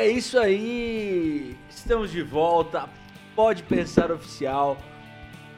É 0.00 0.08
isso 0.08 0.38
aí! 0.38 1.54
Estamos 1.68 2.10
de 2.10 2.22
volta. 2.22 2.88
Pode 3.36 3.62
pensar 3.64 4.10
oficial. 4.10 4.78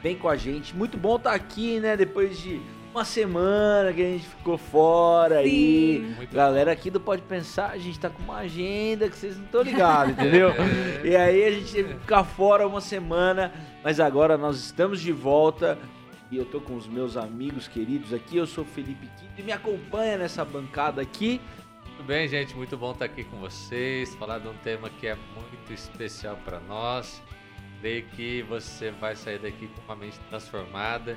Vem 0.01 0.17
com 0.17 0.27
a 0.27 0.35
gente. 0.35 0.75
Muito 0.75 0.97
bom 0.97 1.15
estar 1.15 1.31
aqui, 1.31 1.79
né? 1.79 1.95
Depois 1.95 2.37
de 2.37 2.59
uma 2.91 3.05
semana 3.05 3.93
que 3.93 4.01
a 4.01 4.05
gente 4.05 4.27
ficou 4.27 4.57
fora 4.57 5.37
aí. 5.37 6.13
Muito 6.17 6.35
Galera 6.35 6.73
aqui 6.73 6.91
do 6.91 6.99
Pode 6.99 7.21
Pensar, 7.21 7.69
a 7.69 7.77
gente 7.77 7.97
tá 7.97 8.09
com 8.09 8.21
uma 8.21 8.39
agenda 8.39 9.07
que 9.07 9.15
vocês 9.15 9.37
não 9.37 9.45
estão 9.45 9.61
ligados, 9.61 10.11
entendeu? 10.19 10.49
E 11.05 11.15
aí 11.15 11.45
a 11.45 11.51
gente 11.51 11.71
teve 11.71 11.93
que 11.93 11.99
ficar 12.01 12.25
fora 12.25 12.67
uma 12.67 12.81
semana, 12.81 13.53
mas 13.81 14.01
agora 14.01 14.37
nós 14.37 14.57
estamos 14.57 14.99
de 14.99 15.13
volta. 15.13 15.79
E 16.29 16.35
eu 16.35 16.43
tô 16.43 16.59
com 16.59 16.75
os 16.75 16.85
meus 16.85 17.15
amigos 17.15 17.69
queridos 17.69 18.13
aqui. 18.13 18.35
Eu 18.35 18.45
sou 18.45 18.65
o 18.65 18.67
Felipe 18.67 19.07
Quinto 19.17 19.33
e 19.37 19.41
me 19.41 19.53
acompanha 19.53 20.17
nessa 20.17 20.43
bancada 20.43 21.01
aqui. 21.01 21.39
Tudo 21.95 22.07
bem, 22.07 22.27
gente? 22.27 22.55
Muito 22.55 22.75
bom 22.75 22.91
estar 22.91 23.05
aqui 23.05 23.23
com 23.23 23.37
vocês, 23.37 24.15
falar 24.15 24.39
de 24.39 24.47
um 24.47 24.57
tema 24.57 24.89
que 24.89 25.05
é 25.05 25.15
muito 25.15 25.71
especial 25.71 26.35
para 26.43 26.59
nós. 26.59 27.21
Creio 27.79 28.03
que 28.07 28.41
você 28.41 28.89
vai 28.89 29.15
sair 29.15 29.37
daqui 29.37 29.67
com 29.67 29.81
uma 29.83 29.95
mente 29.95 30.19
transformada, 30.27 31.15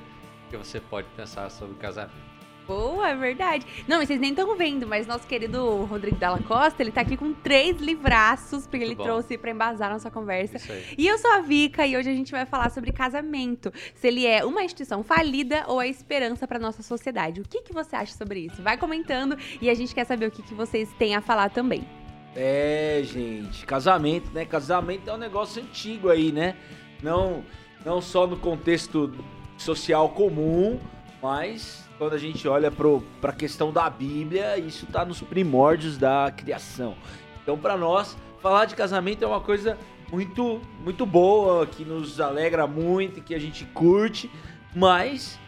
que 0.51 0.57
você 0.57 0.79
pode 0.79 1.09
pensar 1.17 1.51
sobre 1.51 1.77
casamento. 1.77 2.26
Boa, 2.67 3.11
é 3.11 3.15
verdade. 3.15 3.65
Não, 3.87 3.99
mas 3.99 4.09
vocês 4.09 4.19
nem 4.19 4.31
estão 4.31 4.57
vendo, 4.57 4.87
mas 4.89 5.07
nosso 5.07 5.27
querido 5.27 5.85
Rodrigo 5.85 6.17
Dalla 6.17 6.43
Costa, 6.43 6.83
ele 6.83 6.91
tá 6.91 7.03
aqui 7.03 7.17
com 7.17 7.33
três 7.33 7.79
livraços, 7.79 8.67
porque 8.67 8.85
ele 8.85 8.97
bom. 8.97 9.05
trouxe 9.05 9.39
pra 9.39 9.53
embasar 9.53 9.91
nossa 9.91 10.11
conversa. 10.11 10.57
Isso 10.57 10.73
aí. 10.73 10.85
E 10.99 11.07
eu 11.07 11.17
sou 11.17 11.31
a 11.31 11.41
Vika 11.41 11.87
e 11.87 11.97
hoje 11.97 12.11
a 12.11 12.15
gente 12.15 12.33
vai 12.33 12.45
falar 12.45 12.71
sobre 12.71 12.91
casamento. 12.91 13.73
Se 13.95 14.09
ele 14.09 14.27
é 14.27 14.45
uma 14.45 14.65
instituição 14.65 15.05
falida 15.05 15.65
ou 15.69 15.79
a 15.79 15.87
esperança 15.87 16.47
para 16.49 16.59
nossa 16.59 16.83
sociedade. 16.83 17.41
O 17.41 17.45
que, 17.49 17.63
que 17.63 17.73
você 17.73 17.95
acha 17.95 18.17
sobre 18.17 18.41
isso? 18.41 18.61
Vai 18.61 18.77
comentando 18.77 19.39
e 19.61 19.71
a 19.71 19.75
gente 19.75 19.95
quer 19.95 20.05
saber 20.05 20.27
o 20.27 20.31
que, 20.31 20.43
que 20.43 20.55
vocês 20.55 20.93
têm 20.99 21.15
a 21.15 21.21
falar 21.21 21.51
também. 21.51 21.87
É, 22.35 23.01
gente, 23.05 23.65
casamento, 23.65 24.31
né? 24.33 24.45
Casamento 24.45 25.09
é 25.09 25.15
um 25.15 25.19
negócio 25.19 25.63
antigo 25.63 26.11
aí, 26.11 26.33
né? 26.33 26.57
Não, 27.01 27.45
não 27.85 28.01
só 28.03 28.27
no 28.27 28.37
contexto 28.37 29.13
social 29.57 30.09
comum, 30.11 30.81
mas 31.23 31.86
quando 31.99 32.15
a 32.15 32.19
gente 32.19 32.47
olha 32.47 32.71
para 32.71 33.31
a 33.31 33.35
questão 33.35 33.73
da 33.73 33.89
Bíblia, 33.89 34.59
isso 34.59 34.85
está 34.85 35.05
nos 35.05 35.21
primórdios 35.21 35.97
da 35.97 36.31
criação. 36.31 36.95
Então, 37.43 37.59
para 37.59 37.77
nós, 37.77 38.17
falar 38.41 38.65
de 38.67 38.75
casamento 38.75 39.25
é 39.25 39.27
uma 39.27 39.41
coisa 39.41 39.79
muito, 40.11 40.61
muito 40.83 41.07
boa, 41.07 41.67
que 41.67 41.85
nos 41.85 42.21
alegra 42.21 42.67
muito, 42.67 43.21
que 43.23 43.35
a 43.35 43.39
gente 43.39 43.65
curte, 43.67 44.31
mas 44.75 45.39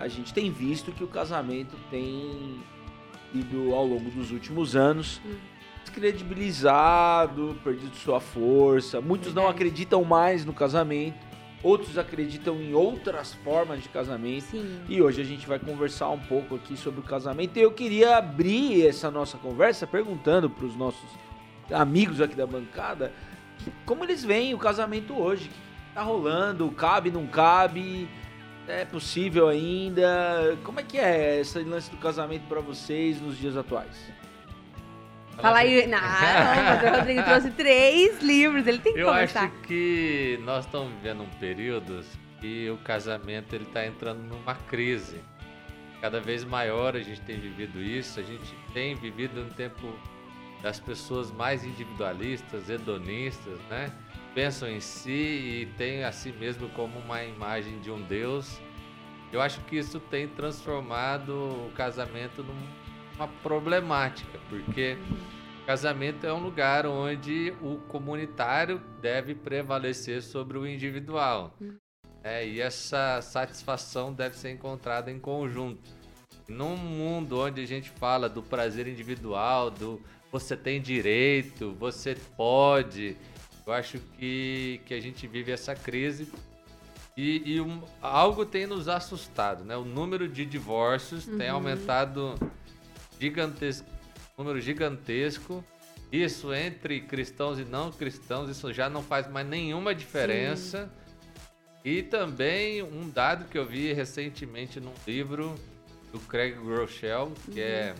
a 0.00 0.08
gente 0.08 0.34
tem 0.34 0.50
visto 0.50 0.92
que 0.92 1.04
o 1.04 1.08
casamento 1.08 1.76
tem 1.90 2.60
ido 3.34 3.74
ao 3.74 3.86
longo 3.86 4.10
dos 4.10 4.30
últimos 4.30 4.74
anos 4.76 5.20
descredibilizado, 5.82 7.56
perdido 7.62 7.94
sua 7.96 8.20
força. 8.20 9.00
Muitos 9.00 9.34
não 9.34 9.48
acreditam 9.48 10.02
mais 10.04 10.44
no 10.44 10.52
casamento, 10.52 11.18
outros 11.62 11.98
acreditam 11.98 12.60
em 12.60 12.74
outras 12.74 13.32
formas 13.34 13.82
de 13.82 13.88
casamento. 13.88 14.44
Sim. 14.44 14.80
E 14.88 15.00
hoje 15.00 15.20
a 15.20 15.24
gente 15.24 15.46
vai 15.46 15.58
conversar 15.58 16.10
um 16.10 16.18
pouco 16.18 16.56
aqui 16.56 16.76
sobre 16.76 17.00
o 17.00 17.02
casamento. 17.02 17.58
E 17.58 17.62
eu 17.62 17.72
queria 17.72 18.16
abrir 18.16 18.86
essa 18.86 19.10
nossa 19.10 19.38
conversa 19.38 19.86
perguntando 19.86 20.50
para 20.50 20.66
os 20.66 20.76
nossos 20.76 21.08
amigos 21.70 22.20
aqui 22.20 22.34
da 22.34 22.46
bancada 22.46 23.12
como 23.84 24.04
eles 24.04 24.24
veem 24.24 24.54
o 24.54 24.58
casamento 24.58 25.14
hoje. 25.14 25.50
O 25.90 25.94
tá 25.94 26.02
rolando? 26.02 26.70
Cabe, 26.70 27.10
não 27.10 27.26
cabe? 27.26 28.08
É 28.66 28.84
possível 28.84 29.48
ainda? 29.48 30.56
Como 30.64 30.80
é 30.80 30.82
que 30.82 30.98
é 30.98 31.40
esse 31.40 31.58
lance 31.60 31.90
do 31.90 31.96
casamento 31.96 32.46
para 32.48 32.60
vocês 32.60 33.20
nos 33.20 33.36
dias 33.36 33.56
atuais? 33.56 34.10
Fala 35.40 35.58
aí. 35.58 35.86
Não, 35.86 35.98
mas 36.00 36.82
o 36.82 36.96
Rodrigo 36.98 37.22
trouxe 37.24 37.50
três 37.56 38.20
livros, 38.22 38.66
ele 38.66 38.78
tem 38.78 38.92
que 38.92 39.00
Eu 39.00 39.08
conversar. 39.08 39.44
acho 39.44 39.52
que 39.62 40.38
nós 40.44 40.64
estamos 40.66 40.92
vivendo 40.94 41.22
um 41.22 41.28
período 41.40 42.04
que 42.40 42.68
o 42.70 42.76
casamento 42.78 43.54
ele 43.54 43.64
está 43.64 43.86
entrando 43.86 44.20
numa 44.22 44.54
crise. 44.54 45.20
Cada 46.00 46.20
vez 46.20 46.44
maior 46.44 46.96
a 46.96 47.00
gente 47.00 47.20
tem 47.22 47.38
vivido 47.38 47.80
isso. 47.80 48.18
A 48.20 48.22
gente 48.22 48.54
tem 48.74 48.94
vivido 48.94 49.40
um 49.40 49.48
tempo 49.48 49.92
das 50.60 50.78
pessoas 50.78 51.30
mais 51.30 51.64
individualistas, 51.64 52.68
hedonistas, 52.68 53.58
né? 53.70 53.92
Pensam 54.34 54.68
em 54.68 54.80
si 54.80 55.10
e 55.10 55.68
têm 55.76 56.04
a 56.04 56.12
si 56.12 56.32
mesmo 56.32 56.68
como 56.70 56.98
uma 56.98 57.22
imagem 57.22 57.78
de 57.80 57.90
um 57.90 58.00
Deus. 58.02 58.60
Eu 59.32 59.40
acho 59.40 59.60
que 59.62 59.76
isso 59.76 59.98
tem 60.00 60.26
transformado 60.28 61.30
o 61.32 61.72
casamento 61.74 62.44
numa 63.14 63.28
problemática, 63.28 64.38
porque 64.48 64.96
Casamento 65.66 66.26
é 66.26 66.32
um 66.32 66.42
lugar 66.42 66.86
onde 66.86 67.54
o 67.62 67.76
comunitário 67.88 68.80
deve 69.00 69.32
prevalecer 69.34 70.20
sobre 70.20 70.58
o 70.58 70.66
individual. 70.66 71.56
É, 72.24 72.46
e 72.46 72.60
essa 72.60 73.20
satisfação 73.22 74.12
deve 74.12 74.36
ser 74.36 74.50
encontrada 74.50 75.10
em 75.10 75.20
conjunto. 75.20 75.88
Num 76.48 76.76
mundo 76.76 77.38
onde 77.38 77.60
a 77.60 77.66
gente 77.66 77.90
fala 77.90 78.28
do 78.28 78.42
prazer 78.42 78.88
individual, 78.88 79.70
do 79.70 80.00
você 80.32 80.56
tem 80.56 80.80
direito, 80.80 81.72
você 81.78 82.16
pode, 82.36 83.16
eu 83.66 83.72
acho 83.72 83.98
que, 84.18 84.80
que 84.86 84.94
a 84.94 85.00
gente 85.00 85.26
vive 85.28 85.52
essa 85.52 85.74
crise 85.76 86.26
e, 87.16 87.54
e 87.54 87.60
um- 87.60 87.82
algo 88.00 88.44
tem 88.46 88.66
nos 88.66 88.88
assustado, 88.88 89.62
né? 89.64 89.76
O 89.76 89.84
número 89.84 90.26
de 90.26 90.44
divórcios 90.46 91.24
tem 91.26 91.50
Uhum. 91.50 91.56
aumentado 91.56 92.34
gigantesco, 93.22 93.86
número 94.36 94.60
gigantesco. 94.60 95.64
Isso 96.10 96.52
entre 96.52 97.00
cristãos 97.00 97.58
e 97.58 97.64
não 97.64 97.90
cristãos, 97.90 98.50
isso 98.50 98.72
já 98.72 98.90
não 98.90 99.02
faz 99.02 99.30
mais 99.30 99.46
nenhuma 99.46 99.94
diferença. 99.94 100.90
E 101.84 102.02
também 102.02 102.82
um 102.82 103.08
dado 103.08 103.48
que 103.48 103.56
eu 103.56 103.64
vi 103.64 103.92
recentemente 103.92 104.80
num 104.80 104.92
livro 105.06 105.54
do 106.10 106.18
Craig 106.20 106.54
Groeschel, 106.54 107.32
que 107.50 107.60
é 107.60 107.94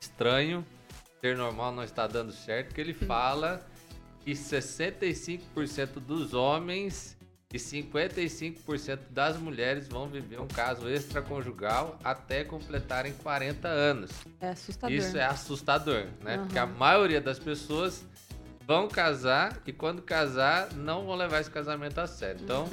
estranho, 0.00 0.64
ser 1.20 1.36
normal 1.36 1.72
não 1.72 1.82
está 1.82 2.06
dando 2.06 2.32
certo, 2.32 2.74
que 2.74 2.80
ele 2.80 2.94
fala 2.94 3.66
que 4.20 4.32
65% 4.32 5.94
dos 5.94 6.32
homens 6.32 7.15
e 7.56 7.82
55% 7.82 8.98
das 9.10 9.36
mulheres 9.38 9.88
vão 9.88 10.06
viver 10.08 10.40
um 10.40 10.46
caso 10.46 10.88
extraconjugal 10.88 11.98
até 12.04 12.44
completarem 12.44 13.12
40 13.14 13.66
anos. 13.68 14.10
É 14.40 14.50
assustador. 14.50 14.96
Isso 14.96 15.16
é 15.16 15.24
assustador, 15.24 16.06
né? 16.22 16.34
Aham. 16.34 16.44
Porque 16.44 16.58
a 16.58 16.66
maioria 16.66 17.20
das 17.20 17.38
pessoas 17.38 18.04
vão 18.66 18.88
casar 18.88 19.60
e 19.66 19.72
quando 19.72 20.02
casar 20.02 20.72
não 20.74 21.06
vão 21.06 21.14
levar 21.14 21.40
esse 21.40 21.50
casamento 21.50 21.98
a 22.00 22.06
sério. 22.06 22.40
Então, 22.42 22.68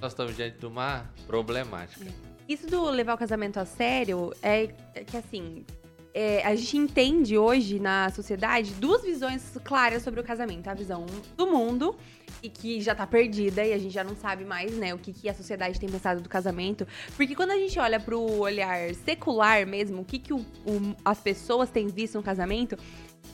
nós 0.00 0.12
estamos 0.12 0.36
diante 0.36 0.58
de 0.58 0.66
uma 0.66 1.04
problemática. 1.26 2.06
Isso 2.48 2.66
do 2.66 2.84
levar 2.90 3.14
o 3.14 3.18
casamento 3.18 3.58
a 3.58 3.64
sério 3.64 4.32
é 4.42 4.68
é 4.94 5.02
que 5.04 5.16
assim. 5.16 5.64
é, 6.12 6.44
a 6.46 6.54
gente 6.54 6.76
entende 6.76 7.36
hoje 7.38 7.80
na 7.80 8.10
sociedade 8.10 8.72
duas 8.74 9.02
visões 9.02 9.42
claras 9.64 10.02
sobre 10.02 10.20
o 10.20 10.22
casamento. 10.24 10.68
A 10.68 10.74
visão 10.74 11.06
do 11.36 11.46
mundo, 11.46 11.96
e 12.44 12.48
que 12.50 12.80
já 12.82 12.94
tá 12.94 13.06
perdida, 13.06 13.64
e 13.64 13.72
a 13.72 13.78
gente 13.78 13.92
já 13.94 14.04
não 14.04 14.14
sabe 14.14 14.44
mais, 14.44 14.72
né, 14.76 14.92
o 14.94 14.98
que, 14.98 15.14
que 15.14 15.28
a 15.30 15.34
sociedade 15.34 15.80
tem 15.80 15.88
pensado 15.88 16.20
do 16.20 16.28
casamento. 16.28 16.86
Porque 17.16 17.34
quando 17.34 17.52
a 17.52 17.56
gente 17.56 17.78
olha 17.78 17.98
pro 17.98 18.20
olhar 18.20 18.92
secular 18.94 19.66
mesmo, 19.66 20.02
o 20.02 20.04
que, 20.04 20.18
que 20.18 20.34
o- 20.34 20.44
o- 20.66 20.94
as 21.02 21.18
pessoas 21.18 21.70
têm 21.70 21.86
visto 21.86 22.16
no 22.16 22.22
casamento, 22.22 22.76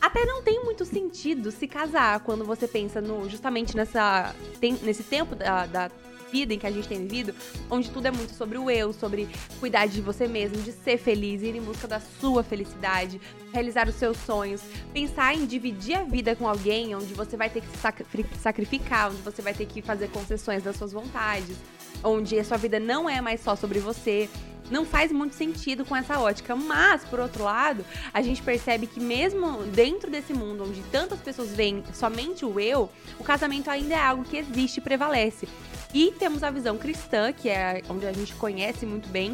até 0.01 0.25
não 0.25 0.43
tem 0.43 0.63
muito 0.65 0.85
sentido 0.85 1.51
se 1.51 1.67
casar 1.67 2.21
quando 2.21 2.45
você 2.45 2.69
pensa 2.69 3.01
no 3.01 3.29
justamente 3.29 3.77
nessa, 3.77 4.33
tem- 4.61 4.79
nesse 4.83 5.03
tempo 5.03 5.35
da, 5.35 5.67
da 5.67 5.91
vida 6.31 6.55
em 6.55 6.59
que 6.59 6.67
a 6.67 6.71
gente 6.71 6.89
tem 6.89 7.07
vivido, 7.07 7.35
onde 7.71 7.91
tudo 7.91 8.07
é 8.07 8.11
muito 8.11 8.35
sobre 8.35 8.59
o 8.59 8.71
eu, 8.71 8.93
sobre 8.93 9.29
cuidar 9.59 9.87
de 9.87 10.01
você 10.01 10.27
mesmo, 10.27 10.63
de 10.63 10.73
ser 10.73 10.99
feliz, 10.99 11.43
ir 11.43 11.57
em 11.57 11.63
busca 11.63 11.89
da 11.89 12.01
sua 12.21 12.43
felicidade, 12.43 13.21
realizar 13.53 13.89
os 13.89 13.95
seus 13.95 14.17
sonhos, 14.19 14.61
pensar 14.93 15.35
em 15.35 15.47
dividir 15.47 15.97
a 15.97 16.05
vida 16.05 16.35
com 16.37 16.49
alguém, 16.49 16.95
onde 16.95 17.13
você 17.15 17.37
vai 17.37 17.51
ter 17.51 17.61
que 17.61 17.69
se 17.69 17.79
sacri- 17.79 18.27
sacrificar, 18.41 19.11
onde 19.11 19.23
você 19.23 19.43
vai 19.43 19.55
ter 19.55 19.67
que 19.67 19.83
fazer 19.83 20.09
concessões 20.09 20.63
das 20.63 20.77
suas 20.77 20.93
vontades, 20.93 21.57
onde 22.03 22.39
a 22.39 22.45
sua 22.45 22.57
vida 22.57 22.79
não 22.79 23.09
é 23.09 23.21
mais 23.21 23.41
só 23.41 23.57
sobre 23.57 23.79
você. 23.79 24.29
Não 24.71 24.87
faz 24.87 25.11
muito 25.11 25.35
sentido 25.35 25.85
com 25.85 25.97
essa 25.97 26.21
ótica, 26.21 26.55
mas 26.55 27.03
por 27.03 27.19
outro 27.19 27.43
lado, 27.43 27.85
a 28.15 28.23
gente 28.23 28.41
percebe 28.41 28.87
que 28.87 29.01
mesmo 29.01 29.65
dentro 29.65 30.09
desse 30.09 30.33
mundo 30.33 30.63
onde 30.63 30.81
tantas 30.93 31.19
pessoas 31.19 31.51
veem 31.51 31.83
somente 31.93 32.45
o 32.45 32.61
eu, 32.61 32.89
o 33.19 33.25
casamento 33.25 33.69
ainda 33.69 33.95
é 33.95 33.99
algo 33.99 34.23
que 34.23 34.37
existe 34.37 34.79
e 34.79 34.81
prevalece. 34.81 35.49
E 35.93 36.13
temos 36.13 36.43
a 36.43 36.51
visão 36.51 36.79
cristã, 36.79 37.33
que 37.33 37.49
é 37.49 37.83
onde 37.89 38.07
a 38.07 38.13
gente 38.13 38.35
conhece 38.35 38.87
muito 38.87 39.09
bem. 39.09 39.33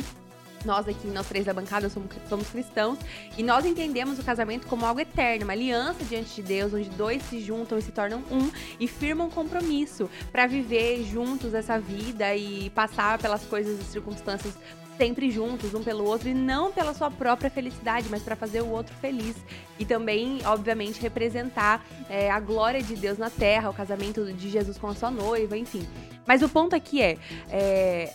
Nós 0.65 0.89
aqui, 0.89 1.07
nós 1.07 1.29
três 1.29 1.45
da 1.45 1.53
bancada, 1.53 1.89
somos, 1.91 2.09
somos 2.29 2.49
cristãos. 2.49 2.99
E 3.37 3.43
nós 3.43 3.67
entendemos 3.67 4.19
o 4.19 4.25
casamento 4.25 4.67
como 4.67 4.87
algo 4.87 4.99
eterno, 4.99 5.45
uma 5.45 5.53
aliança 5.53 6.03
diante 6.05 6.35
de 6.37 6.43
Deus, 6.43 6.73
onde 6.73 6.89
dois 6.91 7.23
se 7.25 7.41
juntam 7.41 7.79
e 7.79 7.83
se 7.83 7.93
tornam 7.93 8.23
um 8.31 8.51
e 8.81 8.89
firmam 8.89 9.27
um 9.27 9.31
compromisso 9.31 10.11
para 10.33 10.47
viver 10.47 11.05
juntos 11.05 11.53
essa 11.53 11.79
vida 11.79 12.35
e 12.35 12.71
passar 12.71 13.19
pelas 13.19 13.45
coisas 13.45 13.79
e 13.79 13.85
circunstâncias 13.85 14.55
sempre 14.97 15.31
juntos, 15.31 15.75
um 15.75 15.83
pelo 15.83 16.05
outro, 16.05 16.29
e 16.29 16.35
não 16.35 16.73
pela 16.73 16.95
sua 16.95 17.11
própria 17.11 17.51
felicidade, 17.51 18.09
mas 18.11 18.23
para 18.23 18.37
fazer 18.37 18.63
o 18.63 18.69
outro 18.69 18.95
feliz. 18.97 19.37
E 19.79 19.85
também, 19.85 20.39
obviamente, 20.45 21.01
representar 21.01 21.85
é, 22.09 22.31
a 22.31 22.41
glória 22.41 22.83
de 22.83 22.97
Deus 22.97 23.19
na 23.19 23.31
terra, 23.31 23.71
o 23.71 23.75
casamento 23.75 24.33
de 24.33 24.51
Jesus 24.51 24.79
com 24.79 24.89
a 24.89 24.95
sua 24.95 25.11
noiva, 25.11 25.57
enfim. 25.57 25.87
Mas 26.27 26.43
o 26.43 26.49
ponto 26.49 26.75
aqui 26.75 27.01
é, 27.01 27.19
é 27.51 28.13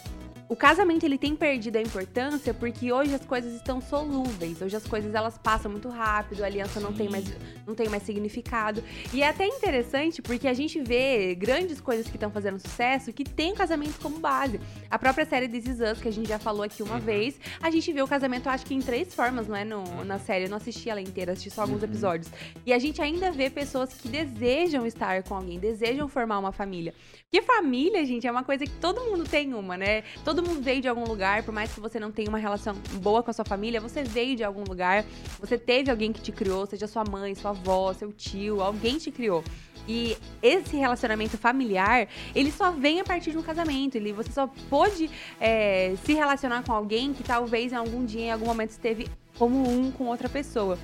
o 0.52 0.56
casamento 0.58 1.06
ele 1.06 1.18
tem 1.18 1.34
perdido 1.34 1.78
a 1.78 1.82
importância 1.82 2.54
porque 2.54 2.92
hoje 2.92 3.16
as 3.16 3.24
coisas 3.24 3.54
estão 3.56 3.80
solúveis, 3.80 4.62
hoje 4.62 4.76
as 4.76 4.86
coisas 4.86 5.16
elas 5.16 5.38
passam 5.38 5.72
muito 5.72 5.88
rápido, 5.88 6.44
a 6.44 6.46
aliança 6.46 6.78
não 6.78 6.92
tem 6.92 7.08
mais 7.08 7.24
não 7.66 7.74
tem 7.74 7.88
mais 7.88 8.04
significado. 8.04 8.84
E 9.14 9.24
é 9.24 9.30
até 9.30 9.48
interessante 9.48 10.22
porque 10.22 10.50
a 10.50 10.54
gente 10.54 10.82
vê 10.82 11.36
grandes 11.36 11.80
coisas 11.80 12.06
que 12.06 12.18
estão 12.18 12.30
fazendo 12.30 12.60
sucesso 12.60 13.14
que 13.14 13.24
tem 13.24 13.54
o 13.54 13.56
casamento 13.56 13.98
como 14.02 14.20
base. 14.20 14.60
A 14.90 15.00
própria 15.00 15.24
série 15.24 15.48
This 15.48 15.68
Is 15.68 15.80
Us, 15.80 16.02
que 16.02 16.10
a 16.10 16.12
gente 16.12 16.28
já 16.28 16.38
falou 16.38 16.64
aqui 16.64 16.84
uma 16.84 16.96
uhum. 16.96 17.00
vez, 17.00 17.40
a 17.62 17.72
gente 17.72 17.94
vê 17.94 18.02
o 18.02 18.08
casamento 18.08 18.50
acho 18.50 18.66
que 18.66 18.74
em 18.74 18.82
três 18.82 19.16
formas, 19.16 19.48
não 19.48 19.56
é 19.56 19.64
no, 19.64 20.04
na 20.04 20.20
série, 20.20 20.46
eu 20.46 20.50
não 20.50 20.58
assisti 20.58 20.90
ela 20.90 21.00
inteira, 21.00 21.32
assisti 21.32 21.50
só 21.50 21.62
alguns 21.62 21.82
uhum. 21.82 21.88
episódios. 21.88 22.30
E 22.66 22.74
a 22.74 22.80
gente 22.80 23.02
ainda 23.02 23.32
vê 23.32 23.50
pessoas 23.50 23.94
que 23.94 24.10
desejam 24.10 24.86
estar 24.86 25.24
com 25.24 25.34
alguém, 25.34 25.60
desejam 25.60 26.10
formar 26.10 26.40
uma 26.40 26.52
família. 26.52 26.94
Porque 27.34 27.46
família, 27.46 28.06
gente, 28.06 28.28
é 28.28 28.32
uma 28.32 28.44
coisa 28.44 28.66
que 28.66 28.74
todo 28.74 29.00
mundo 29.06 29.24
tem 29.24 29.54
uma, 29.54 29.78
né? 29.78 30.04
Todo 30.26 30.44
mundo 30.44 30.62
veio 30.62 30.82
de 30.82 30.90
algum 30.90 31.06
lugar, 31.06 31.44
por 31.44 31.54
mais 31.54 31.74
que 31.74 31.80
você 31.80 31.98
não 31.98 32.12
tenha 32.12 32.28
uma 32.28 32.38
relação 32.38 32.76
boa 32.96 33.24
com 33.24 33.32
a 33.32 33.34
sua 33.34 33.46
família, 33.46 33.80
você 33.80 34.04
veio 34.04 34.36
de 34.36 34.44
algum 34.44 34.66
lugar, 34.66 35.06
você 35.40 35.58
teve 35.58 35.90
alguém 35.90 36.12
que 36.12 36.20
te 36.20 36.30
criou, 36.30 36.66
seja 36.66 36.88
sua 36.88 37.06
mãe, 37.10 37.34
sua 37.34 37.52
avó, 37.52 37.94
seu 37.94 38.12
tio, 38.12 38.62
alguém 38.62 38.98
te 38.98 39.12
criou. 39.12 39.46
E 39.88 40.18
esse 40.44 40.76
relacionamento 40.76 41.38
familiar, 41.38 42.06
ele 42.36 42.52
só 42.52 42.70
vem 42.70 43.00
a 43.00 43.04
partir 43.06 43.32
de 43.32 43.38
um 43.38 43.44
casamento. 43.44 43.96
Ele, 43.96 44.12
você 44.12 44.30
só 44.34 44.50
pode 44.70 45.10
é, 45.40 45.96
se 46.04 46.12
relacionar 46.14 46.66
com 46.66 46.74
alguém 46.74 47.14
que 47.14 47.24
talvez 47.24 47.72
em 47.72 47.78
algum 47.78 48.04
dia, 48.04 48.26
em 48.26 48.32
algum 48.32 48.46
momento, 48.46 48.72
esteve 48.72 49.08
como 49.38 49.70
um 49.70 49.90
com 49.90 50.08
outra 50.08 50.28
pessoa. 50.28 50.78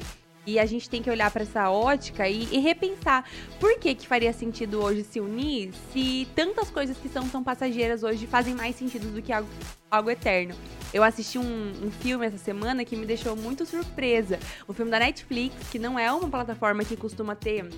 E 0.47 0.57
a 0.57 0.65
gente 0.65 0.89
tem 0.89 1.03
que 1.03 1.09
olhar 1.09 1.29
para 1.29 1.43
essa 1.43 1.69
ótica 1.69 2.29
e, 2.29 2.47
e, 2.53 2.59
repensar 2.59 3.29
por 3.59 3.77
que, 3.79 3.93
que 3.93 4.07
faria 4.07 4.31
sentido 4.31 4.81
hoje 4.81 5.03
se 5.03 5.19
unir 5.19 5.73
se 5.91 6.25
tantas 6.33 6.71
coisas 6.71 6.97
que 6.97 7.09
são 7.09 7.27
tão 7.27 7.43
passageiras 7.43 8.01
hoje 8.01 8.25
fazem 8.25 8.55
mais 8.55 8.73
sentido 8.77 9.13
do 9.13 9.21
que 9.21 9.33
algo, 9.33 9.49
algo 9.89 10.09
eterno. 10.09 10.55
Eu 10.93 11.03
assisti 11.03 11.37
um, 11.37 11.71
um, 11.83 11.91
filme 11.91 12.25
essa 12.25 12.37
semana 12.37 12.85
que 12.85 12.95
me 12.95 13.05
deixou 13.05 13.35
muito 13.35 13.65
surpresa. 13.65 14.39
O 14.67 14.73
filme 14.73 14.89
da 14.89 14.99
Netflix, 14.99 15.55
que 15.69 15.77
não 15.77 15.99
é 15.99 16.11
uma 16.11 16.29
plataforma 16.29 16.83
que 16.85 16.95
costuma 16.95 17.35
ter 17.35 17.69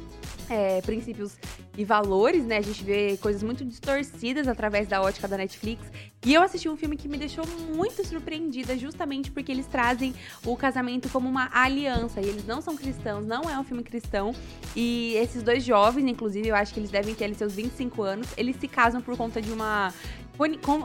é, 0.48 0.80
princípios 0.82 1.36
e 1.78 1.84
valores, 1.84 2.46
né? 2.46 2.58
A 2.58 2.62
gente 2.62 2.84
vê 2.84 3.18
coisas 3.18 3.42
muito 3.42 3.66
distorcidas 3.66 4.48
através 4.48 4.88
da 4.88 5.02
ótica 5.02 5.28
da 5.28 5.38
Netflix. 5.38 5.84
E 6.26 6.34
eu 6.34 6.42
assisti 6.42 6.68
um 6.68 6.78
filme 6.78 6.98
que 6.98 7.08
me 7.08 7.18
deixou 7.18 7.46
muito 7.74 8.06
surpreendida, 8.06 8.78
justamente 8.78 9.32
porque 9.32 9.52
eles 9.52 9.66
trazem 9.66 10.14
o 10.46 10.56
casamento 10.56 11.10
como 11.10 11.28
uma 11.28 11.50
aliança. 11.52 12.20
E 12.22 12.26
eles 12.26 12.46
não 12.46 12.62
são 12.62 12.76
cristãos, 12.76 13.26
não 13.26 13.44
é 13.50 13.58
um 13.58 13.64
filme 13.64 13.84
cristão. 13.84 14.36
E 14.76 15.14
esses 15.16 15.42
dois 15.42 15.64
jovens, 15.64 16.08
inclusive, 16.08 16.48
eu 16.48 16.56
acho 16.56 16.74
que 16.74 16.80
eles 16.80 16.92
devem 16.92 17.16
ter 17.16 17.26
ali, 17.26 17.36
seus 17.36 17.54
25 17.54 18.04
anos, 18.04 18.28
eles 18.38 18.56
se 18.60 18.68
casam 18.68 19.02
por 19.02 19.16
conta 19.16 19.42
de 19.42 19.52
uma 19.52 19.94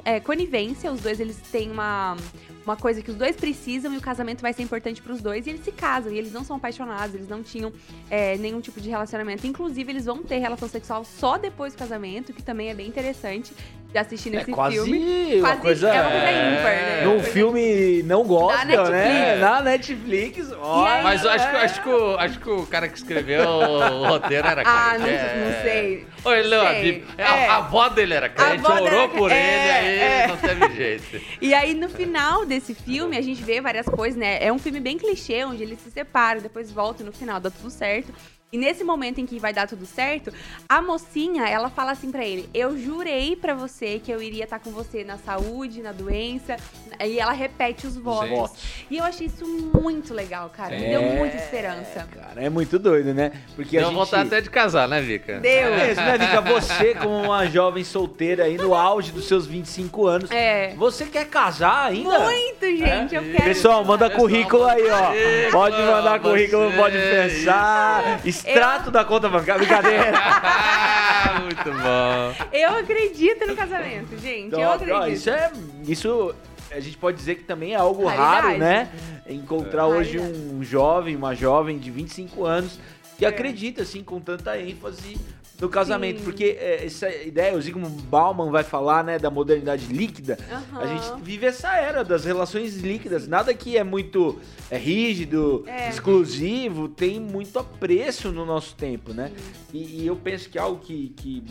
é, 0.04 0.20
conivência, 0.20 0.90
os 0.90 1.00
dois 1.00 1.20
eles 1.20 1.36
têm 1.36 1.70
uma, 1.70 2.16
uma 2.64 2.76
coisa 2.76 3.00
que 3.02 3.10
os 3.10 3.16
dois 3.16 3.36
precisam 3.36 3.94
e 3.94 3.96
o 3.96 4.00
casamento 4.00 4.40
vai 4.40 4.52
ser 4.52 4.62
importante 4.62 5.00
para 5.00 5.12
os 5.12 5.20
dois 5.20 5.46
e 5.46 5.50
eles 5.50 5.64
se 5.64 5.70
casam 5.70 6.12
e 6.12 6.18
eles 6.18 6.32
não 6.32 6.42
são 6.42 6.56
apaixonados, 6.56 7.14
eles 7.14 7.28
não 7.28 7.42
tinham 7.42 7.72
é, 8.10 8.36
nenhum 8.38 8.60
tipo 8.60 8.80
de 8.80 8.88
relacionamento. 8.88 9.46
Inclusive, 9.46 9.92
eles 9.92 10.06
vão 10.06 10.22
ter 10.22 10.38
relação 10.38 10.68
sexual 10.68 11.04
só 11.04 11.36
depois 11.38 11.74
do 11.74 11.78
casamento, 11.78 12.32
que 12.32 12.42
também 12.42 12.68
é 12.68 12.74
bem 12.74 12.88
interessante 12.88 13.52
de 13.94 13.98
assistir 13.98 14.30
nesse 14.30 14.50
é 14.50 14.54
quase 14.54 14.74
filme. 14.74 15.38
Uma 15.38 15.56
coisa, 15.56 15.88
é 15.88 16.00
uma 16.00 16.10
coisa 16.10 16.26
é, 16.26 16.52
ímpar, 16.52 16.72
né? 16.72 17.04
Num 17.04 17.22
filme 17.22 18.02
não 18.02 18.24
gospel, 18.24 18.90
né? 18.90 19.36
Na 19.36 19.62
Netflix. 19.62 20.50
Olha, 20.58 21.02
Mas 21.04 21.22
eu 21.22 21.30
acho, 21.30 21.48
que, 21.48 21.56
acho, 21.56 21.82
que 21.82 21.88
o, 21.88 22.18
acho 22.18 22.40
que 22.40 22.50
o 22.50 22.66
cara 22.66 22.88
que 22.88 22.98
escreveu 22.98 23.48
o 23.48 24.08
roteiro 24.08 24.48
era 24.48 24.62
Ah, 24.66 24.98
não, 24.98 25.06
é... 25.06 25.44
não 25.44 25.62
sei. 25.62 26.06
Oi, 26.24 26.38
ele 26.40 26.54
a, 26.56 27.22
é. 27.22 27.46
a, 27.46 27.56
avó 27.56 27.88
dele 27.88 28.14
era 28.14 28.28
crente, 28.28 28.66
orou 28.66 28.82
dela... 28.82 29.08
por 29.08 29.30
ele, 29.30 29.40
aí 29.40 29.98
é. 29.98 30.26
não 30.26 30.36
teve 30.38 30.74
jeito. 30.74 31.20
E 31.40 31.54
aí, 31.54 31.72
no 31.74 31.88
final 31.88 32.44
desse 32.44 32.74
filme, 32.74 33.16
a 33.16 33.22
gente 33.22 33.44
vê 33.44 33.60
várias 33.60 33.86
coisas, 33.86 34.18
né? 34.18 34.42
É 34.44 34.52
um 34.52 34.58
filme 34.58 34.80
bem 34.80 34.98
clichê, 34.98 35.44
onde 35.44 35.62
eles 35.62 35.78
se 35.80 35.90
separam, 35.90 36.40
depois 36.40 36.72
voltam 36.72 37.06
no 37.06 37.12
final, 37.12 37.38
dá 37.38 37.50
tudo 37.50 37.70
certo. 37.70 38.12
E 38.54 38.56
nesse 38.56 38.84
momento 38.84 39.20
em 39.20 39.26
que 39.26 39.40
vai 39.40 39.52
dar 39.52 39.66
tudo 39.66 39.84
certo, 39.84 40.32
a 40.68 40.80
mocinha, 40.80 41.44
ela 41.44 41.68
fala 41.68 41.90
assim 41.90 42.12
para 42.12 42.24
ele: 42.24 42.48
"Eu 42.54 42.78
jurei 42.78 43.34
para 43.34 43.52
você 43.52 43.98
que 43.98 44.12
eu 44.12 44.22
iria 44.22 44.44
estar 44.44 44.60
tá 44.60 44.64
com 44.64 44.70
você 44.70 45.02
na 45.02 45.18
saúde, 45.18 45.82
na 45.82 45.90
doença". 45.90 46.56
E 47.04 47.18
ela 47.18 47.32
repete 47.32 47.84
os 47.84 47.96
votos. 47.96 48.52
E 48.88 48.98
eu 48.98 49.02
achei 49.02 49.26
isso 49.26 49.44
muito 49.74 50.14
legal, 50.14 50.48
cara. 50.56 50.72
É, 50.72 50.78
Me 50.78 50.86
deu 50.86 51.02
muita 51.18 51.36
esperança. 51.36 52.06
Cara, 52.14 52.40
é 52.40 52.48
muito 52.48 52.78
doido, 52.78 53.12
né? 53.12 53.32
Porque 53.56 53.76
Deu 53.76 53.88
a 53.88 53.90
gente... 53.90 53.98
vontade 53.98 54.28
até 54.28 54.40
de 54.40 54.48
casar, 54.48 54.86
né, 54.86 55.00
Vika? 55.00 55.40
Deu. 55.40 55.50
É 55.50 55.86
mesmo, 55.88 56.04
né, 56.04 56.18
Vika? 56.18 56.40
Você, 56.40 56.94
como 56.94 57.24
uma 57.24 57.46
jovem 57.46 57.82
solteira 57.82 58.44
aí 58.44 58.56
no 58.56 58.72
auge 58.72 59.10
dos 59.10 59.26
seus 59.26 59.48
25 59.48 60.06
anos, 60.06 60.30
é. 60.30 60.74
você 60.76 61.06
quer 61.06 61.26
casar 61.26 61.86
ainda? 61.86 62.20
Muito, 62.20 62.66
gente, 62.66 63.16
é? 63.16 63.18
eu 63.18 63.22
quero. 63.24 63.42
Pessoal, 63.42 63.84
manda 63.84 64.08
currículo 64.08 64.64
aí, 64.64 64.84
ó. 64.88 65.50
Pode 65.50 65.76
mandar 65.76 66.20
currículo, 66.20 66.72
pode 66.74 66.96
pensar. 66.96 68.20
Extrato 68.44 68.88
eu... 68.88 68.92
da 68.92 69.04
conta 69.04 69.28
bancária. 69.28 69.58
Brincadeira. 69.58 70.12
Muito 71.42 71.64
bom. 71.64 72.46
Eu 72.52 72.76
acredito 72.78 73.46
no 73.46 73.56
casamento, 73.56 74.18
gente. 74.18 74.46
Então, 74.46 74.60
eu 74.60 74.72
acredito. 74.72 74.96
Ó, 74.96 75.06
isso 75.06 75.30
é. 75.30 75.52
Isso 75.86 76.34
a 76.70 76.80
gente 76.80 76.96
pode 76.96 77.16
dizer 77.16 77.36
que 77.36 77.44
também 77.44 77.72
é 77.72 77.76
algo 77.76 78.04
raro, 78.06 78.58
né? 78.58 78.90
Encontrar 79.28 79.82
é. 79.82 79.86
hoje 79.86 80.18
um 80.18 80.62
jovem, 80.62 81.14
uma 81.14 81.34
jovem 81.34 81.78
de 81.78 81.90
25 81.90 82.44
anos 82.44 82.78
que 83.16 83.24
é. 83.24 83.28
acredita, 83.28 83.82
assim, 83.82 84.02
com 84.02 84.20
tanta 84.20 84.58
ênfase 84.58 85.16
no 85.60 85.68
casamento. 85.68 86.18
Sim. 86.18 86.24
Porque 86.24 86.44
é, 86.58 86.84
essa 86.84 87.08
ideia, 87.08 87.56
o 87.56 87.60
Zygmunt 87.60 88.02
Bauman 88.02 88.50
vai 88.50 88.64
falar, 88.64 89.04
né, 89.04 89.18
da 89.18 89.30
modernidade 89.30 89.86
líquida. 89.86 90.38
Uhum. 90.50 90.80
A 90.80 90.86
gente 90.86 91.22
vive 91.22 91.46
essa 91.46 91.74
era 91.76 92.04
das 92.04 92.24
relações 92.24 92.76
líquidas. 92.76 93.28
Nada 93.28 93.54
que 93.54 93.76
é 93.76 93.84
muito 93.84 94.38
é, 94.70 94.76
rígido, 94.76 95.64
é. 95.66 95.88
exclusivo, 95.88 96.88
tem 96.88 97.20
muito 97.20 97.58
apreço 97.58 98.32
no 98.32 98.44
nosso 98.44 98.74
tempo, 98.74 99.12
né? 99.12 99.30
E, 99.72 100.02
e, 100.02 100.06
eu 100.06 100.16
penso 100.16 100.48
que 100.48 100.58
algo 100.58 100.80
que, 100.80 101.10
que 101.16 101.44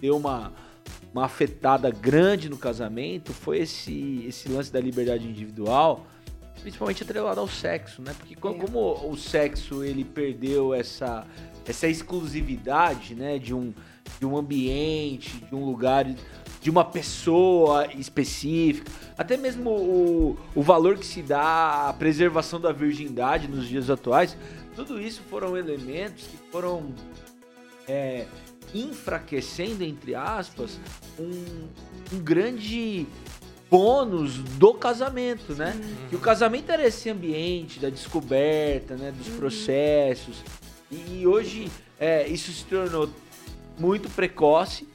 deu 0.00 0.16
uma, 0.16 0.52
uma 1.12 1.24
afetada 1.24 1.90
grande 1.90 2.48
no 2.48 2.56
casamento 2.56 3.32
foi 3.32 3.58
esse, 3.60 4.24
esse 4.26 4.48
lance 4.48 4.72
da 4.72 4.80
liberdade 4.80 5.26
individual 5.26 6.06
principalmente 6.62 7.02
atrelado 7.02 7.40
ao 7.40 7.48
sexo, 7.48 8.00
né? 8.00 8.14
Porque 8.16 8.36
como, 8.36 8.54
é. 8.54 8.58
como 8.60 9.10
o 9.10 9.16
sexo 9.16 9.82
ele 9.82 10.04
perdeu 10.04 10.72
essa 10.72 11.26
essa 11.66 11.86
exclusividade, 11.86 13.14
né, 13.14 13.38
de 13.38 13.54
um, 13.54 13.72
de 14.18 14.26
um 14.26 14.36
ambiente, 14.36 15.36
de 15.36 15.54
um 15.54 15.64
lugar, 15.64 16.06
de 16.60 16.70
uma 16.70 16.84
pessoa 16.84 17.86
específica, 17.94 18.90
até 19.16 19.36
mesmo 19.36 19.70
o, 19.70 20.38
o 20.54 20.62
valor 20.62 20.96
que 20.96 21.06
se 21.06 21.22
dá 21.22 21.88
à 21.88 21.92
preservação 21.92 22.60
da 22.60 22.72
virgindade 22.72 23.48
nos 23.48 23.66
dias 23.66 23.90
atuais, 23.90 24.36
tudo 24.74 25.00
isso 25.00 25.22
foram 25.28 25.56
elementos 25.56 26.26
que 26.26 26.36
foram 26.50 26.94
é, 27.86 28.26
enfraquecendo, 28.74 29.84
entre 29.84 30.14
aspas, 30.14 30.78
um, 31.18 32.14
um 32.14 32.18
grande 32.20 33.06
bônus 33.70 34.36
do 34.36 34.74
casamento, 34.74 35.54
né? 35.54 35.74
Uhum. 35.74 36.08
Que 36.10 36.16
o 36.16 36.18
casamento 36.18 36.70
era 36.70 36.86
esse 36.86 37.08
ambiente 37.08 37.80
da 37.80 37.88
descoberta, 37.88 38.96
né? 38.96 39.12
Dos 39.12 39.28
uhum. 39.28 39.38
E 40.92 41.26
hoje 41.26 41.70
é, 41.98 42.28
isso 42.28 42.52
se 42.52 42.64
tornou 42.64 43.08
muito 43.78 44.10
precoce. 44.10 44.86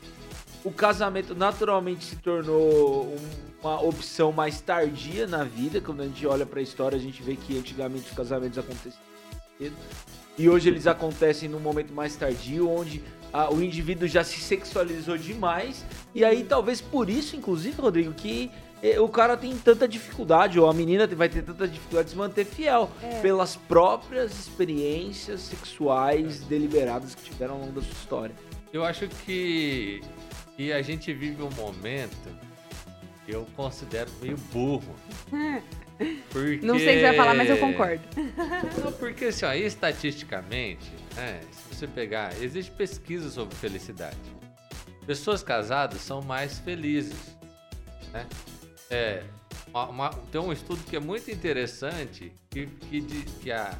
O 0.63 0.71
casamento 0.71 1.33
naturalmente 1.33 2.05
se 2.05 2.15
tornou 2.17 3.15
uma 3.61 3.81
opção 3.81 4.31
mais 4.31 4.61
tardia 4.61 5.25
na 5.25 5.43
vida. 5.43 5.81
Quando 5.81 6.01
a 6.01 6.05
gente 6.05 6.25
olha 6.27 6.45
para 6.45 6.59
a 6.59 6.63
história, 6.63 6.97
a 6.97 7.01
gente 7.01 7.23
vê 7.23 7.35
que 7.35 7.57
antigamente 7.57 8.09
os 8.09 8.15
casamentos 8.15 8.59
aconteciam 8.59 8.93
cedo. 9.57 9.75
E 10.37 10.47
hoje 10.47 10.69
eles 10.69 10.85
acontecem 10.85 11.49
num 11.49 11.59
momento 11.59 11.91
mais 11.91 12.15
tardio, 12.15 12.69
onde 12.69 13.01
a, 13.33 13.51
o 13.51 13.63
indivíduo 13.63 14.07
já 14.07 14.23
se 14.23 14.39
sexualizou 14.39 15.17
demais. 15.17 15.83
E 16.13 16.23
aí, 16.23 16.43
talvez 16.43 16.79
por 16.79 17.09
isso, 17.09 17.35
inclusive, 17.35 17.81
Rodrigo, 17.81 18.13
que 18.13 18.51
o 18.99 19.09
cara 19.09 19.35
tem 19.35 19.57
tanta 19.57 19.87
dificuldade, 19.87 20.59
ou 20.59 20.69
a 20.69 20.73
menina 20.73 21.07
vai 21.07 21.27
ter 21.27 21.41
tanta 21.43 21.67
dificuldade 21.67 22.05
de 22.05 22.11
se 22.11 22.17
manter 22.17 22.45
fiel 22.45 22.89
é. 23.01 23.21
pelas 23.21 23.55
próprias 23.55 24.31
experiências 24.37 25.41
sexuais 25.41 26.41
deliberadas 26.41 27.15
que 27.15 27.23
tiveram 27.23 27.55
ao 27.55 27.61
longo 27.61 27.73
da 27.73 27.81
sua 27.81 27.93
história. 27.93 28.35
Eu 28.71 28.83
acho 28.83 29.07
que, 29.07 30.01
que 30.55 30.71
a 30.71 30.81
gente 30.81 31.11
vive 31.13 31.41
um 31.41 31.49
momento 31.51 32.29
que 33.25 33.33
eu 33.33 33.47
considero 33.55 34.09
meio 34.21 34.37
burro. 34.53 34.95
Porque... 36.29 36.59
Não 36.65 36.77
sei 36.77 36.97
se 36.97 37.01
vai 37.01 37.15
falar, 37.15 37.33
mas 37.33 37.49
eu 37.49 37.57
concordo. 37.57 38.03
Não, 38.83 38.91
porque 38.93 39.25
assim, 39.25 39.45
ó, 39.45 39.53
estatisticamente, 39.53 40.91
né, 41.15 41.41
se 41.51 41.75
você 41.75 41.87
pegar, 41.87 42.39
existe 42.41 42.71
pesquisa 42.71 43.29
sobre 43.29 43.55
felicidade. 43.55 44.17
Pessoas 45.05 45.41
casadas 45.41 46.01
são 46.01 46.21
mais 46.21 46.59
felizes, 46.59 47.35
né? 48.13 48.25
É, 48.89 49.23
uma- 49.67 49.87
uma- 49.89 50.09
tem 50.31 50.39
um 50.41 50.51
estudo 50.53 50.83
que 50.83 50.95
é 50.95 50.99
muito 50.99 51.29
interessante, 51.31 52.31
que, 52.49 52.67
que, 52.67 53.01
que 53.41 53.51
a 53.51 53.77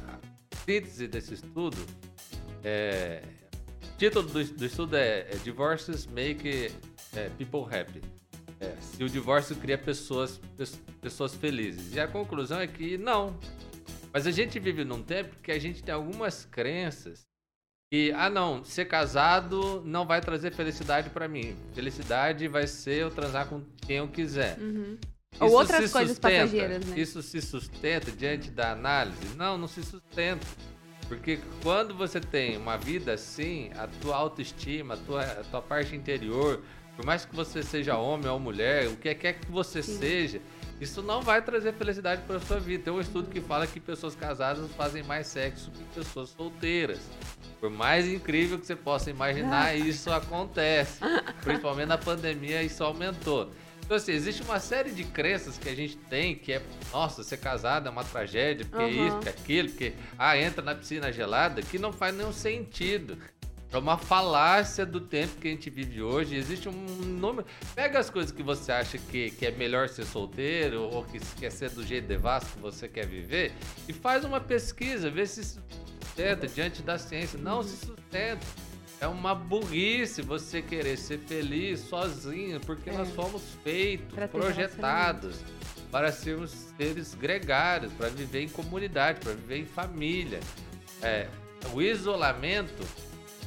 síntese 0.66 1.08
desse 1.08 1.34
estudo 1.34 1.78
é. 2.64 3.22
O 3.94 3.98
título 3.98 4.28
do, 4.28 4.44
do 4.44 4.64
estudo 4.64 4.96
é, 4.96 5.20
é 5.30 5.36
Divorces 5.42 6.06
Make 6.06 6.72
é, 7.16 7.28
People 7.30 7.62
Happy. 7.74 8.00
É, 8.60 8.74
se 8.80 9.02
o 9.02 9.08
divórcio 9.08 9.54
cria 9.56 9.78
pessoas, 9.78 10.40
pes- 10.56 10.80
pessoas 11.00 11.34
felizes. 11.34 11.94
E 11.94 12.00
a 12.00 12.06
conclusão 12.08 12.60
é 12.60 12.66
que 12.66 12.96
não. 12.98 13.36
Mas 14.12 14.26
a 14.26 14.30
gente 14.30 14.58
vive 14.58 14.84
num 14.84 15.02
tempo 15.02 15.34
que 15.42 15.50
a 15.52 15.58
gente 15.58 15.82
tem 15.82 15.94
algumas 15.94 16.44
crenças 16.44 17.26
que, 17.90 18.12
ah 18.12 18.28
não, 18.28 18.64
ser 18.64 18.84
casado 18.84 19.82
não 19.84 20.06
vai 20.06 20.20
trazer 20.20 20.52
felicidade 20.52 21.08
pra 21.10 21.26
mim. 21.26 21.56
Felicidade 21.74 22.46
vai 22.46 22.66
ser 22.66 23.02
eu 23.02 23.10
transar 23.10 23.46
com 23.46 23.62
quem 23.80 23.96
eu 23.96 24.08
quiser. 24.08 24.58
Uhum. 24.58 24.98
Isso 25.32 25.44
Ou 25.44 25.52
outras 25.52 25.86
se 25.86 25.92
coisas 25.92 26.16
sustenta? 26.16 26.44
passageiras, 26.44 26.84
né? 26.84 26.98
Isso 26.98 27.22
se 27.22 27.40
sustenta 27.40 28.10
diante 28.10 28.50
da 28.50 28.72
análise? 28.72 29.34
Não, 29.36 29.56
não 29.56 29.68
se 29.68 29.82
sustenta. 29.82 30.46
Porque 31.06 31.38
quando 31.62 31.94
você 31.94 32.20
tem 32.20 32.56
uma 32.58 32.76
vida 32.76 33.14
assim, 33.14 33.70
a 33.76 33.86
tua 33.86 34.16
autoestima, 34.16 34.94
a 34.94 34.96
tua, 34.98 35.22
a 35.22 35.44
tua 35.44 35.62
parte 35.62 35.96
interior, 35.96 36.62
por 36.94 37.06
mais 37.06 37.24
que 37.24 37.34
você 37.34 37.62
seja 37.62 37.96
homem 37.96 38.28
ou 38.28 38.38
mulher, 38.38 38.88
o 38.88 38.96
que 38.96 39.14
quer 39.14 39.34
que 39.34 39.50
você 39.50 39.82
Sim. 39.82 39.98
seja, 39.98 40.40
isso 40.80 41.00
não 41.02 41.22
vai 41.22 41.40
trazer 41.40 41.72
felicidade 41.72 42.22
para 42.26 42.38
sua 42.40 42.60
vida. 42.60 42.84
Tem 42.84 42.92
um 42.92 43.00
estudo 43.00 43.30
que 43.30 43.40
fala 43.40 43.66
que 43.66 43.80
pessoas 43.80 44.14
casadas 44.14 44.70
fazem 44.72 45.02
mais 45.02 45.26
sexo 45.28 45.70
que 45.70 45.82
pessoas 45.94 46.30
solteiras. 46.30 47.00
Por 47.60 47.70
mais 47.70 48.06
incrível 48.06 48.58
que 48.58 48.66
você 48.66 48.76
possa 48.76 49.10
imaginar, 49.10 49.74
isso 49.76 50.10
acontece. 50.12 51.00
Principalmente 51.42 51.88
na 51.88 51.98
pandemia, 51.98 52.62
isso 52.62 52.84
aumentou. 52.84 53.50
Então, 53.84 53.96
assim, 53.96 54.12
existe 54.12 54.42
uma 54.42 54.60
série 54.60 54.90
de 54.90 55.02
crenças 55.02 55.56
que 55.56 55.68
a 55.68 55.74
gente 55.74 55.96
tem 55.96 56.34
que 56.34 56.52
é, 56.52 56.62
nossa, 56.92 57.22
ser 57.24 57.38
casado 57.38 57.88
é 57.88 57.90
uma 57.90 58.04
tragédia, 58.04 58.66
porque 58.66 58.84
Uhum. 58.84 59.06
isso, 59.06 59.16
porque 59.16 59.28
aquilo, 59.30 59.68
porque, 59.70 59.92
ah, 60.18 60.36
entra 60.36 60.62
na 60.62 60.74
piscina 60.74 61.10
gelada, 61.10 61.62
que 61.62 61.78
não 61.78 61.90
faz 61.92 62.14
nenhum 62.14 62.32
sentido. 62.32 63.16
É 63.72 63.76
uma 63.76 63.98
falácia 63.98 64.86
do 64.86 64.98
tempo 65.00 65.36
que 65.40 65.48
a 65.48 65.50
gente 65.50 65.68
vive 65.68 66.02
hoje. 66.02 66.34
Existe 66.36 66.68
um 66.68 66.72
número. 66.72 67.46
Pega 67.74 67.98
as 67.98 68.08
coisas 68.08 68.32
que 68.32 68.42
você 68.42 68.72
acha 68.72 68.96
que, 68.96 69.30
que 69.30 69.44
é 69.46 69.50
melhor 69.50 69.88
ser 69.90 70.04
solteiro 70.06 70.82
ou 70.82 71.04
que 71.04 71.18
quer 71.38 71.50
ser 71.50 71.68
do 71.70 71.84
jeito 71.84 72.06
devasto 72.06 72.50
que 72.54 72.60
você 72.60 72.88
quer 72.88 73.06
viver 73.06 73.52
e 73.86 73.92
faz 73.92 74.24
uma 74.24 74.40
pesquisa, 74.40 75.10
vê 75.10 75.26
se 75.26 75.58
sustenta 76.18 76.48
diante 76.48 76.82
da 76.82 76.98
ciência. 76.98 77.38
Não 77.38 77.62
se 77.62 77.76
sustenta. 77.76 78.44
É 79.00 79.06
uma 79.06 79.32
burrice 79.34 80.22
você 80.22 80.60
querer 80.60 80.96
ser 80.96 81.18
feliz 81.18 81.80
sozinho, 81.80 82.58
porque 82.60 82.90
É. 82.90 82.92
nós 82.94 83.08
fomos 83.10 83.42
feitos, 83.62 84.12
Pra 84.12 84.26
projetados 84.26 85.36
para 85.92 86.12
sermos 86.12 86.50
seres 86.76 87.14
gregários, 87.14 87.92
para 87.92 88.08
viver 88.08 88.42
em 88.42 88.48
comunidade, 88.48 89.20
para 89.20 89.32
viver 89.32 89.58
em 89.58 89.64
família. 89.64 90.40
É, 91.00 91.28
o 91.72 91.80
isolamento 91.80 92.84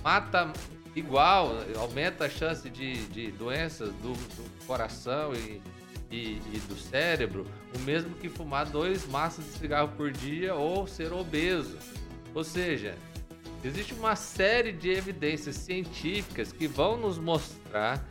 mata 0.01 0.51
igual, 0.95 1.57
aumenta 1.77 2.25
a 2.25 2.29
chance 2.29 2.67
de, 2.69 3.05
de 3.07 3.31
doenças 3.31 3.89
do, 3.95 4.13
do 4.13 4.65
coração 4.65 5.33
e, 5.35 5.61
e, 6.09 6.41
e 6.51 6.59
do 6.67 6.75
cérebro, 6.75 7.45
o 7.75 7.79
mesmo 7.79 8.15
que 8.15 8.27
fumar 8.27 8.65
dois 8.65 9.05
maços 9.07 9.45
de 9.45 9.51
cigarro 9.51 9.89
por 9.89 10.11
dia 10.11 10.55
ou 10.55 10.87
ser 10.87 11.13
obeso. 11.13 11.77
Ou 12.33 12.43
seja, 12.43 12.95
existe 13.63 13.93
uma 13.93 14.15
série 14.15 14.71
de 14.71 14.89
evidências 14.89 15.55
científicas 15.55 16.51
que 16.51 16.67
vão 16.67 16.97
nos 16.97 17.17
mostrar 17.17 18.03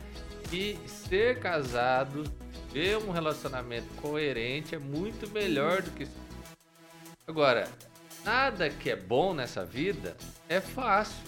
que 0.49 0.77
ser 0.87 1.39
casado, 1.39 2.23
ter 2.71 2.97
um 2.97 3.11
relacionamento 3.11 3.87
coerente 4.01 4.75
é 4.75 4.79
muito 4.79 5.29
melhor 5.29 5.81
do 5.81 5.91
que 5.91 6.07
Agora, 7.27 7.69
nada 8.25 8.69
que 8.69 8.89
é 8.89 8.95
bom 8.95 9.33
nessa 9.33 9.63
vida 9.63 10.17
é 10.49 10.59
fácil. 10.59 11.23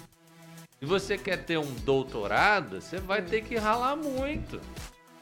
Se 0.80 0.86
você 0.86 1.18
quer 1.18 1.46
ter 1.46 1.58
um 1.58 1.74
doutorado, 1.86 2.82
você 2.82 2.98
vai 2.98 3.22
ter 3.22 3.44
que 3.44 3.56
ralar 3.56 3.96
muito. 3.96 4.60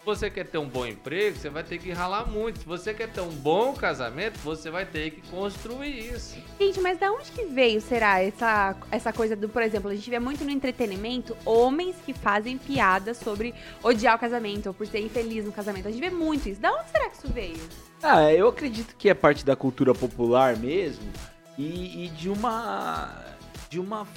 Se 0.01 0.05
você 0.05 0.31
quer 0.31 0.47
ter 0.47 0.57
um 0.57 0.67
bom 0.67 0.83
emprego, 0.83 1.37
você 1.37 1.47
vai 1.47 1.63
ter 1.63 1.77
que 1.77 1.91
ralar 1.91 2.25
muito. 2.25 2.57
Se 2.57 2.65
você 2.65 2.91
quer 2.91 3.07
ter 3.07 3.21
um 3.21 3.29
bom 3.29 3.71
casamento, 3.71 4.39
você 4.39 4.71
vai 4.71 4.83
ter 4.83 5.11
que 5.11 5.21
construir 5.29 6.11
isso. 6.11 6.37
Gente, 6.59 6.81
mas 6.81 6.97
da 6.97 7.11
onde 7.11 7.31
que 7.31 7.45
veio, 7.45 7.79
será, 7.79 8.19
essa, 8.19 8.75
essa 8.89 9.13
coisa 9.13 9.35
do, 9.35 9.47
por 9.47 9.61
exemplo, 9.61 9.91
a 9.91 9.93
gente 9.93 10.09
vê 10.09 10.17
muito 10.17 10.43
no 10.43 10.49
entretenimento 10.49 11.37
homens 11.45 11.95
que 12.03 12.15
fazem 12.15 12.57
piadas 12.57 13.17
sobre 13.17 13.53
odiar 13.83 14.15
o 14.15 14.19
casamento 14.19 14.65
ou 14.65 14.73
por 14.73 14.87
ser 14.87 15.01
infeliz 15.01 15.45
no 15.45 15.51
casamento. 15.51 15.87
A 15.87 15.91
gente 15.91 16.01
vê 16.01 16.09
muito 16.09 16.49
isso. 16.49 16.59
Da 16.59 16.73
onde 16.73 16.89
será 16.89 17.07
que 17.07 17.17
isso 17.17 17.27
veio? 17.27 17.61
Ah, 18.01 18.33
eu 18.33 18.47
acredito 18.47 18.95
que 18.95 19.07
é 19.07 19.13
parte 19.13 19.45
da 19.45 19.55
cultura 19.55 19.93
popular 19.93 20.57
mesmo 20.57 21.07
e, 21.55 22.05
e 22.05 22.07
de 22.07 22.27
uma 22.27 23.23
de 23.69 23.79
uma 23.79 24.07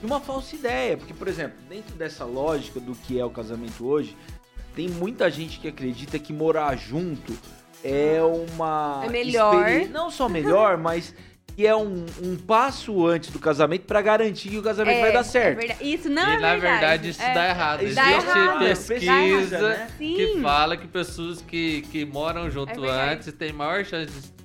de 0.00 0.06
uma 0.06 0.20
falsa 0.20 0.54
ideia, 0.54 0.96
porque 0.96 1.14
por 1.14 1.26
exemplo, 1.26 1.56
dentro 1.68 1.96
dessa 1.96 2.24
lógica 2.24 2.78
do 2.78 2.94
que 2.94 3.18
é 3.18 3.24
o 3.24 3.30
casamento 3.30 3.86
hoje, 3.86 4.16
tem 4.74 4.88
muita 4.88 5.30
gente 5.30 5.58
que 5.58 5.68
acredita 5.68 6.18
que 6.18 6.32
morar 6.32 6.76
junto 6.76 7.36
é 7.82 8.18
uma 8.22 9.02
É 9.04 9.08
melhor. 9.08 9.68
experi- 9.68 9.88
não 9.92 10.10
só 10.10 10.28
melhor, 10.28 10.76
mas 10.78 11.14
que 11.56 11.64
é 11.64 11.76
um, 11.76 12.04
um 12.20 12.36
passo 12.36 13.06
antes 13.06 13.30
do 13.30 13.38
casamento 13.38 13.82
pra 13.82 14.02
garantir 14.02 14.48
que 14.48 14.58
o 14.58 14.62
casamento 14.62 15.00
vai 15.00 15.12
dar 15.12 15.22
certo. 15.22 15.58
É 15.58 15.66
verdade. 15.68 15.94
Isso 15.94 16.08
não 16.08 16.22
e 16.22 16.34
é 16.34 16.38
na 16.40 16.52
verdade. 16.56 16.60
verdade 16.60 17.08
isso 17.10 17.22
É. 17.22 17.32
dá 17.34 17.48
errado. 17.48 17.78
Dá 17.78 17.84
Existe 17.84 18.00
errado. 18.10 18.58
pesquisa 18.58 19.06
Dá 19.06 19.24
errado, 19.24 19.62
né? 19.78 19.88
que 19.98 20.40
fala 20.42 20.76
que 20.76 20.88
pessoas 20.88 21.40
que, 21.42 21.82
que 21.92 22.04
moram 22.04 22.50
junto 22.50 22.84
É 22.84 23.12
antes 23.12 23.32
têm 23.34 23.52
maior 23.52 23.84
chance 23.84 24.10
de 24.12 24.43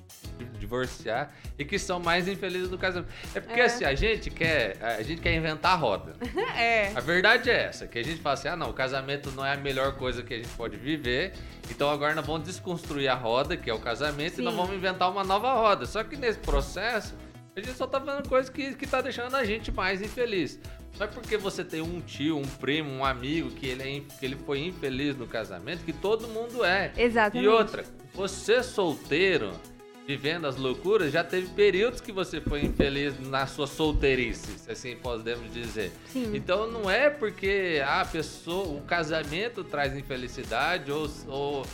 divorciar 0.74 1.32
e 1.58 1.64
que 1.64 1.78
são 1.78 1.98
mais 1.98 2.28
infelizes 2.28 2.70
no 2.70 2.78
casamento. 2.78 3.12
É 3.34 3.40
porque 3.40 3.60
É. 3.60 3.64
assim, 3.64 3.84
a 3.84 3.94
gente 3.94 4.30
quer, 4.30 4.76
a 4.80 5.02
gente 5.02 5.20
quer 5.20 5.34
inventar 5.34 5.72
a 5.72 5.76
roda. 5.76 6.14
É. 6.60 6.92
A 6.94 7.00
verdade 7.00 7.48
é 7.50 7.64
essa, 7.64 7.86
que 7.86 7.98
a 7.98 8.04
gente 8.04 8.20
fala 8.20 8.34
assim, 8.34 8.48
ah 8.48 8.56
não, 8.56 8.70
o 8.70 8.72
casamento 8.72 9.30
não 9.32 9.44
é 9.44 9.54
a 9.54 9.56
melhor 9.56 9.96
coisa 9.96 10.22
que 10.22 10.34
a 10.34 10.36
gente 10.36 10.48
pode 10.50 10.76
viver, 10.76 11.32
então 11.70 11.88
agora 11.90 12.14
nós 12.14 12.26
vamos 12.26 12.44
desconstruir 12.46 13.08
a 13.08 13.14
roda, 13.14 13.56
que 13.56 13.68
é 13.70 13.74
o 13.74 13.78
casamento, 13.78 14.36
Sim. 14.36 14.42
e 14.42 14.44
nós 14.44 14.54
vamos 14.54 14.74
inventar 14.74 15.10
uma 15.10 15.24
nova 15.24 15.52
roda. 15.54 15.86
Só 15.86 16.04
que 16.04 16.16
nesse 16.16 16.38
processo, 16.38 17.14
a 17.56 17.60
gente 17.60 17.76
só 17.76 17.86
tá 17.86 18.00
fazendo 18.00 18.28
coisa 18.28 18.50
que, 18.50 18.74
que 18.74 18.86
tá 18.86 19.00
deixando 19.00 19.34
a 19.36 19.44
gente 19.44 19.72
mais 19.72 20.02
infeliz. 20.02 20.58
Não 20.98 21.06
é 21.06 21.08
porque 21.08 21.36
você 21.36 21.64
tem 21.64 21.80
um 21.80 22.00
tio, 22.00 22.36
um 22.36 22.42
primo, 22.42 22.90
um 22.90 23.04
amigo 23.04 23.50
que 23.50 23.66
ele, 23.66 23.82
é, 23.82 24.00
que 24.18 24.26
ele 24.26 24.36
foi 24.36 24.60
infeliz 24.60 25.16
no 25.16 25.26
casamento, 25.26 25.82
que 25.84 25.92
todo 25.92 26.28
mundo 26.28 26.64
é. 26.64 26.92
Exatamente. 26.96 27.44
E 27.44 27.48
outra, 27.48 27.84
você 28.12 28.62
solteiro, 28.62 29.52
vivendo 30.10 30.46
as 30.46 30.56
loucuras, 30.56 31.12
já 31.12 31.22
teve 31.22 31.46
períodos 31.50 32.00
que 32.00 32.10
você 32.10 32.40
foi 32.40 32.64
infeliz 32.64 33.14
na 33.28 33.46
sua 33.46 33.68
solteirice, 33.68 34.58
se 34.58 34.68
assim 34.68 34.96
podemos 34.96 35.52
dizer. 35.54 35.92
Sim. 36.08 36.32
Então 36.34 36.68
não 36.68 36.90
é 36.90 37.08
porque 37.08 37.80
a 37.86 38.04
pessoa, 38.04 38.76
o 38.76 38.80
casamento 38.80 39.62
traz 39.62 39.96
infelicidade 39.96 40.90
ou, 40.90 41.08
ou 41.28 41.64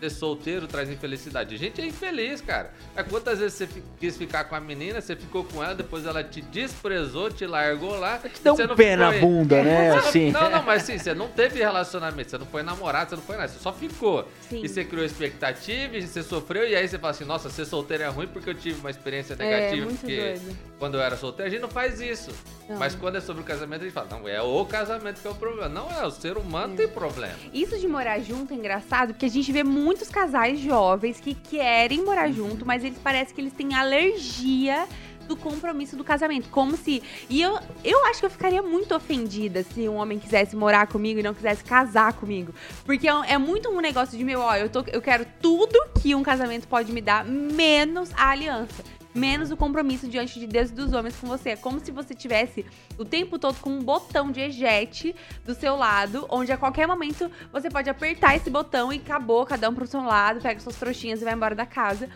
ser 0.00 0.10
solteiro 0.10 0.66
traz 0.66 0.90
infelicidade. 0.90 1.54
A 1.54 1.58
gente 1.58 1.80
é 1.80 1.86
infeliz, 1.86 2.40
cara. 2.40 2.70
É 2.94 3.02
quantas 3.02 3.38
vezes 3.38 3.54
você 3.58 3.68
quis 3.98 4.16
ficar 4.16 4.44
com 4.44 4.54
a 4.54 4.60
menina, 4.60 5.00
você 5.00 5.16
ficou 5.16 5.44
com 5.44 5.62
ela, 5.62 5.74
depois 5.74 6.04
ela 6.06 6.22
te 6.22 6.40
desprezou, 6.42 7.30
te 7.30 7.46
largou 7.46 7.98
lá. 7.98 8.18
Te 8.18 8.42
dá 8.42 8.52
um 8.52 8.56
não 8.56 8.76
pé 8.76 8.96
na 8.96 9.12
bunda, 9.12 9.62
né? 9.62 9.90
Não- 9.90 9.96
Assim. 9.98 10.30
Não, 10.30 10.50
não, 10.50 10.62
mas 10.62 10.82
sim, 10.82 10.98
você 10.98 11.14
não 11.14 11.28
teve 11.28 11.58
relacionamento, 11.58 12.30
você 12.30 12.38
não 12.38 12.46
foi 12.46 12.62
namorado, 12.62 13.10
você 13.10 13.16
não 13.16 13.22
foi 13.22 13.36
nada, 13.36 13.48
você 13.48 13.58
só 13.58 13.72
ficou. 13.72 14.28
Sim. 14.48 14.62
E 14.62 14.68
você 14.68 14.84
criou 14.84 15.04
expectativa, 15.04 15.96
e 15.96 16.06
você 16.06 16.22
sofreu, 16.22 16.68
e 16.68 16.76
aí 16.76 16.86
você 16.86 16.98
fala 16.98 17.10
assim, 17.12 17.24
nossa, 17.24 17.48
ser 17.48 17.64
solteiro 17.64 18.02
é 18.02 18.08
ruim 18.08 18.26
porque 18.28 18.50
eu 18.50 18.54
tive 18.54 18.78
uma 18.80 18.90
experiência 18.90 19.34
É, 19.34 19.36
negativa. 19.38 19.84
muito 19.86 20.00
porque 20.00 20.16
doido. 20.16 20.58
Quando 20.78 20.96
eu 20.96 21.00
era 21.00 21.16
solteiro, 21.16 21.48
a 21.48 21.50
gente 21.50 21.62
não 21.62 21.70
faz 21.70 22.00
isso. 22.00 22.30
Não. 22.68 22.76
Mas 22.76 22.94
quando 22.94 23.16
é 23.16 23.20
sobre 23.20 23.42
o 23.42 23.44
casamento, 23.44 23.82
a 23.82 23.84
gente 23.84 23.94
fala, 23.94 24.08
não, 24.10 24.28
é 24.28 24.40
o 24.42 24.64
casamento 24.66 25.20
que 25.20 25.26
é 25.26 25.30
o 25.30 25.34
problema. 25.34 25.68
Não 25.68 25.90
é, 25.90 26.06
o 26.06 26.10
ser 26.10 26.36
humano 26.36 26.76
tem 26.76 26.88
problema. 26.88 27.34
Isso 27.52 27.78
de 27.78 27.88
morar 27.88 28.18
junto 28.20 28.52
é 28.52 28.56
engraçado, 28.56 29.14
porque 29.14 29.26
a 29.26 29.30
gente 29.30 29.50
vê 29.52 29.64
muitos 29.64 30.08
casais 30.08 30.58
jovens 30.58 31.18
que 31.20 31.34
querem 31.34 32.04
morar 32.04 32.30
junto, 32.30 32.66
mas 32.66 32.84
eles 32.84 32.98
parecem 32.98 33.34
que 33.34 33.40
eles 33.40 33.52
têm 33.52 33.74
alergia 33.74 34.86
do 35.26 35.36
compromisso 35.36 35.96
do 35.96 36.04
casamento. 36.04 36.48
Como 36.50 36.76
se. 36.76 37.02
E 37.28 37.42
eu, 37.42 37.58
eu 37.84 38.06
acho 38.06 38.20
que 38.20 38.26
eu 38.26 38.30
ficaria 38.30 38.62
muito 38.62 38.94
ofendida 38.94 39.62
se 39.62 39.88
um 39.88 39.96
homem 39.96 40.18
quisesse 40.18 40.56
morar 40.56 40.86
comigo 40.86 41.20
e 41.20 41.22
não 41.22 41.34
quisesse 41.34 41.64
casar 41.64 42.12
comigo. 42.12 42.54
Porque 42.84 43.08
é, 43.08 43.12
é 43.28 43.38
muito 43.38 43.68
um 43.68 43.80
negócio 43.80 44.16
de 44.16 44.24
meu, 44.24 44.40
ó, 44.40 44.54
eu, 44.56 44.68
tô, 44.68 44.84
eu 44.86 45.02
quero 45.02 45.26
tudo 45.40 45.78
que 46.00 46.14
um 46.14 46.22
casamento 46.22 46.68
pode 46.68 46.92
me 46.92 47.00
dar, 47.00 47.24
menos 47.24 48.10
a 48.14 48.30
aliança. 48.30 48.84
Menos 49.16 49.50
o 49.50 49.56
compromisso 49.56 50.06
diante 50.06 50.38
de 50.38 50.46
Deus 50.46 50.68
e 50.68 50.74
dos 50.74 50.92
homens 50.92 51.16
com 51.16 51.26
você. 51.26 51.50
É 51.50 51.56
como 51.56 51.82
se 51.82 51.90
você 51.90 52.14
tivesse 52.14 52.66
o 52.98 53.04
tempo 53.04 53.38
todo 53.38 53.58
com 53.60 53.70
um 53.70 53.82
botão 53.82 54.30
de 54.30 54.42
ejete 54.42 55.16
do 55.42 55.54
seu 55.54 55.74
lado, 55.74 56.26
onde 56.28 56.52
a 56.52 56.56
qualquer 56.58 56.86
momento 56.86 57.30
você 57.50 57.70
pode 57.70 57.88
apertar 57.88 58.36
esse 58.36 58.50
botão 58.50 58.92
e 58.92 58.98
acabou, 58.98 59.46
cada 59.46 59.70
um 59.70 59.74
pro 59.74 59.86
seu 59.86 60.02
lado, 60.02 60.42
pega 60.42 60.60
suas 60.60 60.76
trouxinhas 60.76 61.22
e 61.22 61.24
vai 61.24 61.32
embora 61.32 61.54
da 61.54 61.64
casa. 61.64 62.10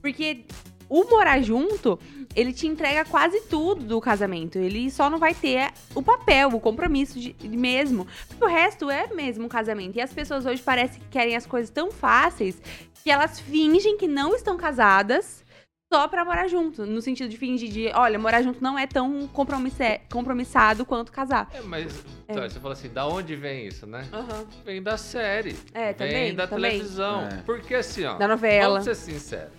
Porque 0.00 0.46
o 0.88 1.04
morar 1.04 1.42
junto, 1.42 1.98
ele 2.34 2.54
te 2.54 2.66
entrega 2.66 3.04
quase 3.04 3.42
tudo 3.42 3.84
do 3.84 4.00
casamento. 4.00 4.58
Ele 4.58 4.90
só 4.90 5.10
não 5.10 5.18
vai 5.18 5.34
ter 5.34 5.72
o 5.94 6.02
papel, 6.02 6.48
o 6.48 6.60
compromisso 6.60 7.20
de, 7.20 7.36
mesmo. 7.46 8.06
Porque 8.28 8.42
o 8.42 8.48
resto 8.48 8.88
é 8.88 9.08
mesmo 9.08 9.44
um 9.44 9.48
casamento. 9.48 9.96
E 9.96 10.00
as 10.00 10.12
pessoas 10.12 10.46
hoje 10.46 10.62
parecem 10.62 11.02
que 11.02 11.08
querem 11.10 11.36
as 11.36 11.44
coisas 11.44 11.68
tão 11.68 11.90
fáceis 11.90 12.56
que 13.02 13.10
elas 13.10 13.38
fingem 13.38 13.98
que 13.98 14.08
não 14.08 14.34
estão 14.34 14.56
casadas 14.56 15.44
só 15.92 16.08
pra 16.08 16.24
morar 16.24 16.48
junto. 16.48 16.84
No 16.84 17.00
sentido 17.00 17.28
de 17.28 17.36
fingir 17.36 17.70
de, 17.70 17.88
olha, 17.94 18.18
morar 18.18 18.42
junto 18.42 18.62
não 18.62 18.78
é 18.78 18.86
tão 18.86 19.28
compromissado 19.28 20.84
quanto 20.84 21.12
casar. 21.12 21.48
É, 21.54 21.60
mas 21.60 22.04
então, 22.28 22.42
você 22.42 22.58
fala 22.58 22.74
assim, 22.74 22.88
da 22.88 23.06
onde 23.06 23.36
vem 23.36 23.66
isso, 23.66 23.86
né? 23.86 24.06
Aham. 24.12 24.44
Vem 24.64 24.82
da 24.82 24.96
série. 24.96 25.56
É, 25.72 25.92
vem 25.92 25.94
também, 25.94 26.34
da 26.34 26.46
também. 26.46 26.70
televisão. 26.72 27.22
É. 27.26 27.42
Porque 27.46 27.74
assim, 27.74 28.04
ó. 28.04 28.16
Da 28.16 28.26
novela. 28.26 28.80
Vamos 28.80 28.84
ser 28.84 28.94
sinceros. 28.96 29.52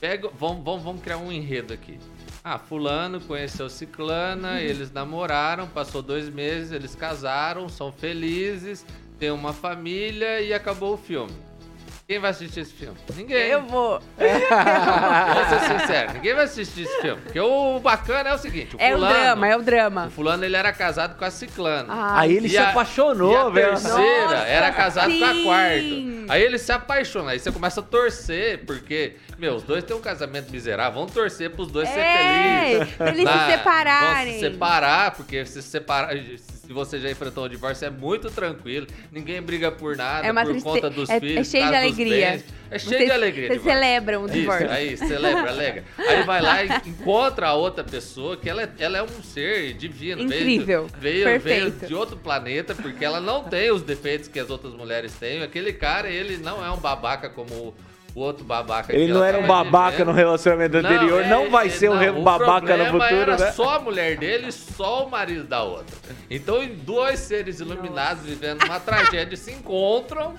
Pega, 0.00 0.28
vamos, 0.38 0.64
vamos, 0.64 0.82
vamos 0.82 1.02
criar 1.02 1.18
um 1.18 1.30
enredo 1.30 1.72
aqui. 1.72 1.98
Ah, 2.42 2.58
fulano 2.58 3.20
conheceu 3.20 3.70
ciclana, 3.70 4.52
Uhum. 4.52 4.56
eles 4.58 4.90
namoraram, 4.92 5.66
passou 5.66 6.02
dois 6.02 6.28
meses, 6.28 6.72
eles 6.72 6.94
casaram, 6.94 7.70
são 7.70 7.90
felizes, 7.90 8.84
tem 9.18 9.30
uma 9.30 9.54
família 9.54 10.42
e 10.42 10.52
acabou 10.52 10.92
o 10.92 10.96
filme. 10.98 11.32
Quem 12.06 12.18
vai 12.18 12.32
assistir 12.32 12.60
esse 12.60 12.72
filme? 12.74 12.98
Ninguém. 13.16 13.46
Eu 13.48 13.62
vou. 13.62 13.98
Vou 13.98 15.48
ser 15.48 15.78
sincero, 15.80 16.12
ninguém 16.12 16.34
vai 16.34 16.44
assistir 16.44 16.82
esse 16.82 17.00
filme. 17.00 17.22
Porque 17.22 17.40
o 17.40 17.80
bacana 17.80 18.28
é 18.28 18.34
o 18.34 18.38
seguinte, 18.38 18.76
o 18.76 18.78
É 18.80 18.90
o 18.94 18.98
fulano, 18.98 19.14
drama, 19.14 19.48
é 19.48 19.56
o 19.56 19.60
o 19.60 19.62
drama. 19.62 20.10
fulano 20.10 20.44
ele 20.44 20.54
era 20.54 20.70
casado 20.70 21.16
com 21.16 21.24
a 21.24 21.30
ciclana. 21.30 21.90
Ah, 21.90 22.20
Aí 22.20 22.36
ele 22.36 22.50
se 22.50 22.58
a- 22.58 22.68
apaixonou, 22.70 23.32
e 23.32 23.36
a 23.36 23.48
velho. 23.48 23.68
terceira 23.70 24.22
Nossa, 24.28 24.36
era 24.46 24.70
casado 24.72 25.18
com 25.18 25.24
a 25.24 25.32
sim. 25.32 25.44
quarta. 25.44 26.32
Aí 26.34 26.42
ele 26.42 26.58
se 26.58 26.72
apaixona, 26.72 27.30
aí 27.30 27.38
você 27.38 27.50
começa 27.50 27.80
a 27.80 27.82
torcer, 27.82 28.64
porque, 28.66 29.16
meu, 29.38 29.54
os 29.54 29.62
dois 29.62 29.82
têm 29.82 29.96
um 29.96 30.00
casamento 30.02 30.50
miserável, 30.52 30.98
vamos 31.00 31.12
torcer 31.12 31.50
pros 31.52 31.70
dois 31.70 31.88
ser 31.88 32.00
É, 32.00 32.68
felizes. 32.68 32.94
pra 32.96 33.08
eles 33.08 33.24
Na- 33.24 33.46
se 33.46 33.50
separarem. 33.52 34.24
Vão 34.24 34.32
se 34.34 34.40
separar, 34.40 35.10
porque 35.12 35.46
se 35.46 35.62
separar, 35.62 36.14
se 36.66 36.72
você 36.72 36.98
já 36.98 37.10
enfrentou 37.10 37.44
um 37.44 37.48
divórcio, 37.48 37.86
é 37.86 37.90
muito 37.90 38.30
tranquilo. 38.30 38.86
Ninguém 39.12 39.40
briga 39.42 39.70
por 39.70 39.96
nada, 39.96 40.26
É 40.26 40.32
por 40.32 40.44
triste- 40.44 40.62
conta 40.62 40.90
dos 40.90 41.08
é- 41.10 41.16
é 41.16 41.20
filhos, 41.20 41.48
cheio 41.48 41.64
por 41.64 41.70
de 41.70 41.76
alegria. 41.76 42.30
bens. 42.32 42.44
É 42.70 42.78
cheio 42.78 42.90
Vocês- 42.90 43.04
de 43.04 43.10
alegria. 43.12 43.48
Vocês 43.48 43.62
celebram 43.62 44.22
o 44.22 44.26
Isso, 44.26 44.34
divórcio. 44.34 44.70
aí, 44.70 44.96
celebra, 44.96 45.50
alega. 45.50 45.84
Aí 45.98 46.22
vai 46.24 46.40
lá 46.42 46.64
e 46.64 46.68
encontra 46.88 47.48
a 47.48 47.54
outra 47.54 47.84
pessoa, 47.84 48.36
que 48.36 48.48
ela 48.48 48.62
é, 48.62 48.68
ela 48.78 48.98
é 48.98 49.02
um 49.02 49.22
ser 49.22 49.74
divino. 49.74 50.22
Incrível. 50.22 50.88
Veio, 50.98 51.24
veio, 51.24 51.40
veio 51.40 51.70
de 51.70 51.94
outro 51.94 52.16
planeta, 52.16 52.74
porque 52.74 53.04
ela 53.04 53.20
não 53.20 53.44
tem 53.44 53.70
os 53.70 53.82
defeitos 53.82 54.28
que 54.28 54.40
as 54.40 54.50
outras 54.50 54.72
mulheres 54.74 55.12
têm. 55.14 55.42
Aquele 55.42 55.72
cara, 55.72 56.08
ele 56.10 56.38
não 56.38 56.64
é 56.64 56.70
um 56.70 56.78
babaca 56.78 57.28
como 57.28 57.74
o, 58.14 58.20
outro 58.20 58.44
babaca 58.44 58.94
Ele 58.94 59.12
não 59.12 59.24
era 59.24 59.38
um 59.38 59.46
babaca 59.46 59.92
vivendo. 59.92 60.06
no 60.08 60.12
relacionamento 60.12 60.76
anterior, 60.76 61.22
é, 61.22 61.28
não 61.28 61.50
vai 61.50 61.66
é, 61.66 61.70
ser 61.70 61.90
um 61.90 61.94
não, 61.94 62.20
o 62.20 62.22
babaca 62.22 62.76
no 62.76 62.86
futuro, 62.86 63.32
era 63.32 63.36
né? 63.36 63.52
só 63.52 63.76
a 63.76 63.80
mulher 63.80 64.16
dele 64.16 64.48
e 64.48 64.52
só 64.52 65.06
o 65.06 65.10
marido 65.10 65.44
da 65.44 65.62
outra. 65.62 65.94
Então, 66.30 66.66
dois 66.84 67.20
seres 67.20 67.60
iluminados 67.60 68.24
vivendo 68.24 68.64
uma 68.64 68.80
tragédia 68.80 69.36
se 69.36 69.52
encontram 69.52 70.34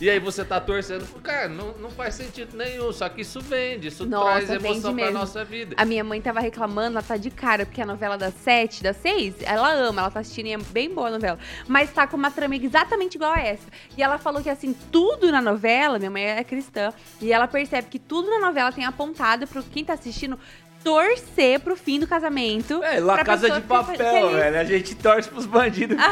e 0.00 0.10
aí 0.10 0.18
você 0.18 0.44
tá 0.44 0.60
torcendo 0.60 1.06
pro 1.06 1.20
cara. 1.20 1.48
Não, 1.48 1.72
não 1.78 1.90
faz 1.90 2.14
sentido 2.14 2.56
nenhum, 2.56 2.92
só 2.92 3.08
que 3.08 3.22
isso 3.22 3.40
vende, 3.40 3.88
isso 3.88 4.06
Nossa, 4.06 4.46
traz 4.46 4.50
emoção 4.50 4.94
pra 4.94 5.10
nossa 5.10 5.44
vida. 5.44 5.74
A 5.78 5.84
minha 5.84 6.04
mãe 6.04 6.20
tava 6.20 6.40
reclamando, 6.40 6.98
ela 6.98 7.02
tá 7.02 7.16
de 7.16 7.30
cara, 7.30 7.64
porque 7.64 7.80
a 7.80 7.86
novela 7.86 8.16
das 8.16 8.34
sete, 8.34 8.82
das 8.82 8.96
seis, 8.96 9.34
ela 9.42 9.72
ama, 9.72 10.02
ela 10.02 10.10
tá 10.10 10.20
assistindo 10.20 10.46
e 10.46 10.52
é 10.52 10.58
bem 10.58 10.92
boa 10.92 11.08
a 11.08 11.12
novela. 11.12 11.38
Mas 11.66 11.92
tá 11.92 12.06
com 12.06 12.16
uma 12.16 12.30
trama 12.30 12.56
exatamente 12.56 13.16
igual 13.16 13.32
a 13.32 13.40
essa. 13.40 13.66
E 13.96 14.02
ela 14.02 14.18
falou 14.18 14.42
que, 14.42 14.50
assim, 14.50 14.74
tudo 14.92 15.32
na 15.32 15.40
novela, 15.40 15.98
minha 15.98 16.10
mãe 16.10 16.24
é 16.24 16.44
cristã, 16.44 16.92
e 17.20 17.32
ela 17.32 17.46
percebe 17.48 17.88
que 17.88 17.98
tudo 17.98 18.28
na 18.30 18.40
novela 18.40 18.70
tem 18.72 18.84
apontado 18.84 19.46
pro 19.46 19.62
quem 19.62 19.84
tá 19.84 19.94
assistindo 19.94 20.38
torcer 20.84 21.58
pro 21.60 21.74
fim 21.76 21.98
do 21.98 22.06
casamento. 22.06 22.80
É, 22.84 23.00
lá 23.00 23.24
Casa 23.24 23.50
de 23.50 23.60
Papel, 23.62 23.96
feliz. 23.96 24.32
velho. 24.36 24.58
A 24.60 24.64
gente 24.64 24.94
torce 24.94 25.28
pros 25.28 25.44
bandidos. 25.44 25.96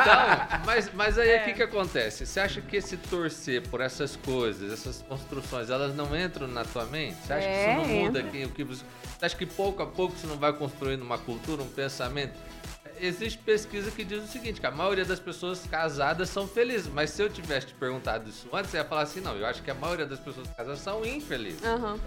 Então, 0.00 0.60
mas, 0.66 0.90
mas 0.94 1.18
aí 1.18 1.28
É. 1.30 1.42
o 1.42 1.44
que, 1.44 1.52
que 1.54 1.62
acontece? 1.62 2.26
Você 2.26 2.40
acha 2.40 2.60
que 2.60 2.76
esse 2.76 2.96
torcer 2.96 3.62
por 3.68 3.80
essas 3.80 4.16
coisas, 4.16 4.72
essas 4.72 5.02
construções, 5.02 5.70
elas 5.70 5.94
não 5.94 6.16
entram 6.18 6.48
na 6.48 6.64
tua 6.64 6.86
mente? 6.86 7.16
Você 7.24 7.32
acha 7.32 7.46
que 7.46 7.54
isso 7.54 7.66
não 7.68 7.84
É, 7.84 8.02
muda 8.04 8.18
entra. 8.18 8.28
aqui? 8.30 8.44
O 8.44 8.48
que 8.50 8.64
você, 8.64 8.84
você 9.18 9.26
acha 9.26 9.36
que 9.36 9.46
pouco 9.46 9.82
a 9.82 9.86
pouco 9.86 10.16
você 10.16 10.26
não 10.26 10.36
vai 10.36 10.52
construindo 10.52 11.02
uma 11.02 11.18
cultura, 11.18 11.62
um 11.62 11.68
pensamento? 11.68 12.32
Existe 13.02 13.38
pesquisa 13.38 13.90
que 13.90 14.04
diz 14.04 14.22
o 14.22 14.26
seguinte, 14.26 14.60
que 14.60 14.66
a 14.66 14.70
maioria 14.70 15.04
das 15.04 15.18
pessoas 15.18 15.64
casadas 15.70 16.28
são 16.28 16.46
felizes. 16.46 16.86
Mas 16.92 17.10
se 17.10 17.22
eu 17.22 17.30
tivesse 17.30 17.68
te 17.68 17.74
perguntado 17.74 18.28
isso 18.28 18.46
antes, 18.52 18.70
você 18.70 18.76
ia 18.76 18.84
falar 18.84 19.02
assim, 19.02 19.20
não, 19.20 19.34
eu 19.36 19.46
acho 19.46 19.62
que 19.62 19.70
a 19.70 19.74
maioria 19.74 20.04
das 20.06 20.18
pessoas 20.20 20.46
casadas 20.56 20.80
são 20.80 21.04
infelizes. 21.04 21.64
Aham. 21.64 21.98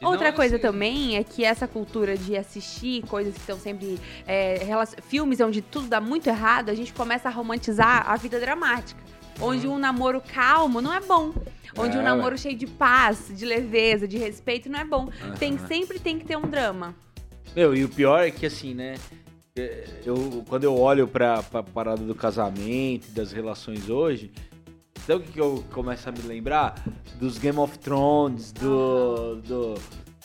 Não 0.00 0.10
Outra 0.10 0.28
é 0.28 0.32
coisa 0.32 0.56
assim. 0.56 0.62
também 0.62 1.16
é 1.16 1.24
que 1.24 1.44
essa 1.44 1.66
cultura 1.66 2.16
de 2.18 2.36
assistir 2.36 3.02
coisas 3.06 3.32
que 3.34 3.40
estão 3.40 3.58
sempre. 3.58 3.98
é, 4.26 4.58
relacion- 4.64 4.98
filmes 5.08 5.40
onde 5.40 5.62
tudo 5.62 5.86
dá 5.88 6.00
muito 6.00 6.26
errado, 6.28 6.68
a 6.70 6.74
gente 6.74 6.92
começa 6.92 7.28
a 7.28 7.32
romantizar 7.32 8.10
a 8.10 8.16
vida 8.16 8.38
dramática. 8.38 9.00
Onde 9.40 9.66
um 9.66 9.78
namoro 9.78 10.20
calmo 10.20 10.80
não 10.82 10.92
é 10.92 11.00
bom. 11.00 11.32
Onde 11.78 11.96
É, 11.96 12.00
um 12.00 12.02
namoro 12.02 12.36
cheio 12.36 12.54
de 12.56 12.66
paz, 12.66 13.28
de 13.30 13.46
leveza, 13.46 14.06
de 14.06 14.18
respeito 14.18 14.68
não 14.68 14.78
é 14.80 14.84
bom. 14.84 15.08
Tem, 15.38 15.56
sempre 15.66 15.98
tem 15.98 16.18
que 16.18 16.26
ter 16.26 16.36
um 16.36 16.42
drama. 16.42 16.94
Meu, 17.56 17.74
e 17.74 17.82
o 17.84 17.88
pior 17.88 18.26
é 18.26 18.30
que 18.30 18.44
assim, 18.44 18.74
né? 18.74 18.94
É, 19.56 19.84
Eu, 20.04 20.44
quando 20.48 20.64
eu 20.64 20.76
olho 20.78 21.06
pra, 21.06 21.42
pra 21.42 21.62
parada 21.62 22.02
do 22.02 22.14
casamento, 22.14 23.10
das 23.12 23.32
relações 23.32 23.88
hoje, 23.90 24.32
sabe 25.06 25.20
o 25.22 25.26
que, 25.26 25.32
que 25.32 25.40
eu 25.40 25.64
começo 25.72 26.08
a 26.08 26.12
me 26.12 26.20
lembrar? 26.22 26.74
Dos 27.16 27.38
Game 27.38 27.58
of 27.58 27.78
Thrones, 27.78 28.52
do, 28.52 29.36
do- 29.42 29.74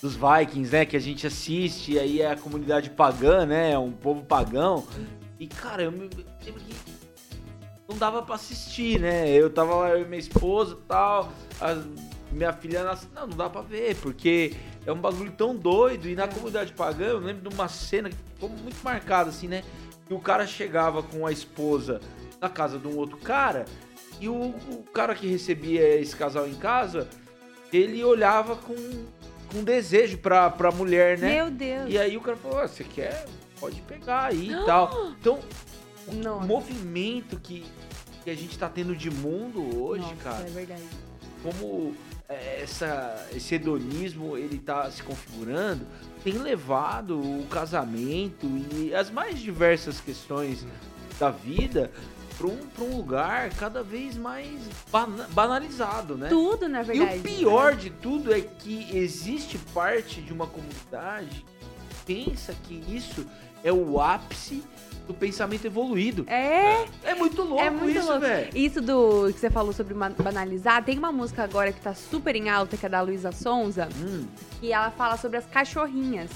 dos 0.02 0.16
Vikings, 0.16 0.72
né? 0.72 0.86
Que 0.86 0.96
a 0.96 1.00
gente 1.02 1.26
assiste, 1.28 1.94
e 1.94 2.00
aí 2.00 2.22
é 2.22 2.32
a 2.32 2.38
comunidade 2.38 2.90
pagã, 2.92 3.46
né? 3.46 3.72
É 3.72 3.80
um 3.80 3.92
povo 3.92 4.24
pagão. 4.24 4.86
E, 5.40 5.48
cara, 5.48 5.84
eu 5.84 5.92
me 5.92 6.00
lembro 6.00 6.24
que 6.40 6.54
não 7.90 7.98
dava 7.98 8.22
pra 8.22 8.36
assistir, 8.36 9.00
né? 9.00 9.30
Eu 9.30 9.50
tava 9.50 9.76
lá, 9.76 9.90
eu 9.90 10.02
e 10.02 10.06
minha 10.06 10.20
esposa 10.20 10.74
e 10.76 10.88
tal, 10.88 11.32
a 11.62 11.78
minha 12.32 12.52
filha 12.54 12.84
nasce, 12.84 13.08
não, 13.16 13.28
não 13.28 13.38
dá 13.38 13.50
pra 13.50 13.62
ver, 13.62 13.96
porque 13.98 14.54
é 14.86 14.92
um 14.92 15.00
bagulho 15.00 15.32
tão 15.32 15.56
doido. 15.56 16.08
E 16.08 16.16
na 16.16 16.28
comunidade 16.28 16.74
pagã, 16.74 17.06
eu 17.06 17.20
lembro 17.20 17.50
de 17.50 17.56
uma 17.56 17.68
cena 17.68 18.10
que 18.10 18.16
ficou 18.38 18.50
muito 18.50 18.78
marcada, 18.84 19.30
assim, 19.30 19.47
né? 19.47 19.63
Que 20.08 20.13
o 20.13 20.19
cara 20.19 20.45
chegava 20.45 21.02
com 21.02 21.26
a 21.26 21.32
esposa 21.32 22.00
na 22.39 22.47
casa 22.47 22.78
de 22.78 22.88
um 22.88 22.95
outro 22.95 23.17
cara, 23.17 23.65
e 24.21 24.30
o, 24.30 24.34
o 24.36 24.84
cara 24.93 25.15
que 25.15 25.28
recebia 25.28 26.00
esse 26.00 26.15
casal 26.15 26.47
em 26.47 26.54
casa, 26.56 27.08
ele 27.73 28.04
olhava 28.04 28.56
com, 28.56 28.76
com 29.52 29.63
desejo 29.63 30.19
pra, 30.19 30.50
pra 30.50 30.71
mulher, 30.71 31.17
né? 31.17 31.36
Meu 31.36 31.52
Deus. 31.52 31.89
E 31.91 31.97
aí 31.97 32.15
o 32.15 32.21
cara 32.21 32.38
falou, 32.38 32.60
"Ah, 32.60 32.67
você 32.67 32.84
quer? 32.84 33.26
Pode 33.60 33.82
pegar 33.82 34.26
aí 34.26 34.52
e 34.52 34.56
tal. 34.65 35.12
Então, 35.19 35.39
o 36.08 36.13
Nossa. 36.13 36.45
movimento 36.45 37.39
que, 37.39 37.65
que 38.23 38.30
a 38.30 38.36
gente 38.36 38.58
tá 38.58 38.69
tendo 38.69 38.95
de 38.95 39.10
mundo 39.10 39.84
hoje, 39.84 40.04
Nossa, 40.04 40.15
cara, 40.23 40.47
É 40.47 40.50
verdade. 40.52 40.84
como 41.43 41.93
essa, 42.30 43.28
esse 43.34 43.56
hedonismo 43.56 44.38
ele 44.38 44.58
tá 44.60 44.90
se 44.92 45.02
configurando, 45.04 45.86
tem 46.24 46.34
levado 46.38 47.18
o 47.20 47.46
casamento 47.50 48.46
e 48.76 48.94
as 48.94 49.10
mais 49.10 49.40
diversas 49.40 50.02
questões 50.02 50.66
da 51.20 51.30
vida 51.32 51.92
para 52.38 52.48
um, 52.48 52.58
pra 52.76 52.84
um 52.84 52.98
lugar 52.98 53.50
cada 53.56 53.82
vez 53.82 54.16
mais 54.18 54.50
bana- 54.92 55.28
banalizado, 55.32 56.16
né? 56.18 56.28
Tudo, 56.30 56.68
na 56.68 56.82
E 56.82 56.86
verdade. 56.86 57.20
o 57.20 57.24
pior 57.24 57.76
de 57.76 57.90
tudo 57.90 58.34
é 58.34 58.42
que 58.42 58.96
existe 58.96 59.58
parte 59.74 60.22
de 60.22 60.32
uma 60.34 60.46
comunidade 60.46 61.46
que 61.90 61.96
pensa 62.26 62.54
que 62.63 62.76
isso 62.90 63.26
é 63.63 63.72
o 63.74 64.00
ápice 64.00 64.63
do 65.08 65.13
pensamento 65.13 65.65
evoluído. 65.65 66.26
É, 66.28 66.86
É 67.04 67.15
muito 67.15 67.41
louco 67.41 67.63
É 67.63 67.70
muito 67.70 67.98
isso, 67.98 68.20
velho. 68.20 68.50
Isso 68.54 68.82
do 68.82 69.32
que 69.34 69.39
você 69.39 69.50
falou 69.50 69.72
sobre 69.74 69.93
banalizar, 69.93 70.84
tem 70.84 70.98
uma 70.98 71.12
música 71.12 71.43
agora 71.43 71.72
que 71.72 71.80
tá 71.80 71.93
super 71.93 72.36
em 72.36 72.50
alta, 72.50 72.76
que 72.78 72.86
é 72.86 72.89
da 72.89 73.02
Luísa 73.02 73.32
Sonza, 73.32 73.88
Hum, 73.98 74.28
que 74.60 74.72
ela 74.72 74.91
fala 74.91 75.17
sobre 75.17 75.38
as 75.38 75.46
cachorrinhas. 75.46 76.30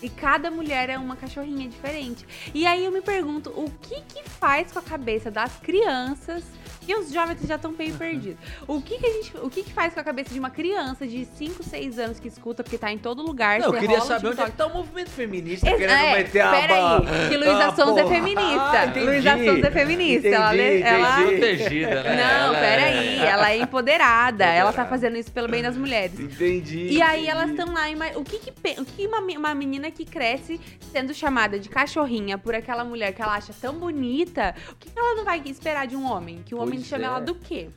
E 0.00 0.08
cada 0.08 0.50
mulher 0.50 0.90
é 0.90 0.98
uma 0.98 1.14
cachorrinha 1.14 1.68
diferente. 1.68 2.26
E 2.52 2.66
aí 2.66 2.84
eu 2.84 2.90
me 2.90 3.00
pergunto, 3.00 3.50
o 3.50 3.70
que 3.82 4.00
que 4.02 4.28
faz 4.28 4.72
com 4.72 4.78
a 4.80 4.82
cabeça 4.82 5.30
das 5.30 5.56
crianças? 5.58 6.42
E 6.86 6.94
os 6.94 7.12
jovens 7.12 7.38
já 7.46 7.54
estão 7.56 7.70
meio 7.72 7.94
perdidos. 7.94 8.38
O 8.66 8.80
que 8.80 8.98
que 8.98 9.06
a 9.06 9.10
gente, 9.10 9.36
o 9.38 9.48
que 9.50 9.62
que 9.62 9.72
faz 9.72 9.94
com 9.94 10.00
a 10.00 10.04
cabeça 10.04 10.32
de 10.32 10.38
uma 10.38 10.50
criança 10.50 11.06
de 11.06 11.24
5, 11.24 11.62
6 11.62 11.98
anos 11.98 12.18
que 12.20 12.28
escuta 12.28 12.62
porque 12.62 12.76
tá 12.78 12.90
em 12.92 12.98
todo 12.98 13.22
lugar, 13.22 13.60
Não, 13.60 13.66
eu 13.66 13.72
você 13.72 13.80
queria 13.80 14.00
saber 14.00 14.28
onde 14.28 14.40
é 14.40 14.44
que 14.46 14.50
tá 14.52 14.66
o 14.66 14.72
movimento 14.74 15.10
feminista 15.10 15.68
Ex- 15.68 15.78
querendo 15.78 15.96
é, 15.98 16.16
meter 16.18 16.40
a 16.40 16.50
pera 16.50 16.74
ba- 16.74 16.96
aí, 16.98 17.28
que 17.28 17.36
Luísa 17.36 17.64
Ah, 17.66 17.72
Sonza 17.76 18.00
é 18.00 18.06
feminista. 18.08 18.80
Ah. 18.80 18.92
Luísa 19.04 19.30
Sonza 19.38 19.66
é 19.66 19.70
feminista. 19.70 20.28
ela, 20.28 20.54
Entendi, 20.54 20.82
ela, 20.82 21.22
entendi. 21.22 21.36
Protegida, 21.38 22.02
né? 22.02 22.16
Não, 22.16 22.22
Ela 22.54 22.58
é- 22.58 22.60
peraí, 22.60 23.18
ela 23.20 23.50
é 23.52 23.56
empoderada. 23.58 24.44
Ela 24.44 24.72
tá 24.72 24.84
fazendo 24.84 25.16
isso 25.16 25.30
pelo 25.32 25.48
bem 25.48 25.62
das 25.62 25.76
mulheres. 25.76 26.18
Entendi. 26.18 26.88
E 26.88 27.00
aí 27.02 27.22
entendi. 27.22 27.30
elas 27.30 27.50
estão 27.50 27.72
lá, 27.72 27.88
ima- 27.88 28.10
o 28.16 28.24
que 28.24 28.38
que, 28.38 28.50
o 28.80 28.84
que 28.84 29.06
uma, 29.06 29.18
uma 29.20 29.54
menina 29.54 29.90
que 29.90 30.04
cresce 30.04 30.60
sendo 30.92 31.14
chamada 31.14 31.58
de 31.58 31.68
cachorrinha 31.68 32.36
por 32.36 32.54
aquela 32.54 32.84
mulher 32.84 33.12
que 33.12 33.22
ela 33.22 33.34
acha 33.36 33.52
tão 33.60 33.74
bonita, 33.74 34.54
o 34.70 34.74
que, 34.76 34.90
que 34.90 34.98
ela 34.98 35.14
não 35.14 35.24
vai 35.24 35.40
esperar 35.46 35.86
de 35.86 35.96
um 35.96 36.10
homem? 36.10 36.42
Que 36.44 36.54
o 36.54 36.58
homem 36.58 36.71
Pois 36.76 36.88
chame 36.88 37.04
é. 37.04 37.06
ela 37.06 37.20
do 37.20 37.34
quê? 37.34 37.70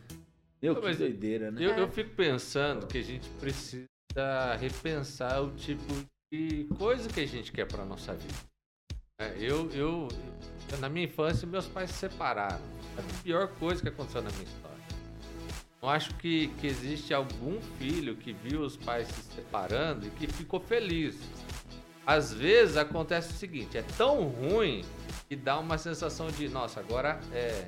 Meu, 0.61 0.75
que 0.75 0.81
Mas 0.81 0.97
doideira, 0.97 1.51
né? 1.51 1.63
Eu, 1.63 1.71
É. 1.71 1.79
eu 1.79 1.87
fico 1.87 2.11
pensando 2.15 2.87
que 2.87 2.97
a 2.97 3.03
gente 3.03 3.27
precisa 3.39 3.85
precisa 4.15 4.55
repensar 4.55 5.41
o 5.41 5.51
tipo 5.51 5.93
de 6.31 6.65
coisa 6.77 7.09
que 7.09 7.19
a 7.19 7.27
gente 7.27 7.51
quer 7.51 7.65
para 7.65 7.83
nossa 7.83 8.13
vida. 8.13 8.33
É, 9.19 9.35
eu, 9.37 9.69
eu, 9.71 10.07
na 10.79 10.87
minha 10.87 11.05
infância, 11.05 11.45
meus 11.45 11.67
pais 11.67 11.91
se 11.91 11.97
separaram. 11.97 12.61
É 12.97 13.01
a 13.01 13.23
pior 13.23 13.47
coisa 13.59 13.81
que 13.81 13.89
aconteceu 13.89 14.21
na 14.21 14.29
minha 14.31 14.43
história. 14.43 14.75
Não 15.81 15.89
acho 15.89 16.15
que, 16.15 16.47
que 16.59 16.67
existe 16.67 17.13
algum 17.13 17.61
filho 17.77 18.15
que 18.15 18.33
viu 18.33 18.61
os 18.61 18.77
pais 18.77 19.07
se 19.07 19.35
separando 19.35 20.07
e 20.07 20.09
que 20.11 20.27
ficou 20.27 20.59
feliz. 20.59 21.17
Às 22.05 22.33
vezes 22.33 22.77
acontece 22.77 23.31
o 23.31 23.33
seguinte: 23.33 23.77
é 23.77 23.83
tão 23.97 24.23
ruim 24.29 24.83
que 25.27 25.35
dá 25.35 25.59
uma 25.59 25.77
sensação 25.77 26.27
de, 26.27 26.47
nossa, 26.47 26.79
agora 26.79 27.19
é, 27.33 27.67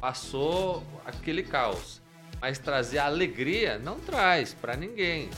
passou 0.00 0.82
aquele 1.04 1.42
caos. 1.42 2.00
Mas 2.40 2.58
trazer 2.58 2.98
alegria 2.98 3.78
não 3.78 3.98
traz 3.98 4.54
para 4.54 4.76
ninguém. 4.76 5.28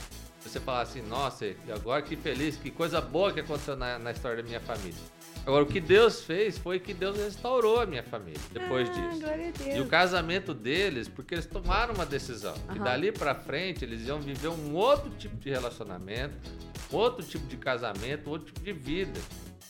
Você 0.41 0.59
falar 0.59 0.81
assim, 0.81 1.01
nossa, 1.01 1.45
agora 1.73 2.01
que 2.01 2.15
feliz, 2.15 2.55
que 2.55 2.71
coisa 2.71 2.99
boa 2.99 3.31
que 3.31 3.39
aconteceu 3.39 3.75
na, 3.75 3.99
na 3.99 4.11
história 4.11 4.41
da 4.41 4.47
minha 4.47 4.59
família. 4.59 4.99
Agora, 5.45 5.63
o 5.63 5.67
que 5.67 5.79
Deus 5.79 6.21
fez 6.21 6.57
foi 6.57 6.79
que 6.79 6.93
Deus 6.93 7.17
restaurou 7.17 7.81
a 7.81 7.85
minha 7.85 8.03
família 8.03 8.39
depois 8.51 8.89
ah, 8.89 8.93
disso. 8.93 9.75
E 9.75 9.81
o 9.81 9.87
casamento 9.87 10.53
deles, 10.53 11.07
porque 11.07 11.33
eles 11.33 11.45
tomaram 11.45 11.93
uma 11.95 12.05
decisão. 12.05 12.53
Aham. 12.53 12.73
Que 12.73 12.79
dali 12.79 13.11
pra 13.11 13.33
frente 13.33 13.83
eles 13.83 14.07
iam 14.07 14.19
viver 14.19 14.49
um 14.49 14.75
outro 14.75 15.09
tipo 15.11 15.35
de 15.37 15.49
relacionamento, 15.49 16.35
outro 16.91 17.25
tipo 17.25 17.47
de 17.47 17.57
casamento, 17.57 18.29
outro 18.29 18.47
tipo 18.47 18.61
de 18.61 18.71
vida. 18.71 19.19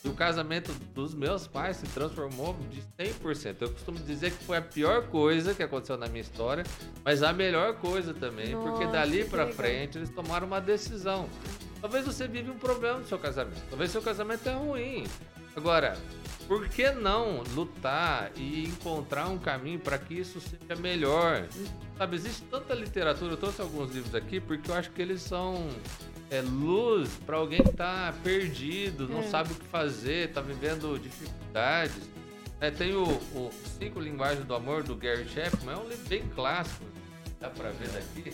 E 0.04 0.10
o 0.10 0.14
casamento 0.14 0.74
dos 0.96 1.14
meus 1.14 1.46
pais 1.46 1.78
se 1.78 1.86
transformou 1.86 2.58
de 2.72 2.82
100%. 3.02 3.58
Eu 3.62 3.70
costumo 3.70 4.00
dizer 4.00 4.32
que 4.32 4.44
foi 4.44 4.58
a 4.58 4.62
pior 4.62 5.08
coisa 5.08 5.54
que 5.54 5.62
aconteceu 5.62 5.96
na 5.96 6.08
minha 6.08 6.22
história, 6.22 6.64
mas 7.06 7.22
a 7.22 7.32
melhor 7.32 7.76
coisa 7.76 8.12
também, 8.12 8.58
porque 8.58 8.86
Nossa, 8.86 8.98
dali 8.98 9.24
que 9.24 9.30
pra 9.30 9.44
legal. 9.44 9.58
frente 9.58 10.00
eles 10.00 10.10
tomaram 10.10 10.48
uma 10.48 10.60
decisão. 10.60 11.30
Talvez 11.80 12.04
você 12.04 12.28
vive 12.28 12.50
um 12.50 12.58
problema 12.58 12.98
no 12.98 13.06
seu 13.06 13.20
casamento. 13.20 13.62
Talvez 13.70 13.92
seu 13.92 14.02
casamento 14.02 14.50
é 14.50 14.54
ruim. 14.54 15.06
Agora, 15.56 15.98
por 16.48 16.68
que 16.68 16.90
não 16.92 17.44
lutar 17.54 18.32
e 18.36 18.66
encontrar 18.66 19.28
um 19.28 19.38
caminho 19.38 19.80
para 19.80 19.98
que 19.98 20.14
isso 20.16 20.40
seja 20.40 20.80
melhor? 20.80 21.48
Sabe, 21.98 22.16
existe 22.16 22.42
tanta 22.44 22.74
literatura, 22.74 23.34
eu 23.34 23.38
trouxe 23.38 23.62
alguns 23.62 23.92
livros 23.94 24.16
aqui 24.16 24.40
porque 24.40 24.70
eu 24.72 24.76
acho 24.76 24.90
que 24.92 25.02
eles 25.02 25.22
são 25.22 25.68
é, 26.30 26.42
luz 26.42 27.10
para 27.26 27.38
alguém 27.38 27.62
que 27.62 27.74
tá 27.74 28.14
perdido, 28.24 29.08
não 29.08 29.20
É. 29.20 29.24
sabe 29.24 29.52
o 29.52 29.56
que 29.56 29.66
fazer, 29.68 30.32
tá 30.32 30.42
vivendo 30.42 30.98
dificuldades. 31.00 32.10
É, 32.60 32.70
tem 32.70 32.94
o, 32.94 33.04
o 33.04 33.50
Cinco 33.80 34.00
Linguagens 34.00 34.46
do 34.46 34.54
Amor, 34.54 34.84
do 34.84 34.96
Gary 34.96 35.28
Chapman, 35.28 35.74
é 35.74 35.78
um 35.78 35.88
livro 35.90 36.08
bem 36.08 36.24
clássico, 36.36 36.86
dá 37.40 37.50
para 37.50 37.70
ver 37.72 37.90
daqui. 37.90 38.34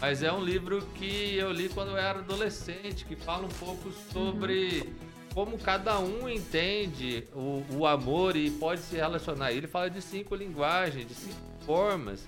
Mas 0.00 0.22
é 0.22 0.30
um 0.32 0.42
livro 0.44 0.82
que 0.96 1.36
eu 1.36 1.50
li 1.52 1.68
quando 1.70 1.88
eu 1.92 1.96
era 1.96 2.18
adolescente, 2.18 3.04
que 3.06 3.16
fala 3.16 3.46
um 3.46 3.50
pouco 3.58 3.90
sobre 4.12 4.92
como 5.36 5.58
cada 5.58 5.98
um 5.98 6.26
entende 6.26 7.24
o, 7.34 7.62
o 7.74 7.86
amor 7.86 8.36
e 8.36 8.50
pode 8.50 8.80
se 8.80 8.96
relacionar. 8.96 9.52
Ele 9.52 9.66
fala 9.66 9.90
de 9.90 10.00
cinco 10.00 10.34
linguagens, 10.34 11.06
de 11.06 11.12
cinco 11.12 11.36
formas 11.66 12.26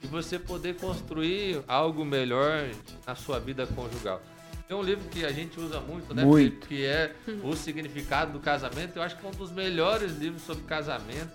de 0.00 0.08
você 0.08 0.40
poder 0.40 0.74
construir 0.74 1.62
algo 1.68 2.04
melhor 2.04 2.68
na 3.06 3.14
sua 3.14 3.38
vida 3.38 3.64
conjugal. 3.64 4.20
Tem 4.66 4.76
um 4.76 4.82
livro 4.82 5.08
que 5.08 5.24
a 5.24 5.30
gente 5.30 5.58
usa 5.60 5.80
muito, 5.80 6.12
né? 6.12 6.24
Muito. 6.24 6.66
Que 6.66 6.84
é 6.84 7.14
O 7.44 7.54
Significado 7.54 8.32
do 8.32 8.40
Casamento. 8.40 8.96
Eu 8.96 9.02
acho 9.04 9.16
que 9.16 9.24
é 9.24 9.28
um 9.28 9.32
dos 9.32 9.52
melhores 9.52 10.16
livros 10.16 10.42
sobre 10.42 10.64
casamento 10.64 11.30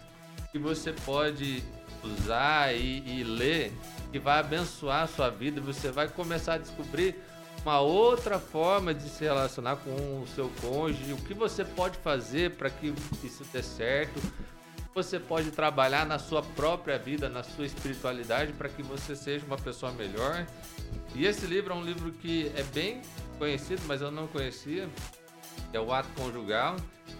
que 0.52 0.60
você 0.60 0.92
pode 0.92 1.64
usar 2.04 2.76
e, 2.76 3.02
e 3.08 3.24
ler, 3.24 3.72
que 4.12 4.20
vai 4.20 4.42
abençoar 4.42 5.04
a 5.04 5.08
sua 5.08 5.30
vida. 5.30 5.62
Você 5.62 5.90
vai 5.90 6.10
começar 6.10 6.56
a 6.56 6.58
descobrir 6.58 7.16
uma 7.64 7.80
outra 7.80 8.40
forma 8.40 8.94
de 8.94 9.10
se 9.10 9.24
relacionar 9.24 9.78
com 9.78 10.22
o 10.22 10.28
seu 10.36 10.52
cônjuge, 10.62 11.14
o 11.14 11.18
que 11.18 11.34
você 11.34 11.64
pode 11.64 11.98
fazer 12.00 12.52
para 12.52 12.70
que 12.70 12.94
isso 13.24 13.44
dê 13.52 13.64
certo, 13.64 14.20
você 14.94 15.20
pode 15.20 15.50
trabalhar 15.50 16.06
na 16.06 16.20
sua 16.20 16.44
própria 16.44 17.00
vida, 17.00 17.30
na 17.30 17.42
sua 17.42 17.66
espiritualidade, 17.66 18.54
para 18.54 18.70
que 18.70 18.84
você 18.84 19.16
seja 19.16 19.46
uma 19.46 19.58
pessoa 19.58 19.92
melhor. 19.94 20.46
E 21.16 21.26
esse 21.26 21.46
livro 21.46 21.74
é 21.74 21.76
um 21.76 21.84
livro 21.84 22.12
que 22.12 22.52
é 22.56 22.64
bem 22.64 23.02
conhecido, 23.40 23.82
mas 23.88 24.02
eu 24.02 24.12
não 24.12 24.28
conhecia. 24.28 24.88
É 25.72 25.80
o 25.80 25.92
Ato 25.92 26.10
Conjugal. 26.16 26.76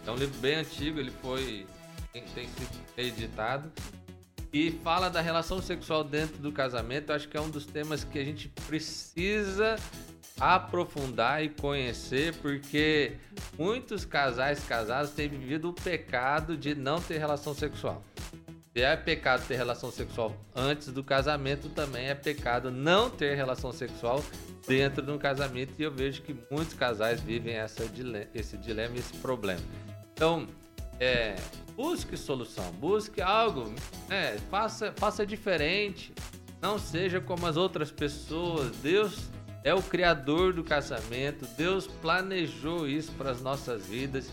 É 0.06 0.12
um 0.12 0.16
livro 0.16 0.38
bem 0.40 0.56
antigo, 0.56 1.00
ele 1.00 1.12
foi 1.22 1.66
tem, 2.12 2.24
tem 2.36 2.48
sido 2.48 2.70
editado 2.96 3.72
e 4.54 4.70
fala 4.70 5.10
da 5.10 5.20
relação 5.20 5.60
sexual 5.62 6.04
dentro 6.04 6.38
do 6.38 6.52
casamento. 6.52 7.10
Eu 7.10 7.16
acho 7.16 7.28
que 7.28 7.36
é 7.36 7.42
um 7.42 7.50
dos 7.50 7.66
temas 7.66 8.04
que 8.04 8.20
a 8.20 8.24
gente 8.24 8.48
precisa 8.68 9.76
aprofundar 10.40 11.44
e 11.44 11.50
conhecer, 11.50 12.36
porque 12.36 13.14
muitos 13.58 14.06
casais 14.06 14.64
casados 14.64 15.12
têm 15.12 15.28
vivido 15.28 15.70
o 15.70 15.74
pecado 15.74 16.56
de 16.56 16.76
não 16.76 17.02
ter 17.02 17.18
relação 17.18 17.54
sexual. 17.54 18.04
Se 18.74 18.82
é 18.82 18.96
pecado 18.96 19.46
ter 19.48 19.56
relação 19.56 19.92
sexual 19.92 20.36
antes 20.56 20.88
do 20.88 21.04
casamento, 21.04 21.70
também 21.70 22.08
é 22.08 22.16
pecado 22.16 22.72
não 22.72 23.10
ter 23.10 23.36
relação 23.36 23.72
sexual 23.72 24.24
dentro 24.68 25.04
de 25.04 25.12
um 25.12 25.18
casamento. 25.18 25.74
E 25.78 25.84
eu 25.84 25.92
vejo 25.92 26.24
que 26.24 26.36
muitos 26.50 26.74
casais 26.74 27.22
vivem 27.22 27.54
essa 27.54 27.84
esse 28.34 28.58
dilema, 28.58 28.98
esse 28.98 29.14
problema. 29.18 29.62
Então, 30.14 30.48
é, 31.00 31.36
busque 31.76 32.16
solução, 32.16 32.72
busque 32.74 33.22
algo, 33.22 33.74
né, 34.08 34.38
faça, 34.50 34.94
faça 34.96 35.26
diferente, 35.26 36.14
não 36.62 36.80
seja 36.80 37.20
como 37.20 37.46
as 37.46 37.58
outras 37.58 37.92
pessoas. 37.92 38.72
Deus 38.78 39.30
é 39.64 39.74
o 39.74 39.82
criador 39.82 40.54
do 40.54 40.64
casamento, 40.64 41.48
Deus 41.58 41.88
planejou 41.88 42.88
isso 42.88 43.12
para 43.14 43.32
as 43.32 43.42
nossas 43.42 43.86
vidas. 43.86 44.32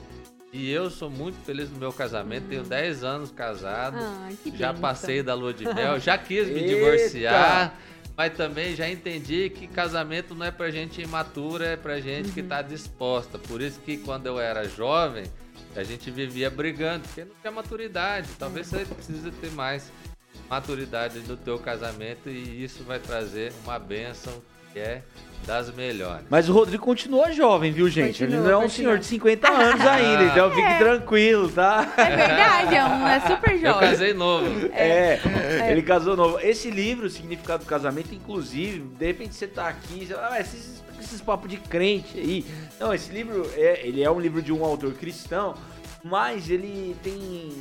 E 0.53 0.69
eu 0.69 0.91
sou 0.91 1.09
muito 1.09 1.39
feliz 1.45 1.71
no 1.71 1.79
meu 1.79 1.93
casamento, 1.93 2.49
tenho 2.49 2.65
10 2.65 3.05
anos 3.05 3.31
casado, 3.31 3.97
que 4.43 4.51
já 4.57 4.69
bênção. 4.69 4.81
passei 4.81 5.23
da 5.23 5.33
lua 5.33 5.55
de 5.55 5.65
mel, 5.65 6.01
já 6.01 6.19
quis 6.19 6.49
me 6.49 6.63
divorciar, 6.67 7.79
mas 8.17 8.37
também 8.37 8.75
já 8.75 8.91
entendi 8.91 9.49
que 9.49 9.69
casamento 9.69 10.35
não 10.35 10.45
é 10.45 10.51
pra 10.51 10.69
gente 10.69 11.01
imatura, 11.01 11.67
é 11.67 11.77
pra 11.77 12.01
gente 12.01 12.33
que 12.33 12.43
tá 12.43 12.63
disposta. 12.63 13.39
Por 13.39 13.61
isso 13.61 13.79
que 13.79 13.99
quando 13.99 14.27
eu 14.27 14.41
era 14.41 14.69
jovem, 14.69 15.23
a 15.77 15.83
gente 15.85 16.11
vivia 16.11 16.51
brigando, 16.51 17.07
porque 17.07 17.25
não 17.25 17.35
tinha 17.41 17.51
maturidade. 17.53 18.29
Talvez 18.39 18.67
você 18.67 18.85
precise 18.85 19.31
ter 19.31 19.51
mais 19.53 19.91
maturidade 20.49 21.21
no 21.21 21.37
teu 21.37 21.59
casamento 21.59 22.29
e 22.29 22.65
isso 22.65 22.83
vai 22.85 22.99
trazer 22.99 23.53
uma 23.65 23.79
bênção 23.79 24.33
que 24.73 24.79
é 24.79 25.03
das 25.47 25.73
melhores. 25.75 26.25
Mas 26.29 26.49
o 26.49 26.53
Rodrigo 26.53 26.85
continua 26.85 27.33
jovem, 27.33 27.73
viu, 27.73 27.89
gente? 27.89 28.23
Ele 28.23 28.33
Continua, 28.33 28.45
não 28.45 28.51
é 28.51 28.57
um 28.57 28.63
continua. 28.69 28.91
senhor 28.91 28.99
de 28.99 29.07
50 29.07 29.49
anos 29.49 29.81
ainda, 29.87 30.25
então 30.25 30.51
fique 30.51 30.79
tranquilo, 30.79 31.49
tá? 31.51 31.93
É 31.97 32.17
verdade, 32.17 32.75
é, 32.75 32.85
um, 32.85 33.09
é 33.09 33.21
super 33.21 33.53
Eu 33.53 33.59
jovem. 33.61 33.89
casei 33.91 34.15
novo. 34.15 34.67
É, 34.73 35.19
ele 35.71 35.83
casou 35.83 36.17
novo. 36.17 36.39
Esse 36.41 36.71
livro, 36.71 37.07
o 37.07 37.11
Significado 37.11 37.65
do 37.65 37.69
Casamento, 37.69 38.15
inclusive, 38.15 38.81
de 38.81 39.07
repente 39.07 39.35
você 39.35 39.47
tá 39.47 39.67
aqui, 39.69 40.07
você 40.07 40.15
fala, 40.15 40.35
ah, 40.35 40.41
esses, 40.41 40.83
esses 41.05 41.21
papos 41.21 41.51
de 41.51 41.57
crente 41.57 42.19
aí. 42.19 42.45
Não, 42.79 42.93
esse 42.93 43.11
livro, 43.13 43.49
é, 43.55 43.87
ele 43.87 44.03
é 44.03 44.11
um 44.11 44.21
livro 44.21 44.43
de 44.43 44.53
um 44.53 44.65
autor 44.65 44.95
cristão, 44.95 45.55
mas 46.03 46.49
ele 46.51 46.97
tem 47.03 47.53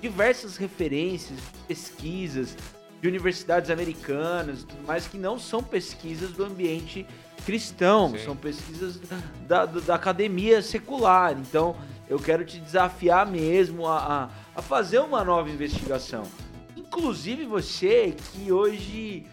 diversas 0.00 0.56
referências, 0.56 1.38
pesquisas 1.66 2.56
de 3.00 3.08
universidades 3.08 3.70
americanas, 3.70 4.66
mais 4.86 5.06
que 5.06 5.18
não 5.18 5.38
são 5.38 5.62
pesquisas 5.62 6.32
do 6.32 6.44
ambiente 6.44 7.06
cristão, 7.44 8.10
Sim. 8.10 8.24
são 8.24 8.36
pesquisas 8.36 8.98
da, 9.46 9.66
da, 9.66 9.80
da 9.80 9.94
academia 9.94 10.62
secular. 10.62 11.32
Então, 11.38 11.76
eu 12.08 12.18
quero 12.18 12.44
te 12.44 12.58
desafiar 12.58 13.26
mesmo 13.26 13.86
a, 13.86 13.98
a, 14.54 14.58
a 14.58 14.62
fazer 14.62 14.98
uma 14.98 15.24
nova 15.24 15.50
investigação. 15.50 16.22
Inclusive 16.76 17.44
você 17.44 18.14
que 18.32 18.52
hoje 18.52 19.26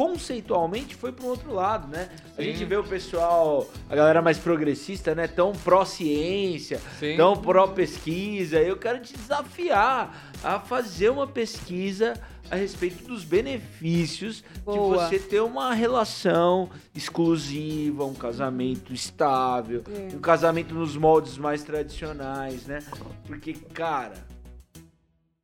conceitualmente 0.00 0.94
foi 0.94 1.12
para 1.12 1.26
um 1.26 1.28
outro 1.28 1.52
lado, 1.52 1.86
né? 1.86 2.08
A 2.32 2.40
Sim. 2.42 2.44
gente 2.52 2.64
vê 2.64 2.74
o 2.74 2.82
pessoal, 2.82 3.70
a 3.86 3.94
galera 3.94 4.22
mais 4.22 4.38
progressista, 4.38 5.14
né, 5.14 5.26
tão 5.28 5.52
pró-ciência, 5.52 6.80
tão 7.18 7.36
pró-pesquisa. 7.36 8.58
Eu 8.60 8.78
quero 8.78 9.00
te 9.00 9.12
desafiar 9.12 10.32
a 10.42 10.58
fazer 10.58 11.10
uma 11.10 11.26
pesquisa 11.26 12.14
a 12.50 12.56
respeito 12.56 13.04
dos 13.06 13.24
benefícios 13.24 14.42
Boa. 14.64 15.06
de 15.06 15.18
você 15.18 15.18
ter 15.18 15.40
uma 15.40 15.74
relação 15.74 16.70
exclusiva, 16.94 18.06
um 18.06 18.14
casamento 18.14 18.94
estável, 18.94 19.84
É. 19.86 20.16
um 20.16 20.18
casamento 20.18 20.74
nos 20.74 20.96
moldes 20.96 21.36
mais 21.36 21.62
tradicionais, 21.62 22.64
né? 22.64 22.78
Porque, 23.26 23.52
cara, 23.52 24.14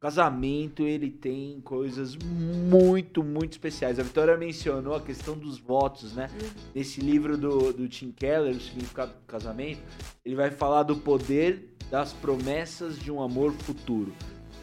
casamento 0.07 0.85
ele 0.85 1.11
tem 1.11 1.61
coisas 1.63 2.15
muito, 2.15 3.25
muito 3.25 3.55
especiais. 3.55 3.99
A 3.99 4.05
Vitória 4.05 4.37
mencionou 4.37 4.95
a 4.95 5.01
questão 5.01 5.37
dos 5.37 5.59
votos, 5.59 6.13
né? 6.13 6.31
Nesse 6.73 7.01
livro 7.01 7.37
do, 7.37 7.73
do 7.73 7.89
Tim 7.89 8.13
Keller, 8.13 8.55
O 8.55 8.61
Significado 8.61 9.15
do 9.15 9.27
Casamento, 9.27 9.81
ele 10.25 10.37
vai 10.37 10.53
falar 10.53 10.85
do 10.85 10.95
poder 10.95 11.75
das 11.91 12.13
promessas 12.13 12.97
de 13.01 13.11
um 13.11 13.21
amor 13.21 13.53
futuro. 13.53 14.15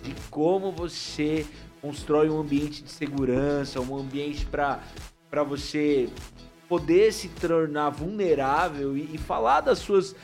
De 0.01 0.15
como 0.29 0.71
você 0.71 1.45
constrói 1.81 2.29
um 2.29 2.39
ambiente 2.39 2.81
de 2.81 2.89
segurança, 2.89 3.81
um 3.81 3.97
ambiente 3.97 4.45
para 4.45 4.81
para 5.29 5.43
você 5.43 6.07
poder 6.69 7.11
se 7.11 7.27
tornar 7.27 7.89
vulnerável 7.89 8.95
e, 8.95 9.15
e 9.15 9.17
falar 9.17 9.59
das 9.59 9.79
suas 9.79 10.15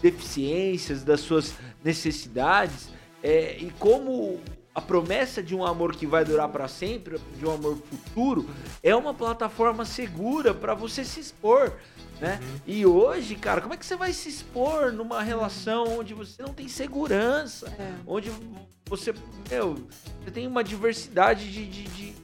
deficiências, 0.00 1.02
das 1.02 1.20
suas 1.20 1.54
necessidades, 1.84 2.88
é, 3.22 3.56
e 3.58 3.70
como 3.78 4.40
a 4.74 4.80
promessa 4.80 5.42
de 5.42 5.54
um 5.54 5.64
amor 5.64 5.94
que 5.94 6.06
vai 6.06 6.24
durar 6.24 6.48
para 6.48 6.66
sempre, 6.66 7.18
de 7.38 7.44
um 7.44 7.52
amor 7.52 7.76
futuro, 7.76 8.48
é 8.82 8.94
uma 8.94 9.12
plataforma 9.12 9.84
segura 9.84 10.54
para 10.54 10.74
você 10.74 11.04
se 11.04 11.20
expor. 11.20 11.74
Né? 12.20 12.38
Uhum. 12.40 12.60
E 12.66 12.86
hoje, 12.86 13.34
cara, 13.34 13.60
como 13.60 13.74
é 13.74 13.76
que 13.76 13.84
você 13.84 13.96
vai 13.96 14.12
se 14.12 14.28
expor 14.28 14.92
numa 14.92 15.22
relação 15.22 15.98
onde 15.98 16.14
você 16.14 16.40
não 16.40 16.54
tem 16.54 16.68
segurança? 16.68 17.66
É. 17.78 17.92
Onde 18.06 18.30
você, 18.86 19.12
meu, 19.50 19.74
você 20.22 20.30
tem 20.30 20.46
uma 20.46 20.62
diversidade 20.62 21.50
de, 21.50 21.66
de, 21.66 21.84
de, 21.84 22.14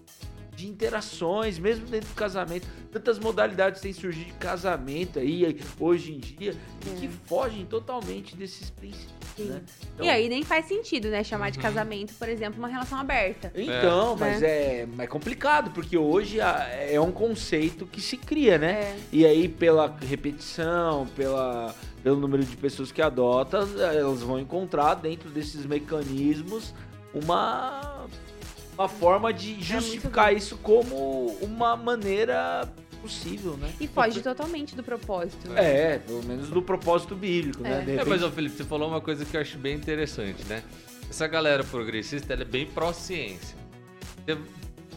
de, 0.59 0.69
interações, 0.69 1.59
mesmo 1.59 1.87
dentro 1.87 2.09
do 2.09 2.15
casamento. 2.15 2.67
Tantas 2.91 3.19
modalidades 3.19 3.81
têm 3.81 3.93
surgido 3.93 4.27
de 4.27 4.33
casamento 4.35 5.19
aí, 5.19 5.57
hoje 5.79 6.13
em 6.13 6.19
dia, 6.19 6.55
é. 6.87 7.01
que 7.01 7.09
fogem 7.09 7.65
totalmente 7.65 8.37
desses 8.37 8.71
princípios. 8.71 9.19
Né? 9.39 9.63
Então, 9.95 10.05
e 10.05 10.11
aí 10.11 10.29
nem 10.29 10.43
faz 10.43 10.67
sentido, 10.67 11.09
né? 11.09 11.23
Chamar 11.23 11.51
de 11.51 11.59
uhum. 11.59 11.63
casamento, 11.63 12.13
por 12.15 12.29
exemplo, 12.29 12.59
uma 12.59 12.67
relação 12.67 12.99
aberta. 12.99 13.53
Então, 13.55 14.15
é. 14.15 14.17
mas 14.17 14.43
é, 14.43 14.89
é 14.99 15.07
complicado, 15.07 15.71
porque 15.71 15.97
hoje 15.97 16.41
é 16.41 17.01
um 17.01 17.13
conceito 17.13 17.87
que 17.87 18.01
se 18.01 18.17
cria, 18.17 18.59
né? 18.59 18.73
É. 18.73 18.99
E 19.13 19.25
aí, 19.25 19.49
pela 19.49 19.97
repetição, 20.01 21.07
pela, 21.15 21.73
pelo 22.03 22.17
número 22.17 22.45
de 22.45 22.57
pessoas 22.57 22.91
que 22.91 23.01
adotam, 23.01 23.61
elas 23.81 24.23
vão 24.23 24.41
encontrar 24.41 24.95
dentro 24.95 25.31
desses 25.31 25.65
mecanismos 25.65 26.75
uma, 27.15 27.98
uma 28.79 28.89
forma 28.89 29.33
de 29.33 29.55
é 29.55 29.61
justificar 29.61 30.33
isso 30.33 30.57
como 30.59 31.37
uma 31.43 31.77
maneira 31.77 32.69
possível, 33.03 33.57
né? 33.57 33.73
E 33.81 33.89
foge 33.89 34.23
totalmente 34.23 34.77
do 34.77 34.85
propósito. 34.85 35.49
Né? 35.49 35.95
É, 35.95 35.99
pelo 35.99 36.23
menos 36.23 36.49
do 36.49 36.63
propósito 36.63 37.17
bíblico, 37.17 37.63
né? 37.63 37.71
é. 37.71 37.73
né? 37.73 37.81
Repente... 37.81 38.01
É, 38.01 38.05
mas, 38.05 38.23
ô 38.23 38.31
Felipe, 38.31 38.57
você 38.57 38.65
falou 38.65 38.89
uma 38.89 39.01
coisa 39.01 39.25
que 39.25 39.37
eu 39.37 39.41
acho 39.41 39.59
bem 39.59 39.75
interessante, 39.75 40.45
né? 40.45 40.63
Essa 41.11 41.27
galera 41.27 41.65
progressista, 41.65 42.33
ela 42.33 42.43
é 42.43 42.45
bem 42.45 42.67
pró-ciência. 42.67 43.57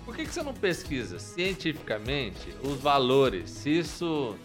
Por 0.06 0.16
que, 0.16 0.26
que 0.26 0.34
você 0.34 0.44
não 0.44 0.54
pesquisa 0.54 1.18
cientificamente 1.18 2.54
os 2.64 2.80
valores? 2.80 3.50
Se 3.50 3.70
isso 3.70 4.36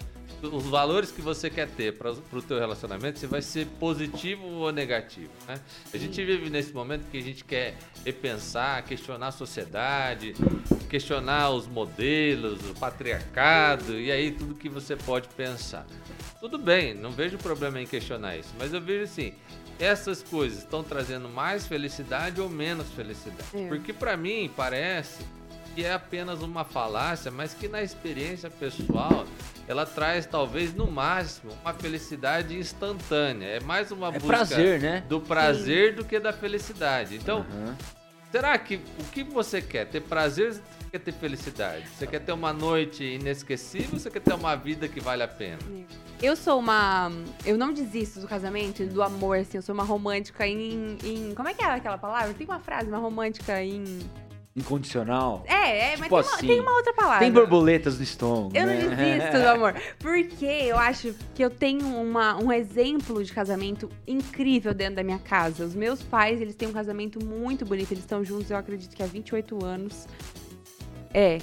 os 0.42 0.64
valores 0.64 1.10
que 1.10 1.20
você 1.20 1.48
quer 1.48 1.68
ter 1.68 1.96
para 1.96 2.10
o 2.10 2.42
teu 2.42 2.58
relacionamento, 2.58 3.18
se 3.18 3.26
vai 3.26 3.42
ser 3.42 3.66
positivo 3.78 4.46
ou 4.46 4.72
negativo, 4.72 5.32
né? 5.46 5.60
A 5.92 5.96
gente 5.96 6.22
vive 6.24 6.50
nesse 6.50 6.72
momento 6.72 7.08
que 7.10 7.18
a 7.18 7.22
gente 7.22 7.44
quer 7.44 7.76
repensar, 8.04 8.84
questionar 8.84 9.28
a 9.28 9.32
sociedade, 9.32 10.34
questionar 10.88 11.50
os 11.50 11.66
modelos, 11.66 12.60
o 12.68 12.74
patriarcado 12.74 13.98
e 13.98 14.10
aí 14.12 14.30
tudo 14.30 14.54
que 14.54 14.68
você 14.68 14.96
pode 14.96 15.28
pensar. 15.28 15.86
Tudo 16.40 16.58
bem, 16.58 16.94
não 16.94 17.10
vejo 17.10 17.38
problema 17.38 17.80
em 17.80 17.86
questionar 17.86 18.36
isso, 18.36 18.50
mas 18.58 18.72
eu 18.72 18.80
vejo 18.80 19.04
assim, 19.04 19.32
essas 19.78 20.22
coisas 20.22 20.58
estão 20.58 20.82
trazendo 20.82 21.28
mais 21.28 21.66
felicidade 21.66 22.40
ou 22.40 22.48
menos 22.48 22.88
felicidade? 22.90 23.48
É. 23.54 23.68
Porque 23.68 23.92
para 23.92 24.16
mim 24.16 24.50
parece 24.54 25.24
que 25.76 25.84
é 25.84 25.92
apenas 25.92 26.40
uma 26.40 26.64
falácia, 26.64 27.30
mas 27.30 27.52
que 27.52 27.68
na 27.68 27.82
experiência 27.82 28.48
pessoal 28.48 29.26
ela 29.68 29.84
traz 29.84 30.24
talvez 30.24 30.72
no 30.72 30.90
máximo 30.90 31.52
uma 31.60 31.74
felicidade 31.74 32.56
instantânea. 32.56 33.46
É 33.46 33.60
mais 33.60 33.92
uma 33.92 34.08
é 34.08 34.12
busca 34.12 34.26
prazer, 34.26 34.80
né? 34.80 35.04
do 35.06 35.20
prazer 35.20 35.90
Sim. 35.90 35.96
do 35.96 36.04
que 36.06 36.18
da 36.18 36.32
felicidade. 36.32 37.16
Então, 37.16 37.40
uhum. 37.40 37.74
será 38.32 38.56
que 38.56 38.76
o 38.76 39.04
que 39.12 39.22
você 39.22 39.60
quer? 39.60 39.84
Ter 39.84 40.00
prazer 40.00 40.52
ou 40.52 40.90
quer 40.90 41.00
ter 41.00 41.12
felicidade? 41.12 41.86
Você 41.88 42.06
quer 42.06 42.20
ter 42.20 42.32
uma 42.32 42.54
noite 42.54 43.04
inesquecível 43.04 43.90
ou 43.92 43.98
você 43.98 44.08
quer 44.08 44.20
ter 44.20 44.32
uma 44.32 44.56
vida 44.56 44.88
que 44.88 44.98
vale 44.98 45.24
a 45.24 45.28
pena? 45.28 45.58
Eu 46.22 46.34
sou 46.36 46.58
uma. 46.58 47.12
Eu 47.44 47.58
não 47.58 47.74
desisto 47.74 48.20
do 48.20 48.26
casamento 48.26 48.82
e 48.82 48.86
do 48.86 49.02
amor, 49.02 49.36
assim. 49.36 49.58
Eu 49.58 49.62
sou 49.62 49.74
uma 49.74 49.84
romântica 49.84 50.46
em, 50.46 50.96
em. 51.04 51.34
Como 51.34 51.50
é 51.50 51.52
que 51.52 51.62
é 51.62 51.66
aquela 51.66 51.98
palavra? 51.98 52.32
Tem 52.32 52.46
uma 52.46 52.60
frase, 52.60 52.88
uma 52.88 52.96
romântica 52.96 53.62
em 53.62 53.98
incondicional. 54.56 55.44
É, 55.46 55.92
é, 55.92 55.96
mas 55.98 56.08
tipo 56.08 56.08
tem, 56.08 56.20
assim, 56.20 56.46
uma, 56.46 56.54
tem, 56.54 56.60
uma, 56.60 56.72
outra 56.72 56.94
palavra. 56.94 57.18
Tem 57.18 57.30
borboletas 57.30 57.98
no 57.98 58.02
estômago. 58.02 58.52
Eu 58.54 58.66
né? 58.66 58.82
não 58.82 58.96
desisto 58.96 59.38
do 59.38 59.48
amor. 59.48 59.74
Porque 59.98 60.46
eu 60.46 60.78
acho 60.78 61.14
que 61.34 61.44
eu 61.44 61.50
tenho 61.50 61.86
uma, 61.86 62.42
um 62.42 62.50
exemplo 62.50 63.22
de 63.22 63.32
casamento 63.32 63.90
incrível 64.06 64.72
dentro 64.72 64.96
da 64.96 65.02
minha 65.02 65.18
casa. 65.18 65.64
Os 65.64 65.74
meus 65.74 66.02
pais, 66.02 66.40
eles 66.40 66.54
têm 66.54 66.68
um 66.68 66.72
casamento 66.72 67.22
muito 67.22 67.66
bonito. 67.66 67.92
Eles 67.92 68.02
estão 68.02 68.24
juntos, 68.24 68.50
eu 68.50 68.56
acredito 68.56 68.96
que 68.96 69.02
há 69.02 69.06
28 69.06 69.62
anos. 69.62 70.08
É, 71.12 71.38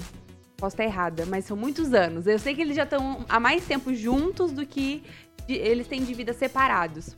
posso 0.56 0.74
estar 0.74 0.84
errada, 0.84 1.24
mas 1.26 1.44
são 1.44 1.56
muitos 1.56 1.94
anos. 1.94 2.26
Eu 2.26 2.38
sei 2.38 2.54
que 2.54 2.62
eles 2.62 2.74
já 2.74 2.82
estão 2.82 3.24
há 3.28 3.38
mais 3.38 3.64
tempo 3.64 3.94
juntos 3.94 4.50
do 4.50 4.66
que 4.66 5.04
eles 5.48 5.86
têm 5.86 6.02
de 6.02 6.12
vida 6.14 6.32
separados. 6.32 7.14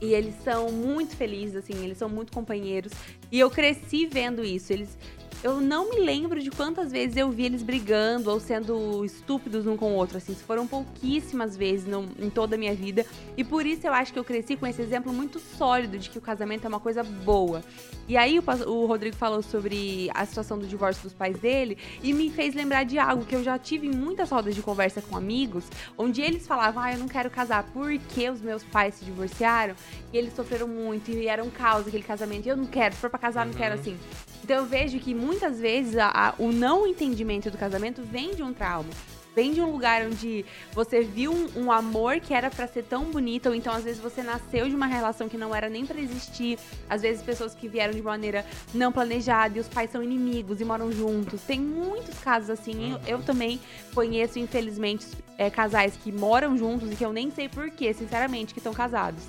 E 0.00 0.14
eles 0.14 0.34
são 0.44 0.70
muito 0.70 1.16
felizes, 1.16 1.56
assim, 1.56 1.84
eles 1.84 1.98
são 1.98 2.08
muito 2.08 2.32
companheiros. 2.32 2.92
E 3.32 3.40
eu 3.40 3.50
cresci 3.50 4.06
vendo 4.06 4.44
isso. 4.44 4.72
Eles 4.72 4.96
eu 5.42 5.60
não 5.60 5.88
me 5.88 6.00
lembro 6.00 6.40
de 6.40 6.50
quantas 6.50 6.90
vezes 6.90 7.16
eu 7.16 7.30
vi 7.30 7.44
eles 7.44 7.62
brigando 7.62 8.30
ou 8.30 8.40
sendo 8.40 9.04
estúpidos 9.04 9.66
um 9.66 9.76
com 9.76 9.92
o 9.92 9.94
outro, 9.94 10.16
assim. 10.16 10.34
Foram 10.34 10.66
pouquíssimas 10.66 11.56
vezes 11.56 11.86
no, 11.86 12.08
em 12.18 12.28
toda 12.28 12.56
a 12.56 12.58
minha 12.58 12.74
vida. 12.74 13.06
E 13.36 13.44
por 13.44 13.64
isso 13.64 13.86
eu 13.86 13.92
acho 13.92 14.12
que 14.12 14.18
eu 14.18 14.24
cresci 14.24 14.56
com 14.56 14.66
esse 14.66 14.82
exemplo 14.82 15.12
muito 15.12 15.38
sólido 15.38 15.96
de 15.96 16.10
que 16.10 16.18
o 16.18 16.20
casamento 16.20 16.64
é 16.64 16.68
uma 16.68 16.80
coisa 16.80 17.04
boa. 17.04 17.62
E 18.08 18.16
aí 18.16 18.38
o, 18.38 18.42
o 18.66 18.86
Rodrigo 18.86 19.14
falou 19.14 19.42
sobre 19.42 20.10
a 20.12 20.26
situação 20.26 20.58
do 20.58 20.66
divórcio 20.66 21.02
dos 21.02 21.12
pais 21.12 21.38
dele 21.38 21.78
e 22.02 22.12
me 22.12 22.30
fez 22.30 22.54
lembrar 22.54 22.84
de 22.84 22.98
algo 22.98 23.24
que 23.24 23.36
eu 23.36 23.44
já 23.44 23.58
tive 23.58 23.86
em 23.86 23.94
muitas 23.94 24.30
rodas 24.30 24.54
de 24.54 24.62
conversa 24.62 25.00
com 25.00 25.16
amigos, 25.16 25.64
onde 25.96 26.20
eles 26.20 26.46
falavam, 26.46 26.82
ah, 26.82 26.92
eu 26.92 26.98
não 26.98 27.06
quero 27.06 27.30
casar 27.30 27.64
porque 27.72 28.28
os 28.28 28.40
meus 28.40 28.64
pais 28.64 28.94
se 28.94 29.04
divorciaram 29.04 29.74
e 30.12 30.16
eles 30.16 30.34
sofreram 30.34 30.66
muito 30.66 31.10
e 31.10 31.28
era 31.28 31.44
um 31.44 31.50
caos 31.50 31.86
aquele 31.86 32.02
casamento. 32.02 32.46
E 32.46 32.48
eu 32.48 32.56
não 32.56 32.66
quero, 32.66 32.94
se 32.94 33.00
for 33.00 33.10
pra 33.10 33.18
casar, 33.18 33.46
uhum. 33.46 33.52
não 33.52 33.58
quero 33.58 33.74
uhum. 33.76 33.80
assim. 33.80 33.98
Então 34.42 34.56
eu 34.56 34.66
vejo 34.66 34.98
que 34.98 35.14
muitas 35.14 35.60
vezes 35.60 35.96
a, 35.96 36.08
a, 36.08 36.34
o 36.38 36.52
não 36.52 36.86
entendimento 36.86 37.50
do 37.50 37.58
casamento 37.58 38.02
vem 38.02 38.34
de 38.34 38.42
um 38.42 38.52
trauma. 38.52 38.90
Vem 39.38 39.52
de 39.52 39.60
um 39.60 39.70
lugar 39.70 40.04
onde 40.04 40.44
você 40.72 41.02
viu 41.02 41.32
um, 41.32 41.64
um 41.64 41.72
amor 41.72 42.18
que 42.18 42.34
era 42.34 42.50
para 42.50 42.66
ser 42.66 42.82
tão 42.82 43.04
bonito, 43.04 43.48
ou 43.48 43.54
então 43.54 43.72
às 43.72 43.84
vezes 43.84 44.00
você 44.00 44.20
nasceu 44.20 44.68
de 44.68 44.74
uma 44.74 44.86
relação 44.86 45.28
que 45.28 45.38
não 45.38 45.54
era 45.54 45.68
nem 45.68 45.86
para 45.86 46.00
existir. 46.00 46.58
Às 46.90 47.02
vezes 47.02 47.22
pessoas 47.22 47.54
que 47.54 47.68
vieram 47.68 47.92
de 47.92 48.02
maneira 48.02 48.44
não 48.74 48.90
planejada 48.90 49.56
e 49.56 49.60
os 49.60 49.68
pais 49.68 49.90
são 49.92 50.02
inimigos 50.02 50.60
e 50.60 50.64
moram 50.64 50.90
juntos. 50.90 51.40
Tem 51.42 51.60
muitos 51.60 52.18
casos 52.18 52.50
assim. 52.50 52.92
Uhum. 52.92 53.00
Eu, 53.06 53.18
eu, 53.18 53.22
também 53.22 53.60
conheço, 53.94 54.40
infelizmente, 54.40 55.06
é, 55.36 55.48
casais 55.48 55.96
que 55.96 56.10
moram 56.10 56.58
juntos 56.58 56.90
e 56.90 56.96
que 56.96 57.04
eu 57.04 57.12
nem 57.12 57.30
sei 57.30 57.48
porquê, 57.48 57.94
sinceramente, 57.94 58.52
que 58.52 58.58
estão 58.58 58.74
casados. 58.74 59.22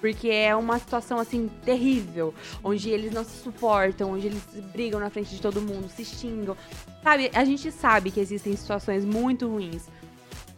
Porque 0.00 0.28
é 0.28 0.54
uma 0.54 0.78
situação, 0.78 1.18
assim, 1.18 1.50
terrível. 1.64 2.34
Onde 2.62 2.90
eles 2.90 3.12
não 3.12 3.24
se 3.24 3.42
suportam, 3.42 4.12
onde 4.12 4.26
eles 4.26 4.42
brigam 4.72 5.00
na 5.00 5.10
frente 5.10 5.34
de 5.34 5.40
todo 5.40 5.60
mundo, 5.60 5.88
se 5.88 6.04
xingam. 6.04 6.56
Sabe, 7.02 7.30
a 7.34 7.44
gente 7.44 7.70
sabe 7.72 8.10
que 8.10 8.20
existem 8.20 8.54
situações 8.56 9.04
muito 9.04 9.48
ruins. 9.48 9.88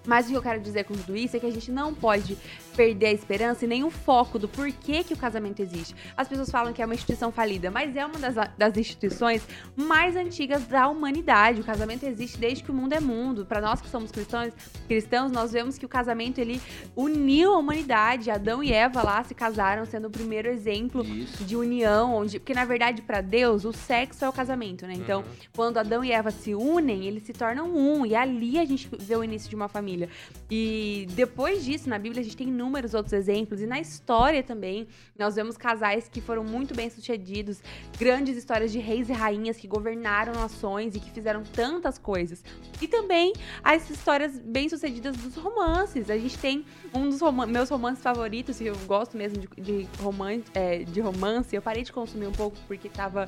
Mas 0.06 0.26
o 0.26 0.30
que 0.30 0.34
eu 0.34 0.42
quero 0.42 0.60
dizer 0.60 0.84
com 0.84 0.94
tudo 0.94 1.16
isso 1.16 1.36
é 1.36 1.40
que 1.40 1.46
a 1.46 1.50
gente 1.50 1.70
não 1.70 1.94
pode 1.94 2.36
perder 2.70 3.06
a 3.06 3.12
esperança 3.12 3.64
e 3.64 3.68
nem 3.68 3.84
o 3.84 3.90
foco 3.90 4.38
do 4.38 4.48
porquê 4.48 5.04
que 5.04 5.14
o 5.14 5.16
casamento 5.16 5.60
existe. 5.60 5.94
As 6.16 6.28
pessoas 6.28 6.50
falam 6.50 6.72
que 6.72 6.82
é 6.82 6.84
uma 6.84 6.94
instituição 6.94 7.30
falida, 7.30 7.70
mas 7.70 7.94
é 7.96 8.04
uma 8.04 8.18
das, 8.18 8.34
das 8.56 8.76
instituições 8.76 9.46
mais 9.76 10.16
antigas 10.16 10.66
da 10.66 10.88
humanidade. 10.88 11.60
O 11.60 11.64
casamento 11.64 12.04
existe 12.04 12.38
desde 12.38 12.64
que 12.64 12.70
o 12.70 12.74
mundo 12.74 12.92
é 12.92 13.00
mundo. 13.00 13.46
Para 13.46 13.60
nós 13.60 13.80
que 13.80 13.88
somos 13.88 14.10
cristãos, 14.10 14.52
cristãos, 14.88 15.30
nós 15.30 15.52
vemos 15.52 15.78
que 15.78 15.86
o 15.86 15.88
casamento 15.88 16.38
ele 16.38 16.60
uniu 16.96 17.54
a 17.54 17.58
humanidade. 17.58 18.30
Adão 18.30 18.62
e 18.62 18.72
Eva 18.72 19.02
lá 19.02 19.22
se 19.24 19.34
casaram, 19.34 19.84
sendo 19.84 20.08
o 20.08 20.10
primeiro 20.10 20.48
exemplo 20.48 21.04
Isso. 21.04 21.44
de 21.44 21.56
união, 21.56 22.14
onde 22.14 22.38
porque 22.38 22.54
na 22.54 22.64
verdade 22.64 23.02
para 23.02 23.20
Deus 23.20 23.64
o 23.64 23.72
sexo 23.72 24.24
é 24.24 24.28
o 24.28 24.32
casamento, 24.32 24.86
né? 24.86 24.94
Então, 24.94 25.20
uhum. 25.20 25.26
quando 25.54 25.78
Adão 25.78 26.04
e 26.04 26.12
Eva 26.12 26.30
se 26.30 26.54
unem, 26.54 27.06
eles 27.06 27.22
se 27.22 27.32
tornam 27.32 27.70
um 27.70 28.04
e 28.06 28.14
ali 28.14 28.58
a 28.58 28.64
gente 28.64 28.88
vê 28.98 29.16
o 29.16 29.24
início 29.24 29.48
de 29.48 29.54
uma 29.54 29.68
família. 29.68 30.08
E 30.50 31.06
depois 31.10 31.64
disso, 31.64 31.88
na 31.88 31.98
Bíblia 31.98 32.20
a 32.20 32.24
gente 32.24 32.36
tem 32.36 32.48
inúmeros 32.60 32.92
outros 32.92 33.14
exemplos 33.14 33.62
e 33.62 33.66
na 33.66 33.80
história 33.80 34.42
também 34.42 34.86
nós 35.18 35.34
vemos 35.34 35.56
casais 35.56 36.08
que 36.08 36.20
foram 36.20 36.44
muito 36.44 36.74
bem 36.74 36.90
sucedidos, 36.90 37.62
grandes 37.98 38.36
histórias 38.36 38.70
de 38.70 38.78
reis 38.78 39.08
e 39.08 39.12
rainhas 39.12 39.56
que 39.56 39.66
governaram 39.66 40.34
nações 40.34 40.94
e 40.94 41.00
que 41.00 41.10
fizeram 41.10 41.42
tantas 41.42 41.98
coisas. 41.98 42.44
E 42.80 42.86
também 42.86 43.32
as 43.64 43.88
histórias 43.88 44.38
bem 44.38 44.68
sucedidas 44.68 45.16
dos 45.16 45.34
romances. 45.36 46.10
A 46.10 46.18
gente 46.18 46.38
tem 46.38 46.64
um 46.94 47.08
dos 47.08 47.20
rom 47.20 47.46
meus 47.46 47.70
romances 47.70 48.02
favoritos, 48.02 48.60
e 48.60 48.66
eu 48.66 48.76
gosto 48.86 49.16
mesmo 49.16 49.38
de, 49.38 49.48
de, 49.62 49.88
roman 50.00 50.40
é, 50.54 50.78
de 50.78 51.00
romance. 51.00 51.54
Eu 51.54 51.62
parei 51.62 51.82
de 51.82 51.92
consumir 51.92 52.26
um 52.26 52.32
pouco 52.32 52.56
porque 52.66 52.88
tava 52.88 53.26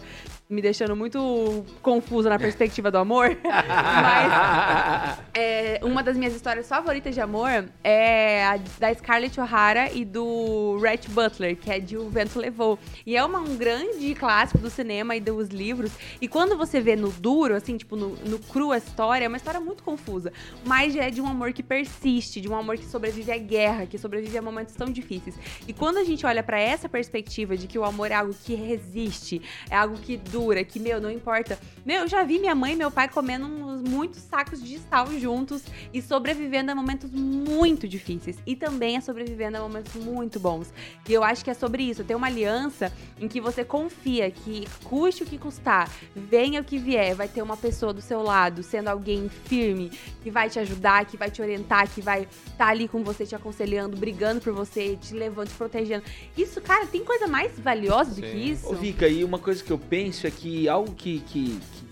me 0.49 0.61
deixando 0.61 0.95
muito 0.95 1.65
confusa 1.81 2.29
na 2.29 2.39
perspectiva 2.39 2.91
do 2.91 2.99
amor. 2.99 3.37
Mas 3.45 5.19
é, 5.35 5.81
uma 5.83 6.03
das 6.03 6.17
minhas 6.17 6.35
histórias 6.35 6.69
favoritas 6.69 7.15
de 7.15 7.21
amor 7.21 7.67
é 7.83 8.45
a 8.45 8.57
da 8.79 8.93
Scarlett 8.95 9.22
Scarlett 9.23 9.41
O'Hara 9.41 9.93
e 9.93 10.05
do 10.05 10.79
Rhett 10.79 11.09
Butler, 11.11 11.57
que 11.57 11.71
é 11.71 11.79
de 11.79 11.97
O 11.97 12.09
Vento 12.09 12.39
Levou. 12.39 12.79
E 13.07 13.17
é 13.17 13.25
uma, 13.25 13.39
um 13.39 13.57
grande 13.57 14.15
clássico 14.15 14.59
do 14.59 14.71
cinema 14.71 15.15
e 15.15 15.21
dos 15.21 15.49
livros. 15.49 15.93
E 16.21 16.27
quando 16.27 16.57
você 16.57 16.81
vê 16.81 16.97
no 16.97 17.11
duro, 17.11 17.55
assim, 17.55 17.77
tipo, 17.77 17.95
no, 17.95 18.11
no 18.17 18.39
cru 18.39 18.73
a 18.73 18.79
história, 18.79 19.25
é 19.25 19.29
uma 19.29 19.37
história 19.37 19.61
muito 19.61 19.83
confusa. 19.83 20.33
Mas 20.65 20.95
já 20.95 21.05
é 21.05 21.11
de 21.11 21.21
um 21.21 21.27
amor 21.27 21.53
que 21.53 21.63
persiste, 21.63 22.41
de 22.41 22.49
um 22.49 22.57
amor 22.57 22.77
que 22.77 22.85
sobrevive 22.85 23.31
à 23.31 23.39
guerra, 23.39 23.87
que 23.87 23.97
sobrevive 23.97 24.37
a 24.37 24.43
momentos 24.43 24.75
tão 24.75 24.89
difíceis. 24.89 25.37
E 25.69 25.73
quando 25.73 25.99
a 25.99 26.05
gente 26.05 26.27
olha 26.27 26.43
para 26.43 26.59
essa 26.59 26.89
perspectiva 26.89 27.57
de 27.57 27.67
que 27.67 27.79
o 27.79 27.85
amor 27.85 28.11
é 28.11 28.15
algo 28.15 28.35
que 28.35 28.55
resiste, 28.55 29.41
é 29.71 29.77
algo 29.77 29.97
que 29.99 30.17
dura, 30.17 30.65
que, 30.65 30.81
meu, 30.81 31.01
não 31.01 31.11
importa. 31.11 31.59
Meu, 31.85 32.03
eu 32.03 32.09
já 32.09 32.25
vi 32.25 32.39
minha 32.39 32.55
mãe 32.55 32.73
e 32.73 32.77
meu 32.77 32.91
pai 32.91 33.09
comendo 33.09 33.47
uns, 33.47 33.83
muitos 33.83 34.23
sacos 34.23 34.63
de 34.63 34.79
sal 34.79 35.07
juntos 35.19 35.63
e 35.93 36.01
sobrevivendo 36.01 36.71
a 36.71 36.75
momentos 36.75 37.11
muito 37.11 37.87
difíceis. 37.87 38.39
E 38.47 38.57
também 38.57 38.97
é 38.97 39.01
sobrevivendo 39.13 39.59
a 39.59 39.61
momentos 39.61 39.95
muito 39.95 40.41
bons. 40.41 40.73
E 41.07 41.13
eu 41.13 41.23
acho 41.23 41.45
que 41.45 41.51
é 41.51 41.55
sobre 41.55 41.83
isso, 41.83 42.03
ter 42.03 42.15
uma 42.15 42.27
aliança 42.27 42.91
em 43.21 43.29
que 43.29 43.41
você 43.41 43.63
confia 43.63 44.31
que, 44.31 44.67
custe 44.85 45.23
o 45.23 45.27
que 45.27 45.37
custar, 45.37 45.91
venha 46.17 46.63
o 46.63 46.65
que 46.65 46.79
vier, 46.79 47.15
vai 47.15 47.29
ter 47.29 47.43
uma 47.43 47.57
pessoa 47.57 47.93
do 47.93 48.01
seu 48.01 48.23
lado, 48.23 48.63
sendo 48.63 48.89
alguém 48.89 49.29
firme, 49.45 49.91
que 50.23 50.31
vai 50.31 50.49
te 50.49 50.59
ajudar, 50.59 51.05
que 51.05 51.17
vai 51.17 51.31
te 51.31 51.43
orientar, 51.43 51.89
que 51.89 52.01
vai 52.01 52.23
estar 52.23 52.57
tá 52.57 52.67
ali 52.69 52.89
com 52.89 53.05
você, 53.05 53.27
te 53.27 53.35
aconselhando, 53.35 53.97
brigando 53.97 54.41
por 54.41 54.53
você, 54.55 54.97
te 54.97 55.15
levando, 55.15 55.49
te 55.49 55.55
protegendo. 55.55 56.05
Isso, 56.37 56.61
cara, 56.61 56.87
tem 56.87 57.05
coisa 57.05 57.27
mais 57.27 57.59
valiosa 57.59 58.11
do 58.11 58.17
Sim. 58.17 58.23
que 58.23 58.37
isso? 58.37 58.73
Ô, 58.73 58.75
Vika, 58.75 59.07
e 59.07 59.23
uma 59.23 59.39
coisa 59.39 59.63
que 59.63 59.71
eu 59.71 59.79
penso 59.79 60.27
é 60.27 60.31
que 60.31 60.69
algo 60.69 60.95
que, 60.95 61.21
que, 61.21 61.61
que 61.61 61.87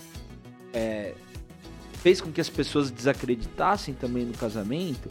é, 0.72 1.14
fez 2.02 2.20
com 2.20 2.32
que 2.32 2.40
as 2.40 2.48
pessoas 2.48 2.90
desacreditassem 2.90 3.92
também 3.92 4.24
no 4.24 4.32
casamento 4.32 5.10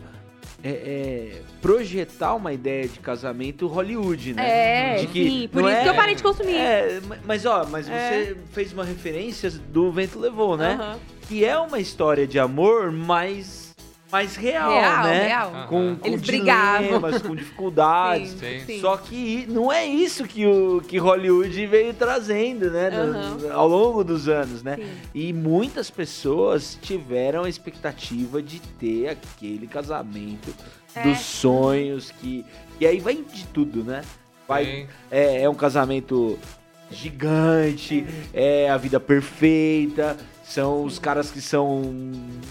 é, 0.63 0.69
é, 0.69 1.41
projetar 1.61 2.35
uma 2.35 2.51
ideia 2.53 2.87
de 2.87 2.99
casamento 2.99 3.67
Hollywood, 3.67 4.33
né? 4.33 4.95
É, 4.95 4.95
de 5.01 5.07
que 5.07 5.23
sim, 5.29 5.49
por 5.51 5.61
isso 5.61 5.69
é, 5.69 5.83
que 5.83 5.89
eu 5.89 5.95
parei 5.95 6.15
de 6.15 6.23
consumir. 6.23 6.55
É, 6.55 6.99
mas 7.25 7.45
ó, 7.45 7.65
mas 7.65 7.89
É. 7.89 8.09
você 8.09 8.37
fez 8.51 8.73
uma 8.73 8.83
referência 8.83 9.49
do 9.49 9.91
Vento 9.91 10.19
Levou, 10.19 10.57
né? 10.57 10.97
Que 11.27 11.45
é 11.45 11.57
uma 11.57 11.79
história 11.79 12.25
de 12.27 12.39
amor 12.39 12.91
mais, 12.91 13.68
mais 14.11 14.35
real, 14.35 14.71
Real, 14.71 15.03
né? 15.03 15.27
real. 15.27 15.51
Com, 15.67 15.95
com 15.95 16.07
Eles 16.07 16.21
brigavam. 16.21 16.83
dilemas, 16.87 17.21
com 17.21 17.35
dificuldades. 17.35 18.31
Sim, 18.31 18.59
sim. 18.65 18.79
Só 18.81 18.97
que 18.97 19.45
não 19.47 19.71
é 19.71 19.85
isso 19.85 20.25
que, 20.25 20.45
o, 20.47 20.81
que 20.81 20.97
Hollywood 20.97 21.65
veio 21.67 21.93
trazendo, 21.93 22.71
né? 22.71 22.89
no- 22.89 23.17
Aham. 23.17 23.53
ao 23.53 23.67
longo 23.67 24.03
dos 24.03 24.27
anos, 24.27 24.63
né? 24.63 24.77
Sim. 24.77 24.87
E 25.13 25.31
muitas 25.33 25.89
pessoas 25.91 26.77
tiveram 26.81 27.43
a 27.43 27.49
expectativa 27.49 28.41
de 28.41 28.59
ter 28.59 29.09
aquele 29.09 29.67
casamento 29.67 30.53
É. 30.95 31.03
dos 31.03 31.19
sonhos, 31.19 32.11
que. 32.11 32.43
E 32.79 32.87
aí 32.87 32.99
vai 32.99 33.15
de 33.15 33.45
tudo, 33.47 33.83
né? 33.83 34.01
Vai, 34.47 34.87
é, 35.11 35.43
é 35.43 35.49
um 35.49 35.53
casamento 35.53 36.39
gigante, 36.89 38.05
é 38.33 38.69
a 38.69 38.77
vida 38.77 38.99
perfeita. 38.99 40.17
São 40.49 40.83
os 40.83 40.97
caras 40.97 41.29
que 41.29 41.39
são 41.39 41.93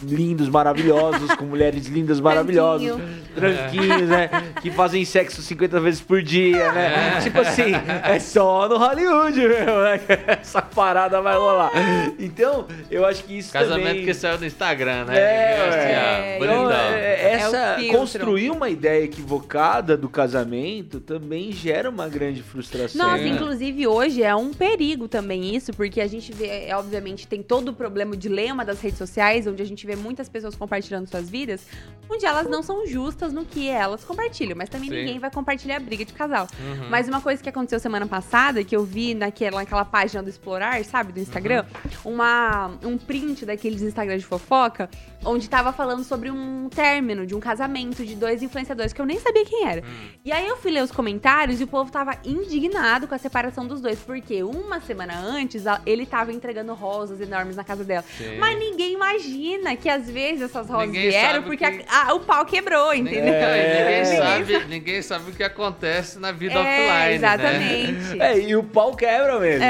lindos, 0.05 0.49
maravilhosos, 0.49 1.35
com 1.35 1.45
mulheres 1.45 1.87
lindas, 1.87 2.21
maravilhosas, 2.21 2.97
tranquinhos, 3.35 4.09
né? 4.09 4.31
Que 4.63 4.71
fazem 4.71 5.05
sexo 5.05 5.43
50 5.43 5.81
vezes 5.81 6.01
por 6.01 6.23
dia, 6.23 6.71
né? 6.71 7.17
É. 7.17 7.21
Tipo 7.21 7.41
assim, 7.41 7.73
é 8.05 8.21
só 8.21 8.69
no 8.69 8.77
Hollywood, 8.77 9.41
meu, 9.41 9.83
né? 9.83 10.01
Essa 10.41 10.63
parada 10.63 11.21
vai 11.21 11.37
rolar. 11.37 11.73
Então, 12.21 12.67
eu 12.89 13.05
acho 13.05 13.25
que 13.25 13.39
isso 13.39 13.53
Casamento 13.53 13.89
também... 13.89 14.05
que 14.05 14.15
saiu 14.15 14.39
no 14.39 14.47
Instagram, 14.47 15.05
né? 15.07 15.19
É, 15.19 15.69
Assim, 15.69 15.79
é. 15.79 16.39
Então, 16.41 16.71
é, 16.71 17.33
essa 17.33 17.57
É 17.57 17.75
o 17.75 17.79
filtro. 17.81 17.99
construir 17.99 18.51
uma 18.51 18.71
ideia 18.71 19.05
equivocada 19.05 19.97
do 19.97 20.09
casamento 20.09 21.01
também 21.01 21.51
gera 21.51 21.91
uma 21.91 22.09
grande 22.09 22.43
frustração. 22.43 23.05
Nossa, 23.05 23.23
Sim. 23.23 23.31
inclusive 23.31 23.87
hoje 23.87 24.23
é 24.23 24.35
um 24.35 24.53
perigo 24.53 25.09
também 25.09 25.55
isso, 25.55 25.73
porque 25.73 26.01
a 26.01 26.07
gente 26.07 26.33
vê, 26.33 26.69
é, 26.69 26.77
obviamente, 26.77 27.27
tem 27.27 27.43
todo 27.43 27.71
o 27.71 27.75
problema, 27.88 28.12
o 28.12 28.16
dilema 28.16 28.64
das 28.64 28.81
redes 28.81 28.98
sociais, 28.98 29.46
onde 29.46 29.62
a 29.62 29.64
gente 29.64 29.87
vê 29.87 29.96
muitas 29.96 30.29
pessoas 30.29 30.55
compartilhando 30.55 31.09
suas 31.09 31.29
vidas, 31.29 31.66
onde 32.09 32.27
elas 32.27 32.46
não 32.46 32.62
são 32.62 32.87
justas 32.87 33.33
no 33.33 33.44
que 33.44 33.68
elas 33.68 34.05
compartilham, 34.05 34.57
mas 34.57 34.68
também 34.68 34.90
Sim. 34.90 34.96
ninguém 34.96 35.18
vai 35.18 35.31
compartilhar 35.31 35.77
a 35.77 35.81
briga 35.81 36.05
de 36.05 36.12
casal. 36.12 36.46
Uhum. 36.61 36.90
Mas 36.90 37.09
uma 37.09 37.20
coisa 37.20 37.42
que 37.42 37.48
aconteceu 37.48 37.81
semana 37.81 38.07
passada, 38.07 38.62
que 38.62 38.77
eu 38.77 38.85
vi 38.85 39.14
naquela, 39.14 39.61
naquela 39.61 39.85
página 39.85 40.22
do 40.22 40.29
Explorar, 40.29 40.85
sabe, 40.85 41.12
do 41.12 41.20
Instagram, 41.20 41.64
uma, 42.05 42.70
um 42.85 42.98
print 42.98 43.46
daqueles 43.46 43.81
Instagram 43.83 44.18
de 44.18 44.27
fofoca, 44.27 44.90
onde 45.24 45.48
tava 45.48 45.72
falando 45.72 46.05
sobre 46.05 46.31
um 46.31 46.68
término 46.68 47.27
de 47.27 47.35
um 47.35 47.40
casamento 47.40 48.05
de 48.05 48.14
dois 48.14 48.42
influenciadores, 48.42 48.92
que 48.92 49.01
eu 49.01 49.07
nem 49.07 49.18
sabia 49.18 49.44
quem 49.44 49.66
era. 49.66 49.83
E 50.24 50.31
aí 50.31 50.46
eu 50.46 50.57
fui 50.57 50.70
ler 50.70 50.83
os 50.83 50.92
comentários 50.92 51.61
e 51.61 51.64
o 51.64 51.66
povo 51.66 51.90
tava 51.90 52.16
indignado 52.24 53.07
com 53.09 53.14
a 53.14 53.18
separação 53.18 53.66
dos 53.66 53.81
dois, 53.81 53.98
porque 53.98 54.42
uma 54.42 54.81
semana 54.81 55.18
antes 55.18 55.64
ele 55.85 56.07
tava 56.07 56.33
entregando 56.33 56.74
rosas 56.74 57.20
enormes 57.20 57.57
na 57.57 57.64
casa 57.64 57.78
dela. 57.85 58.05
Sim. 58.17 58.37
Mas 58.38 58.59
ninguém 58.59 58.93
imagina 58.95 59.75
que 59.77 59.88
às 59.88 60.09
vezes 60.11 60.43
essas 60.43 60.69
rosas 60.69 60.87
Ninguém 60.87 61.11
vieram 61.11 61.35
sabe 61.35 61.47
porque 61.47 61.71
que- 61.71 61.85
a- 61.88 62.09
a- 62.09 62.14
o 62.14 62.21
pau 62.21 62.45
quebrou, 62.45 62.93
entendeu? 62.95 63.25
Ninguém, 63.25 63.35
É. 63.35 64.05
ninguém 64.05 64.19
sabe, 64.19 64.64
ninguém 64.67 65.03
sabe 65.03 65.31
o 65.31 65.35
que 65.35 65.43
acontece 65.43 66.19
na 66.19 66.33
vida 66.33 66.55
É, 66.55 66.59
offline. 66.59 66.88
Né? 66.88 67.14
exatamente. 67.14 68.21
É, 68.23 68.38
e 68.38 68.57
o 68.57 68.62
pau 68.62 68.95
quebra 68.97 69.38
mesmo, 69.41 69.61
né? 69.61 69.67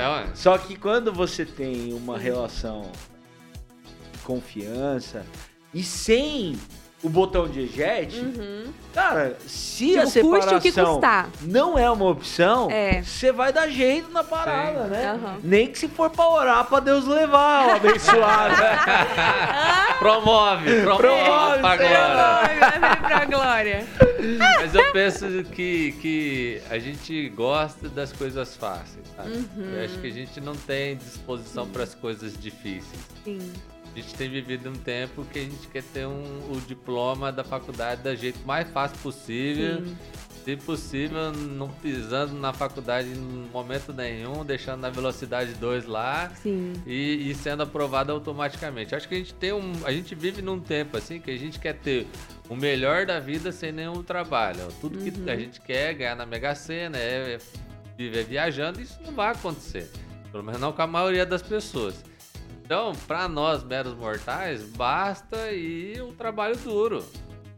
É. 0.00 0.24
Só 0.34 0.56
que 0.58 0.76
quando 0.76 1.12
você 1.12 1.44
tem 1.44 1.92
uma 1.92 2.18
relação 2.18 2.90
de 4.12 4.18
confiança 4.22 5.24
e 5.72 5.82
sem 5.82 6.56
o 7.02 7.08
botão 7.08 7.48
de 7.48 7.60
ejete, 7.60 8.18
Uhum. 8.20 8.64
cara, 8.92 9.36
se 9.46 9.86
Tipo, 9.88 10.00
a 10.00 10.02
custe 10.38 10.54
o 10.54 10.60
que 10.60 10.70
separação 10.70 10.94
custar. 10.96 11.28
não 11.40 11.78
é 11.78 11.90
uma 11.90 12.04
opção, 12.06 12.70
É. 12.70 13.02
você 13.02 13.32
vai 13.32 13.52
dar 13.52 13.68
jeito 13.68 14.10
na 14.10 14.22
parada, 14.22 14.84
Sim. 14.84 14.90
né? 14.90 15.10
Aham. 15.12 15.38
Nem 15.42 15.66
que 15.68 15.78
se 15.78 15.88
for 15.88 16.10
pra 16.10 16.28
orar 16.28 16.64
pra 16.66 16.78
Deus 16.80 17.06
levar, 17.06 17.68
o 17.68 17.70
abençoado. 17.76 18.54
Promove, 19.98 20.82
promove, 20.82 20.98
Promove, 20.98 21.58
pra 21.60 21.76
glória. 21.76 22.70
vir 22.70 23.00
pra 23.08 23.24
glória. 23.24 23.86
Mas 24.38 24.74
eu 24.74 24.92
penso 24.92 25.26
que, 25.52 25.92
que 26.00 26.62
a 26.70 26.78
gente 26.78 27.28
gosta 27.30 27.88
das 27.88 28.12
coisas 28.12 28.56
fáceis, 28.56 29.04
sabe? 29.16 29.30
Uhum. 29.30 29.74
Eu 29.74 29.84
acho 29.84 29.98
que 29.98 30.06
a 30.06 30.10
gente 30.12 30.40
não 30.40 30.54
tem 30.54 30.96
disposição 30.96 31.66
para 31.68 31.82
as 31.84 31.94
coisas 31.94 32.32
difíceis. 32.38 33.00
Sim. 33.24 33.52
A 33.94 33.98
gente 33.98 34.14
tem 34.14 34.28
vivido 34.28 34.68
um 34.70 34.74
tempo 34.74 35.24
que 35.32 35.38
a 35.38 35.42
gente 35.42 35.66
quer 35.68 35.82
ter 35.82 36.06
um, 36.06 36.22
o 36.50 36.60
diploma 36.66 37.32
da 37.32 37.42
faculdade 37.42 38.02
da 38.02 38.14
jeito 38.14 38.38
mais 38.46 38.68
fácil 38.70 38.96
possível. 38.98 39.84
Sim. 39.84 39.96
Se 40.44 40.56
possível, 40.56 41.32
não 41.32 41.68
pisando 41.68 42.32
na 42.32 42.50
faculdade 42.50 43.08
em 43.10 43.48
momento 43.52 43.92
nenhum, 43.92 44.42
deixando 44.42 44.80
na 44.80 44.88
velocidade 44.88 45.52
2 45.52 45.84
lá 45.84 46.32
e, 46.86 47.30
e 47.30 47.34
sendo 47.34 47.62
aprovado 47.62 48.10
automaticamente. 48.10 48.94
Acho 48.94 49.06
que 49.06 49.14
a 49.16 49.18
gente 49.18 49.34
tem 49.34 49.52
um. 49.52 49.72
A 49.84 49.92
gente 49.92 50.14
vive 50.14 50.40
num 50.40 50.58
tempo 50.58 50.96
assim 50.96 51.20
que 51.20 51.30
a 51.30 51.36
gente 51.36 51.58
quer 51.58 51.74
ter 51.74 52.06
o 52.48 52.56
melhor 52.56 53.04
da 53.04 53.20
vida 53.20 53.52
sem 53.52 53.70
nenhum 53.70 54.02
trabalho. 54.02 54.66
Tudo 54.80 54.96
que 54.98 55.10
Uhum. 55.10 55.28
a 55.30 55.36
gente 55.36 55.60
quer 55.60 55.90
é 55.90 55.94
ganhar 55.94 56.16
na 56.16 56.24
Mega 56.24 56.54
Sena, 56.54 56.96
é, 56.96 57.34
é 57.34 57.38
viver 57.98 58.24
viajando, 58.24 58.80
isso 58.80 58.98
não 59.04 59.12
vai 59.12 59.32
acontecer. 59.32 59.90
Pelo 60.32 60.42
menos 60.42 60.58
não 60.58 60.72
com 60.72 60.80
a 60.80 60.86
maioria 60.86 61.26
das 61.26 61.42
pessoas. 61.42 62.02
Então, 62.70 62.92
para 63.08 63.26
nós, 63.26 63.64
meros 63.64 63.96
mortais, 63.96 64.62
basta 64.62 65.50
ir 65.50 66.00
o 66.02 66.12
trabalho 66.12 66.56
duro. 66.56 67.04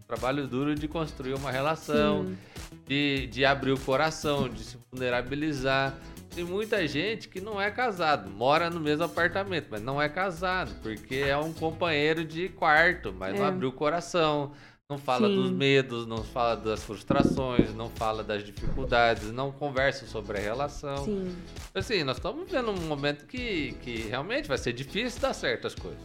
Trabalho 0.08 0.46
duro 0.46 0.74
de 0.74 0.88
construir 0.88 1.34
uma 1.34 1.50
relação, 1.50 2.24
Sim. 2.24 2.38
de, 2.86 3.26
de 3.26 3.44
abrir 3.44 3.72
o 3.72 3.78
coração, 3.78 4.48
de 4.48 4.64
se 4.64 4.78
vulnerabilizar. 4.90 5.92
Tem 6.34 6.42
muita 6.44 6.88
gente 6.88 7.28
que 7.28 7.42
não 7.42 7.60
é 7.60 7.70
casado, 7.70 8.30
mora 8.30 8.70
no 8.70 8.80
mesmo 8.80 9.04
apartamento, 9.04 9.66
mas 9.70 9.82
não 9.82 10.00
é 10.00 10.08
casado, 10.08 10.74
porque 10.82 11.16
é 11.16 11.36
um 11.36 11.52
companheiro 11.52 12.24
de 12.24 12.48
quarto, 12.48 13.12
mas 13.12 13.38
não 13.38 13.44
É. 13.44 13.48
abriu 13.48 13.68
o 13.68 13.72
coração, 13.72 14.52
não 14.92 14.98
fala 14.98 15.26
Sim. 15.26 15.34
dos 15.34 15.50
medos, 15.50 16.06
não 16.06 16.22
fala 16.22 16.56
das 16.56 16.84
frustrações, 16.84 17.74
não 17.74 17.88
fala 17.88 18.22
das 18.22 18.44
dificuldades, 18.44 19.32
não 19.32 19.50
conversa 19.50 20.06
sobre 20.06 20.38
a 20.38 20.40
relação. 20.40 20.98
Sim. 20.98 21.34
Assim, 21.74 22.04
nós 22.04 22.18
estamos 22.18 22.44
vivendo 22.44 22.70
um 22.70 22.86
momento 22.86 23.26
que, 23.26 23.72
que 23.82 24.02
realmente 24.02 24.46
vai 24.46 24.58
ser 24.58 24.74
difícil 24.74 25.20
dar 25.20 25.32
certas 25.32 25.74
coisas. 25.74 26.00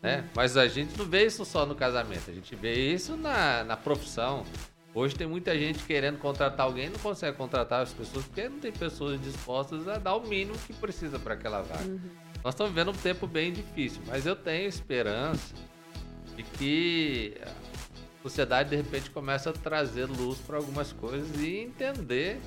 Né? 0.00 0.24
Mas 0.34 0.56
a 0.56 0.68
gente 0.68 0.96
não 0.96 1.04
vê 1.04 1.26
isso 1.26 1.44
só 1.44 1.66
no 1.66 1.74
casamento, 1.74 2.30
a 2.30 2.32
gente 2.32 2.54
vê 2.54 2.92
isso 2.92 3.16
na, 3.16 3.64
na 3.64 3.76
profissão. 3.76 4.44
Hoje 4.94 5.14
tem 5.14 5.26
muita 5.26 5.56
gente 5.58 5.84
querendo 5.84 6.18
contratar 6.18 6.66
alguém 6.66 6.88
não 6.88 6.98
consegue 6.98 7.36
contratar 7.36 7.82
as 7.82 7.92
pessoas 7.92 8.24
porque 8.24 8.48
não 8.48 8.58
tem 8.58 8.72
pessoas 8.72 9.20
dispostas 9.20 9.86
a 9.88 9.98
dar 9.98 10.14
o 10.16 10.26
mínimo 10.26 10.56
que 10.66 10.72
precisa 10.72 11.18
para 11.18 11.34
aquela 11.34 11.62
vaga. 11.62 11.84
Uhum. 11.84 12.00
Nós 12.42 12.54
estamos 12.54 12.72
vivendo 12.72 12.90
um 12.90 12.98
tempo 12.98 13.26
bem 13.26 13.52
difícil, 13.52 14.00
mas 14.06 14.24
eu 14.24 14.34
tenho 14.34 14.66
esperança 14.66 15.54
de 16.36 16.42
que 16.42 17.36
sociedade 18.22 18.70
de 18.70 18.76
repente 18.76 19.10
começa 19.10 19.50
a 19.50 19.52
trazer 19.52 20.06
luz 20.06 20.38
para 20.38 20.56
algumas 20.56 20.92
coisas 20.92 21.28
e 21.40 21.58
entender 21.58 22.40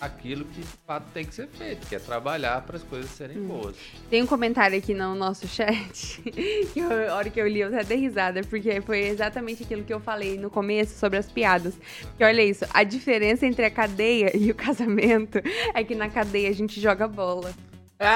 aquilo 0.00 0.44
que 0.44 0.60
de 0.60 0.66
fato 0.86 1.06
tem 1.12 1.24
que 1.24 1.34
ser 1.34 1.48
feito, 1.48 1.84
que 1.86 1.96
é 1.96 1.98
trabalhar 1.98 2.62
para 2.62 2.76
as 2.76 2.82
coisas 2.82 3.10
serem 3.10 3.42
boas. 3.42 3.76
Tem 4.08 4.22
um 4.22 4.26
comentário 4.26 4.78
aqui 4.78 4.94
no 4.94 5.14
nosso 5.14 5.46
chat, 5.48 6.22
que 6.72 6.78
eu, 6.78 7.10
a 7.10 7.16
hora 7.16 7.28
que 7.30 7.40
eu 7.40 7.48
li 7.48 7.60
eu 7.60 7.68
até 7.68 7.84
dei 7.84 7.98
risada, 7.98 8.42
porque 8.44 8.80
foi 8.80 9.00
exatamente 9.00 9.64
aquilo 9.64 9.84
que 9.84 9.92
eu 9.92 10.00
falei 10.00 10.38
no 10.38 10.50
começo 10.50 10.98
sobre 10.98 11.18
as 11.18 11.30
piadas. 11.30 11.74
Que 12.16 12.24
olha 12.24 12.42
isso, 12.42 12.64
a 12.72 12.84
diferença 12.84 13.46
entre 13.46 13.64
a 13.64 13.70
cadeia 13.70 14.36
e 14.36 14.50
o 14.50 14.54
casamento 14.54 15.38
é 15.74 15.82
que 15.82 15.94
na 15.94 16.08
cadeia 16.08 16.48
a 16.48 16.54
gente 16.54 16.80
joga 16.80 17.08
bola. 17.08 17.52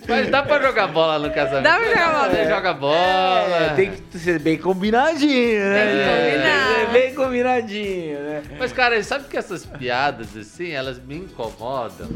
Mas 0.07 0.30
dá 0.30 0.41
pra 0.43 0.62
jogar 0.62 0.88
bola 0.88 1.20
no 1.20 1.34
casamento. 1.34 1.64
Dá 1.64 1.78
pra 1.78 1.88
jogar 1.89 2.12
bola. 2.12 2.30
Você 2.30 2.45
joga 2.49 2.74
bola. 2.74 3.55
É, 3.66 3.74
tem 3.76 3.91
que 3.91 4.18
ser 4.18 4.39
bem 4.39 4.57
combinadinho, 4.57 5.60
né? 5.60 5.86
Tem 5.86 5.97
que 5.97 6.10
combinar. 6.10 6.68
Tem 6.68 6.74
que 6.76 6.80
ser 6.80 6.91
bem 6.91 7.16
combinadinho, 7.16 8.20
né? 8.20 8.43
Mas, 8.57 8.72
cara, 8.72 9.03
sabe 9.03 9.28
que 9.28 9.38
essas 9.38 9.66
piadas, 9.66 10.36
assim, 10.38 10.72
elas 10.72 10.97
me 11.03 11.16
incomodam? 11.16 12.07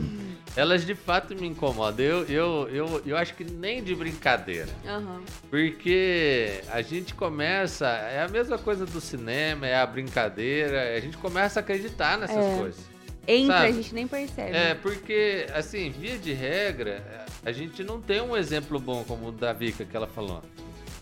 Elas 0.56 0.86
de 0.86 0.94
fato 0.94 1.36
me 1.36 1.48
incomodam. 1.48 2.06
Eu, 2.06 2.24
eu, 2.30 2.70
eu, 2.72 3.02
eu 3.08 3.18
acho 3.18 3.34
que 3.34 3.44
nem 3.44 3.84
de 3.84 3.96
brincadeira. 3.96 4.70
Aham. 4.88 5.22
Porque 5.50 6.62
a 6.72 6.82
gente 6.82 7.14
começa. 7.16 7.88
É 7.88 8.22
a 8.24 8.28
mesma 8.28 8.58
coisa 8.58 8.86
do 8.86 9.02
cinema, 9.02 9.68
é 9.68 9.76
a 9.76 9.86
brincadeira. 9.86 10.96
A 10.96 11.00
gente 11.00 11.18
começa 11.18 11.60
a 11.60 11.62
acreditar 11.62 12.18
nessas 12.20 12.38
É. 12.38 12.58
coisas. 12.58 12.94
Entra, 13.28 13.56
Sabe? 13.60 13.68
a 13.68 13.72
gente 13.72 13.96
nem 13.96 14.06
percebe. 14.08 14.56
É, 14.56 14.74
porque, 14.76 15.48
assim, 15.56 15.90
via 15.98 16.18
de 16.18 16.34
regra, 16.34 17.02
a 17.46 17.52
gente 17.52 17.84
não 17.84 18.00
tem 18.02 18.22
um 18.22 18.36
exemplo 18.36 18.80
bom 18.80 19.04
como 19.04 19.28
o 19.28 19.32
da 19.32 19.54
Vika 19.54 19.86
que 19.86 19.96
ela 19.96 20.08
falou, 20.08 20.42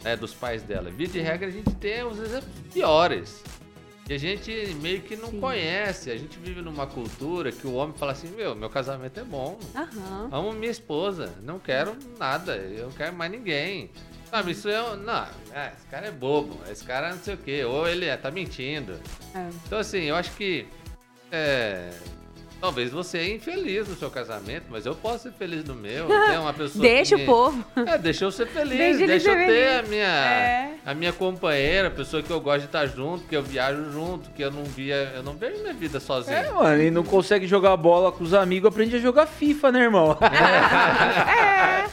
né, 0.03 0.15
dos 0.15 0.33
pais 0.33 0.63
dela. 0.63 0.89
Via 0.89 1.07
de 1.07 1.19
regra, 1.19 1.47
a 1.47 1.51
gente 1.51 1.73
tem 1.75 2.03
uns 2.03 2.19
exemplos 2.19 2.51
piores. 2.73 3.43
E 4.09 4.13
a 4.13 4.17
gente 4.17 4.51
meio 4.81 5.01
que 5.01 5.15
não 5.15 5.29
Sim. 5.29 5.39
conhece. 5.39 6.11
A 6.11 6.17
gente 6.17 6.37
vive 6.39 6.61
numa 6.61 6.85
cultura 6.85 7.51
que 7.51 7.65
o 7.65 7.75
homem 7.75 7.95
fala 7.95 8.11
assim: 8.11 8.27
meu, 8.35 8.53
meu 8.55 8.69
casamento 8.69 9.19
é 9.19 9.23
bom. 9.23 9.57
Aham. 9.73 10.29
Amo 10.31 10.51
minha 10.51 10.71
esposa, 10.71 11.33
não 11.43 11.59
quero 11.59 11.95
nada, 12.19 12.57
eu 12.57 12.87
não 12.87 12.91
quero 12.91 13.15
mais 13.15 13.31
ninguém. 13.31 13.89
Sabe, 14.29 14.51
isso 14.51 14.67
é. 14.67 14.95
Não, 14.97 15.27
é, 15.53 15.73
esse 15.77 15.87
cara 15.87 16.07
é 16.07 16.11
bobo, 16.11 16.59
esse 16.69 16.83
cara 16.83 17.11
não 17.11 17.19
sei 17.19 17.35
o 17.35 17.37
quê, 17.37 17.63
ou 17.63 17.87
ele 17.87 18.05
é, 18.05 18.17
tá 18.17 18.31
mentindo. 18.31 18.99
É. 19.35 19.49
Então, 19.65 19.79
assim, 19.79 20.03
eu 20.03 20.15
acho 20.15 20.31
que. 20.31 20.65
É. 21.31 21.91
Talvez 22.61 22.91
você 22.91 23.17
é 23.17 23.33
infeliz 23.35 23.87
no 23.87 23.95
seu 23.95 24.11
casamento, 24.11 24.65
mas 24.69 24.85
eu 24.85 24.93
posso 24.93 25.23
ser 25.23 25.31
feliz 25.31 25.63
no 25.65 25.73
meu. 25.73 26.05
Tem 26.29 26.37
uma 26.37 26.53
pessoa 26.53 26.79
Deixa 26.81 27.15
que 27.15 27.17
o 27.17 27.19
me- 27.19 27.25
povo. 27.25 27.65
É, 27.87 27.97
deixa 27.97 28.23
eu 28.25 28.31
ser 28.31 28.45
feliz, 28.47 28.77
Deixa 28.77 29.07
deixa, 29.07 29.29
eu 29.29 29.33
ser 29.33 29.45
ter 29.47 29.47
feliz. 29.47 29.79
a 29.79 29.89
minha, 29.89 30.05
É. 30.05 30.73
a 30.85 30.93
minha 30.93 31.11
companheira, 31.11 31.87
a 31.87 31.91
pessoa 31.91 32.21
que 32.21 32.29
eu 32.29 32.39
gosto 32.39 32.59
de 32.59 32.65
estar 32.67 32.85
junto, 32.85 33.23
que 33.27 33.35
eu 33.35 33.41
viajo 33.41 33.91
junto, 33.91 34.29
que 34.29 34.43
eu 34.43 34.51
não 34.51 34.63
via, 34.63 35.11
eu 35.15 35.23
não 35.23 35.33
vejo 35.33 35.59
minha 35.63 35.73
vida 35.73 35.99
sozinho. 35.99 36.37
É, 36.37 36.51
mano, 36.51 36.79
ele 36.79 36.91
não 36.91 37.03
consegue 37.03 37.47
jogar 37.47 37.75
bola 37.77 38.11
com 38.11 38.23
os 38.23 38.33
amigos, 38.33 38.67
aprende 38.69 38.95
a 38.95 38.99
jogar 38.99 39.25
FIFA, 39.25 39.71
né, 39.71 39.79
irmão? 39.81 40.15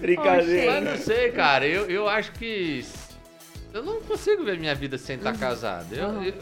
Brincadeira. 0.00 0.80
Mas 0.80 0.84
não 0.84 0.96
sei, 1.04 1.30
cara. 1.32 1.66
Eu, 1.66 1.86
eu 1.86 2.08
acho 2.08 2.32
que. 2.32 2.84
Eu 3.72 3.82
não 3.84 4.00
consigo 4.00 4.44
ver 4.44 4.58
minha 4.58 4.74
vida 4.74 4.98
sem 4.98 5.16
estar 5.16 5.36
casado. 5.36 5.94
Eu, 5.94 6.08
Uhum. 6.08 6.24
eu, 6.24 6.34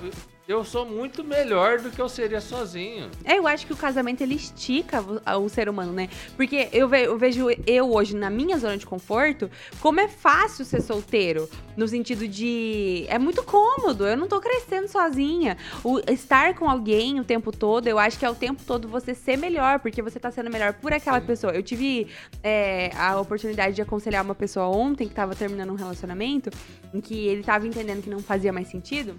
eu 0.48 0.64
sou 0.64 0.86
muito 0.86 1.22
melhor 1.22 1.78
do 1.78 1.90
que 1.90 2.00
eu 2.00 2.08
seria 2.08 2.40
sozinho. 2.40 3.10
É, 3.22 3.36
eu 3.38 3.46
acho 3.46 3.66
que 3.66 3.72
o 3.74 3.76
casamento 3.76 4.22
ele 4.22 4.34
estica 4.34 5.04
o, 5.38 5.46
ser 5.50 5.68
humano, 5.68 5.92
né? 5.92 6.08
Porque 6.38 6.70
eu, 6.72 6.88
ve- 6.88 7.04
eu 7.04 7.18
vejo 7.18 7.48
eu 7.66 7.92
hoje 7.92 8.16
na 8.16 8.30
minha 8.30 8.56
zona 8.56 8.78
de 8.78 8.86
conforto, 8.86 9.50
como 9.78 10.00
é 10.00 10.08
fácil 10.08 10.64
ser 10.64 10.80
solteiro. 10.80 11.46
No 11.76 11.86
sentido 11.86 12.26
de. 12.26 13.04
É 13.08 13.18
muito 13.18 13.42
cômodo, 13.44 14.06
eu 14.06 14.16
não 14.16 14.26
tô 14.26 14.40
crescendo 14.40 14.88
sozinha. 14.88 15.58
O 15.84 16.00
estar 16.10 16.54
com 16.54 16.68
alguém 16.68 17.20
o 17.20 17.24
tempo 17.24 17.52
todo, 17.52 17.86
eu 17.86 17.98
acho 17.98 18.18
que 18.18 18.24
é 18.24 18.30
o 18.30 18.34
tempo 18.34 18.62
todo 18.66 18.88
você 18.88 19.14
ser 19.14 19.36
melhor, 19.36 19.80
porque 19.80 20.00
você 20.00 20.18
tá 20.18 20.30
sendo 20.30 20.50
melhor 20.50 20.72
por 20.72 20.94
aquela 20.94 21.20
pessoa. 21.20 21.52
Eu 21.52 21.62
tive 21.62 22.08
é, 22.42 22.90
a 22.96 23.20
oportunidade 23.20 23.76
de 23.76 23.82
aconselhar 23.82 24.24
uma 24.24 24.34
pessoa 24.34 24.66
ontem 24.66 25.06
que 25.06 25.14
tava 25.14 25.36
terminando 25.36 25.70
um 25.70 25.76
relacionamento, 25.76 26.48
em 26.94 27.02
que 27.02 27.26
ele 27.26 27.42
tava 27.42 27.66
entendendo 27.66 28.02
que 28.02 28.08
não 28.08 28.20
fazia 28.20 28.50
mais 28.52 28.68
sentido. 28.68 29.14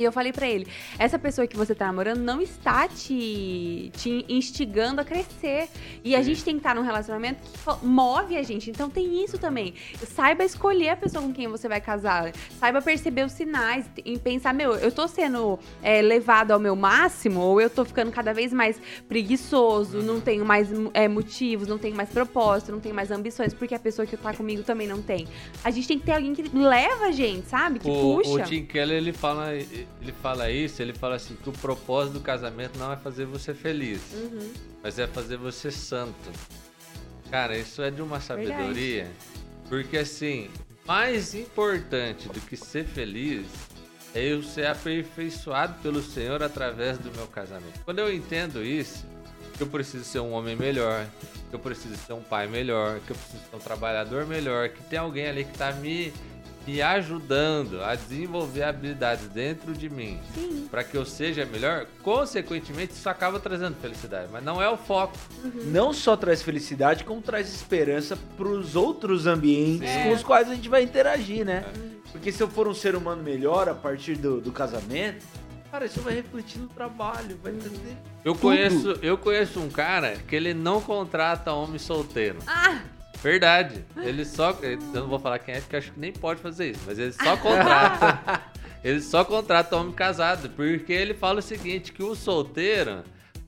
E 0.00 0.04
eu 0.04 0.10
falei 0.10 0.32
pra 0.32 0.48
ele, 0.48 0.66
essa 0.98 1.18
pessoa 1.18 1.46
que 1.46 1.54
você 1.54 1.74
tá 1.74 1.84
namorando 1.86 2.20
não 2.20 2.40
está 2.40 2.88
te, 2.88 3.92
te 3.94 4.24
instigando 4.30 4.98
a 5.02 5.04
crescer. 5.04 5.68
E 6.02 6.16
a 6.16 6.18
Sim. 6.20 6.24
gente 6.24 6.42
tem 6.42 6.54
que 6.54 6.60
estar 6.60 6.74
num 6.74 6.80
relacionamento 6.80 7.42
que 7.42 7.86
move 7.86 8.34
a 8.34 8.42
gente. 8.42 8.70
Então 8.70 8.88
tem 8.88 9.22
isso 9.22 9.36
também. 9.36 9.74
Saiba 10.14 10.42
escolher 10.42 10.88
a 10.88 10.96
pessoa 10.96 11.22
com 11.22 11.34
quem 11.34 11.48
você 11.48 11.68
vai 11.68 11.82
casar. 11.82 12.32
Saiba 12.58 12.80
perceber 12.80 13.26
os 13.26 13.32
sinais 13.32 13.84
e 14.02 14.18
pensar, 14.18 14.54
meu, 14.54 14.72
eu 14.72 14.90
tô 14.90 15.06
sendo 15.06 15.58
é, 15.82 16.00
levado 16.00 16.52
ao 16.52 16.58
meu 16.58 16.74
máximo 16.74 17.40
ou 17.42 17.60
eu 17.60 17.68
tô 17.68 17.84
ficando 17.84 18.10
cada 18.10 18.32
vez 18.32 18.54
mais 18.54 18.80
preguiçoso, 19.06 19.98
não 19.98 20.18
tenho 20.18 20.46
mais 20.46 20.68
é, 20.94 21.08
motivos, 21.08 21.68
não 21.68 21.76
tenho 21.76 21.94
mais 21.94 22.08
propósito, 22.08 22.72
não 22.72 22.80
tenho 22.80 22.94
mais 22.94 23.10
ambições, 23.10 23.52
porque 23.52 23.74
a 23.74 23.78
pessoa 23.78 24.06
que 24.06 24.16
tá 24.16 24.32
comigo 24.32 24.62
também 24.62 24.88
não 24.88 25.02
tem. 25.02 25.28
A 25.62 25.70
gente 25.70 25.86
tem 25.86 25.98
que 25.98 26.06
ter 26.06 26.12
alguém 26.12 26.32
que 26.32 26.42
leva 26.56 27.04
a 27.04 27.12
gente, 27.12 27.46
sabe? 27.48 27.78
Que 27.78 27.90
O, 27.90 28.16
puxa. 28.16 28.30
o 28.30 28.42
Tim 28.44 28.64
Keller, 28.64 28.96
ele 28.96 29.12
fala, 29.12 29.50
ele 30.00 30.12
fala 30.12 30.50
isso, 30.50 30.80
ele 30.80 30.92
fala 30.94 31.16
assim, 31.16 31.36
que 31.36 31.48
o 31.48 31.52
propósito 31.52 32.14
do 32.14 32.20
casamento 32.20 32.78
não 32.78 32.92
é 32.92 32.96
fazer 32.96 33.24
você 33.26 33.52
feliz, 33.54 34.00
Uhum. 34.12 34.52
mas 34.82 34.98
é 34.98 35.06
fazer 35.06 35.36
você 35.36 35.70
santo. 35.70 36.30
Cara, 37.30 37.56
isso 37.56 37.80
é 37.82 37.90
de 37.90 38.02
uma 38.02 38.20
sabedoria. 38.20 39.06
Porque 39.68 39.98
assim, 39.98 40.50
mais 40.86 41.34
importante 41.34 42.28
do 42.28 42.40
que 42.40 42.56
ser 42.56 42.84
feliz 42.84 43.46
é 44.14 44.24
eu 44.24 44.42
ser 44.42 44.66
aperfeiçoado 44.66 45.74
pelo 45.82 46.02
Senhor 46.02 46.42
através 46.42 46.98
do 46.98 47.10
meu 47.16 47.28
casamento. 47.28 47.78
Quando 47.84 48.00
eu 48.00 48.12
entendo 48.12 48.64
isso, 48.64 49.06
que 49.56 49.62
eu 49.62 49.68
preciso 49.68 50.02
ser 50.04 50.18
um 50.18 50.32
homem 50.32 50.56
melhor, 50.56 51.06
que 51.50 51.54
eu 51.54 51.60
preciso 51.60 51.94
ser 51.96 52.14
um 52.14 52.22
pai 52.22 52.48
melhor, 52.48 52.98
que 53.06 53.12
eu 53.12 53.16
preciso 53.16 53.42
ser 53.48 53.56
um 53.56 53.60
trabalhador 53.60 54.26
melhor, 54.26 54.70
que 54.70 54.82
tem 54.84 54.98
alguém 54.98 55.28
ali 55.28 55.44
que 55.44 55.56
tá 55.56 55.70
me, 55.72 56.12
me 56.66 56.82
ajudando 56.82 57.82
a 57.82 57.94
desenvolver 57.94 58.62
habilidades 58.62 59.28
dentro 59.28 59.72
de 59.72 59.88
mim 59.88 60.20
para 60.70 60.84
que 60.84 60.96
eu 60.96 61.04
seja 61.04 61.44
melhor, 61.44 61.86
consequentemente 62.02 62.92
isso 62.92 63.08
acaba 63.08 63.40
trazendo 63.40 63.76
felicidade, 63.80 64.28
mas 64.30 64.44
não 64.44 64.62
é 64.62 64.68
o 64.68 64.76
foco. 64.76 65.16
Não 65.66 65.92
só 65.92 66.16
traz 66.16 66.42
felicidade, 66.42 67.04
como 67.04 67.20
traz 67.20 67.52
esperança 67.52 68.16
pros 68.36 68.76
outros 68.76 69.26
ambientes 69.26 69.88
Sim. 69.88 70.02
com 70.04 70.12
os 70.12 70.22
quais 70.22 70.50
a 70.50 70.54
gente 70.54 70.68
vai 70.68 70.82
interagir, 70.82 71.44
né? 71.44 71.64
Porque 72.12 72.32
se 72.32 72.42
eu 72.42 72.48
for 72.48 72.68
um 72.68 72.74
ser 72.74 72.94
humano 72.94 73.22
melhor 73.22 73.68
a 73.68 73.74
partir 73.74 74.16
do, 74.16 74.40
do 74.40 74.52
casamento, 74.52 75.24
cara, 75.70 75.86
isso 75.86 76.00
vai 76.00 76.14
refletir 76.14 76.58
no 76.58 76.68
trabalho, 76.68 77.38
vai 77.42 77.52
trazer. 77.52 77.96
Eu 78.24 78.32
Tudo. 78.32 78.42
conheço, 78.42 78.98
eu 79.02 79.16
conheço 79.16 79.60
um 79.60 79.70
cara 79.70 80.16
que 80.28 80.34
ele 80.34 80.52
não 80.52 80.80
contrata 80.80 81.52
homem 81.52 81.78
solteiro. 81.78 82.38
Ah! 82.46 82.80
Verdade. 83.22 83.84
Ele 83.96 84.24
só. 84.24 84.50
Eu 84.62 84.78
não 84.78 85.08
vou 85.08 85.18
falar 85.18 85.38
quem 85.38 85.54
é, 85.54 85.60
porque 85.60 85.76
acho 85.76 85.92
que 85.92 86.00
nem 86.00 86.12
pode 86.12 86.40
fazer 86.40 86.70
isso. 86.70 86.80
Mas 86.86 86.98
ele 86.98 87.12
só 87.12 87.36
contrata. 87.38 88.42
ele 88.82 89.00
só 89.00 89.24
contrata 89.24 89.76
homem 89.76 89.92
casado. 89.92 90.48
Porque 90.50 90.92
ele 90.92 91.14
fala 91.14 91.40
o 91.40 91.42
seguinte: 91.42 91.92
que 91.92 92.02
o 92.02 92.14
solteiro 92.14 93.02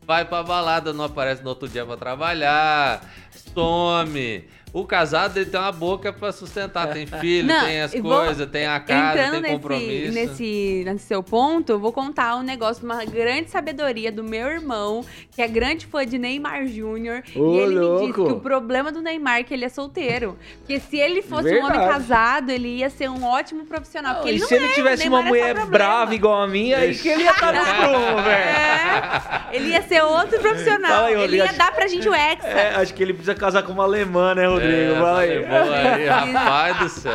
vai 0.04 0.24
pra 0.24 0.42
balada, 0.42 0.92
não 0.92 1.04
aparece 1.04 1.42
no 1.42 1.48
outro 1.48 1.68
dia 1.68 1.86
pra 1.86 1.96
trabalhar, 1.96 3.08
some. 3.54 4.44
O 4.72 4.86
casado 4.86 5.36
ele 5.36 5.46
tem 5.50 5.60
uma 5.60 5.70
boca 5.70 6.10
pra 6.14 6.32
sustentar, 6.32 6.86
tem 6.94 7.04
filho, 7.06 7.46
Não, 7.46 7.66
tem 7.66 7.82
as 7.82 7.92
coisas, 7.94 8.48
tem 8.50 8.66
a 8.66 8.80
casa, 8.80 9.18
Entrando 9.18 9.32
tem 9.32 9.40
nesse, 9.42 9.52
compromisso. 9.54 10.12
nesse, 10.14 10.82
nesse 10.86 11.06
seu 11.06 11.22
ponto, 11.22 11.72
eu 11.72 11.78
vou 11.78 11.92
contar 11.92 12.36
um 12.36 12.42
negócio 12.42 12.80
de 12.80 12.86
uma 12.86 13.04
grande 13.04 13.50
sabedoria 13.50 14.10
do 14.10 14.24
meu 14.24 14.46
irmão, 14.48 15.04
que 15.30 15.42
é 15.42 15.46
grande 15.48 15.84
fã 15.84 16.06
de 16.06 16.16
Neymar 16.16 16.66
Júnior. 16.66 17.22
E 17.36 17.38
ele 17.38 17.74
me 17.78 17.80
disse 17.80 18.12
louco. 18.12 18.24
que 18.26 18.32
o 18.32 18.40
problema 18.40 18.90
do 18.90 19.02
Neymar 19.02 19.40
é 19.40 19.42
que 19.42 19.52
ele 19.52 19.66
é 19.66 19.68
solteiro. 19.68 20.38
Porque 20.60 20.80
se 20.80 20.96
ele 20.96 21.20
fosse 21.20 21.48
um 21.54 21.58
homem 21.64 21.78
Verdade. 21.78 21.90
casado, 21.92 22.50
ele 22.50 22.68
ia 22.78 22.88
ser 22.88 23.10
um 23.10 23.24
ótimo 23.24 23.66
profissional. 23.66 24.14
porque 24.14 24.28
e 24.28 24.32
ele 24.32 24.40
não 24.40 24.48
se 24.48 24.54
ele 24.54 24.64
é, 24.68 24.72
tivesse 24.72 25.06
uma 25.06 25.20
é 25.20 25.22
mulher 25.24 25.54
problema. 25.54 25.70
brava 25.70 26.14
igual 26.14 26.40
a 26.42 26.48
minha, 26.48 26.78
aí 26.78 26.94
que 26.94 27.08
ele 27.10 27.24
ia 27.24 27.30
estar 27.30 27.52
no 27.52 27.60
prumo, 27.60 28.22
velho. 28.24 28.32
É, 28.32 29.56
ele 29.56 29.68
ia 29.68 29.82
ser 29.82 30.02
outro 30.02 30.38
profissional. 30.40 31.04
Aí, 31.04 31.14
ele 31.24 31.36
ia 31.36 31.44
acho- 31.44 31.58
dar 31.58 31.72
pra 31.72 31.86
gente 31.86 32.08
o 32.08 32.14
hexa. 32.14 32.46
É, 32.48 32.74
acho 32.76 32.94
que 32.94 33.02
ele 33.02 33.12
precisa 33.12 33.34
casar 33.34 33.62
com 33.64 33.72
uma 33.72 33.84
alemã, 33.84 34.34
né, 34.34 34.46
Rodrigo? 34.46 34.61
É, 34.62 34.94
Fala 34.94 35.20
aí. 35.20 35.38
boa 35.40 35.76
aí, 35.76 36.06
rapaz 36.06 36.78
do 36.78 36.88
céu. 36.88 37.12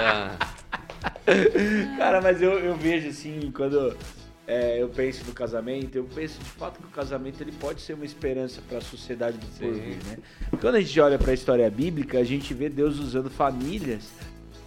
Cara, 1.98 2.22
mas 2.22 2.41
eu, 2.41 2.60
eu 2.60 2.76
vejo 2.76 3.10
assim, 3.10 3.52
quando 3.54 3.95
é, 4.48 4.82
eu 4.82 4.88
penso 4.88 5.26
no 5.26 5.34
casamento, 5.34 5.98
eu 5.98 6.06
penso 6.06 6.39
de 6.39 6.50
fato 6.52 6.80
que 6.80 6.86
o 6.86 6.89
casamento 6.89 7.41
ele 7.41 7.52
pode 7.52 7.82
ser 7.82 7.93
uma 7.93 8.06
esperança 8.06 8.62
para 8.68 8.78
a 8.78 8.82
sociedade 8.82 9.38
do 9.38 9.45
porvir, 9.45 9.98
né? 10.06 10.18
Quando 10.62 10.76
a 10.76 10.82
gente 10.82 11.00
olha 11.00 11.18
para 11.18 11.32
a 11.32 11.34
história 11.34 11.70
bíblica, 11.70 12.18
a 12.18 12.24
gente 12.24 12.54
vê 12.54 12.70
Deus 12.70 12.98
usando 12.98 13.30
famílias 13.30 14.10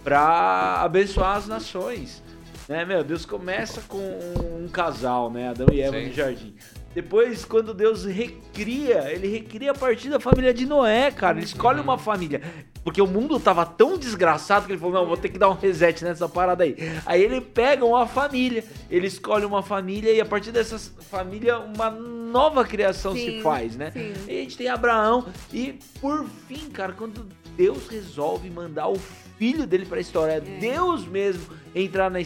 para 0.03 0.81
abençoar 0.81 1.37
as 1.37 1.47
nações. 1.47 2.21
Né, 2.69 2.85
meu, 2.85 3.03
Deus 3.03 3.25
começa 3.25 3.81
com 3.87 3.97
um 3.97 4.69
casal, 4.71 5.31
né? 5.31 5.49
Adão 5.49 5.67
e 5.73 5.81
Eva 5.81 5.97
Sim. 5.99 6.07
no 6.07 6.13
jardim. 6.13 6.55
Depois, 6.93 7.45
quando 7.45 7.73
Deus 7.73 8.05
recria, 8.05 9.11
ele 9.11 9.27
recria 9.27 9.71
a 9.71 9.73
partir 9.73 10.09
da 10.09 10.19
família 10.19 10.53
de 10.53 10.65
Noé, 10.65 11.09
cara. 11.09 11.37
Ele 11.37 11.45
escolhe 11.45 11.79
uma 11.79 11.97
família. 11.97 12.41
Porque 12.83 13.01
o 13.01 13.07
mundo 13.07 13.39
tava 13.39 13.65
tão 13.65 13.97
desgraçado 13.97 14.65
que 14.65 14.73
ele 14.73 14.79
falou: 14.79 14.95
não, 14.95 15.05
vou 15.05 15.17
ter 15.17 15.29
que 15.29 15.37
dar 15.37 15.49
um 15.49 15.53
reset 15.53 16.03
nessa 16.03 16.27
parada 16.27 16.63
aí. 16.63 16.75
Aí 17.05 17.21
ele 17.23 17.39
pega 17.39 17.85
uma 17.85 18.05
família, 18.05 18.63
ele 18.89 19.07
escolhe 19.07 19.45
uma 19.45 19.61
família 19.61 20.11
e 20.11 20.19
a 20.19 20.25
partir 20.25 20.51
dessa 20.51 20.77
família, 20.79 21.59
uma 21.59 21.89
nova 21.89 22.65
criação 22.65 23.13
Sim, 23.13 23.37
se 23.37 23.41
faz, 23.41 23.75
né? 23.75 23.91
sim. 23.91 24.13
E 24.27 24.39
a 24.39 24.41
gente 24.41 24.57
tem 24.57 24.67
Abraão. 24.67 25.27
E 25.53 25.79
por 25.99 26.25
fim, 26.47 26.69
cara, 26.69 26.93
quando 26.93 27.27
Deus 27.55 27.87
resolve 27.87 28.49
mandar 28.49 28.87
o 28.87 28.97
filho 29.41 29.65
dele 29.65 29.87
pra 29.87 29.99
história, 29.99 30.33
É. 30.33 30.39
Deus 30.39 31.03
mesmo 31.07 31.41
entrar 31.73 32.11
na, 32.11 32.19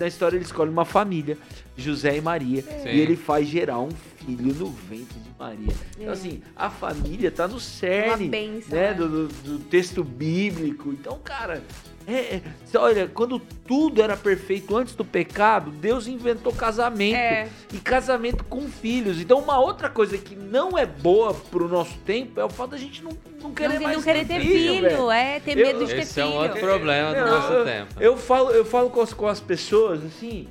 na 0.00 0.06
história, 0.06 0.36
ele 0.38 0.44
escolhe 0.46 0.70
uma 0.70 0.86
família, 0.86 1.36
José 1.76 2.16
e 2.16 2.20
Maria. 2.22 2.62
Sim. 2.62 2.88
E 2.88 2.98
ele 2.98 3.14
faz 3.14 3.46
gerar 3.46 3.78
um 3.80 3.90
filho 3.90 4.54
no 4.54 4.70
ventre 4.70 5.18
de 5.20 5.28
Maria. 5.38 5.74
Então, 5.98 6.08
É. 6.08 6.12
assim, 6.12 6.40
a 6.56 6.70
família 6.70 7.30
tá 7.30 7.46
no 7.46 7.60
cerne 7.60 8.26
bênção, 8.30 8.74
né, 8.74 8.88
né? 8.88 8.94
do, 8.94 9.06
do- 9.06 9.28
do 9.28 9.58
texto 9.64 10.02
bíblico. 10.02 10.88
Então, 10.92 11.18
cara, 11.22 11.62
é, 12.06 12.36
é, 12.36 12.42
olha, 12.78 13.08
quando 13.12 13.38
tudo 13.38 14.00
era 14.00 14.16
perfeito 14.16 14.76
antes 14.76 14.94
do 14.94 15.04
pecado, 15.04 15.70
Deus 15.70 16.06
inventou 16.06 16.52
casamento. 16.52 17.16
É. 17.16 17.48
E 17.72 17.78
casamento 17.78 18.44
com 18.44 18.68
filhos. 18.68 19.20
Então, 19.20 19.38
uma 19.40 19.58
outra 19.58 19.88
coisa 19.90 20.16
que 20.16 20.36
não 20.36 20.78
é 20.78 20.86
boa 20.86 21.34
pro 21.34 21.66
nosso 21.66 21.96
tempo 22.06 22.38
é 22.40 22.44
o 22.44 22.48
fato 22.48 22.70
da 22.70 22.76
gente 22.78 23.02
não, 23.02 23.10
não 23.42 23.52
querer 23.52 23.74
não, 23.74 23.82
mais 23.82 23.96
não 23.96 24.02
querer 24.04 24.24
ter 24.26 24.40
filho, 24.40 24.74
filho, 24.88 25.10
é 25.10 25.40
ter 25.40 25.58
Eu- 25.58 25.66
medo 25.66 25.86
de 25.86 25.92
ter 25.94 26.00
Esse 26.02 26.20
é 26.20 26.24
filho. 26.24 26.36
um 26.36 26.38
outro 26.42 26.60
problema 26.60 27.10
do 27.10 27.16
Eu- 27.18 27.26
nosso 27.26 27.52
eu, 27.52 27.64
tempo. 27.64 27.94
Eu 28.00 28.16
falo, 28.16 28.50
eu 28.50 28.64
falo 28.64 28.88
com 28.90 29.00
as, 29.00 29.12
com 29.12 29.26
as 29.26 29.40
pessoas 29.40 30.04
assim. 30.04 30.46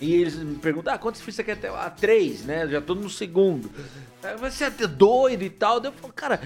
E 0.00 0.14
eles 0.14 0.36
me 0.36 0.54
perguntam, 0.56 0.94
ah, 0.94 0.98
quantos 0.98 1.20
filhos 1.20 1.34
você 1.36 1.42
quer 1.44 1.56
ter? 1.56 1.70
Ah, 1.70 1.90
três, 1.90 2.44
né? 2.44 2.64
Eu 2.64 2.70
já 2.70 2.80
tô 2.80 2.94
no 2.94 3.10
segundo. 3.10 3.70
Você 4.40 4.64
é 4.64 4.70
doido 4.70 5.42
e 5.42 5.50
tal. 5.50 5.80
Daí 5.80 5.90
eu 5.90 5.94
falo, 5.96 6.12
cara, 6.12 6.40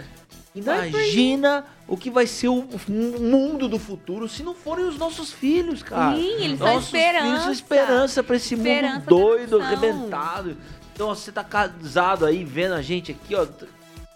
imagina 0.54 1.64
o 1.88 1.96
que 1.96 2.10
vai 2.10 2.26
ser 2.26 2.48
o 2.48 2.66
mundo 2.88 3.68
do 3.68 3.78
futuro 3.78 4.28
se 4.28 4.42
não 4.42 4.54
forem 4.54 4.84
os 4.86 4.96
nossos 4.98 5.32
filhos, 5.32 5.82
cara. 5.82 6.16
Sim, 6.16 6.44
eles 6.44 6.58
são 6.58 6.66
nossos 6.74 6.90
filhos 6.90 7.04
esperança. 7.06 7.42
são 7.42 7.52
esperança 7.52 8.22
pra 8.22 8.36
esse 8.36 8.54
Esperança 8.54 8.94
mundo 8.98 9.06
doido, 9.06 9.60
arrebentado. 9.60 10.56
Então, 10.94 11.08
ó, 11.08 11.14
você 11.14 11.32
tá 11.32 11.42
casado 11.42 12.26
aí, 12.26 12.44
vendo 12.44 12.74
a 12.74 12.82
gente 12.82 13.12
aqui, 13.12 13.34
ó. 13.34 13.46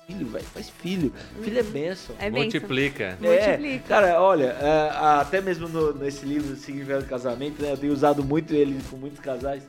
Filho, 0.06 0.26
velho, 0.28 0.44
faz 0.44 0.70
filho. 0.70 1.12
Filho 1.42 1.58
é 1.58 1.62
benção. 1.64 2.14
É 2.18 2.30
bênção. 2.30 2.42
Multiplica. 2.44 3.18
É, 3.20 3.26
Multiplica. 3.26 3.84
cara, 3.88 4.20
olha, 4.22 4.56
é, 4.60 4.90
até 5.18 5.40
mesmo 5.40 5.66
no- 5.68 5.92
nesse 5.94 6.24
livro 6.24 6.54
Significado 6.54 7.02
do 7.02 7.08
Casamento, 7.08 7.60
né, 7.60 7.72
eu 7.72 7.76
tenho 7.76 7.92
usado 7.92 8.22
muito 8.22 8.54
ele 8.54 8.78
com 8.88 8.96
muitos 8.96 9.18
casais. 9.18 9.64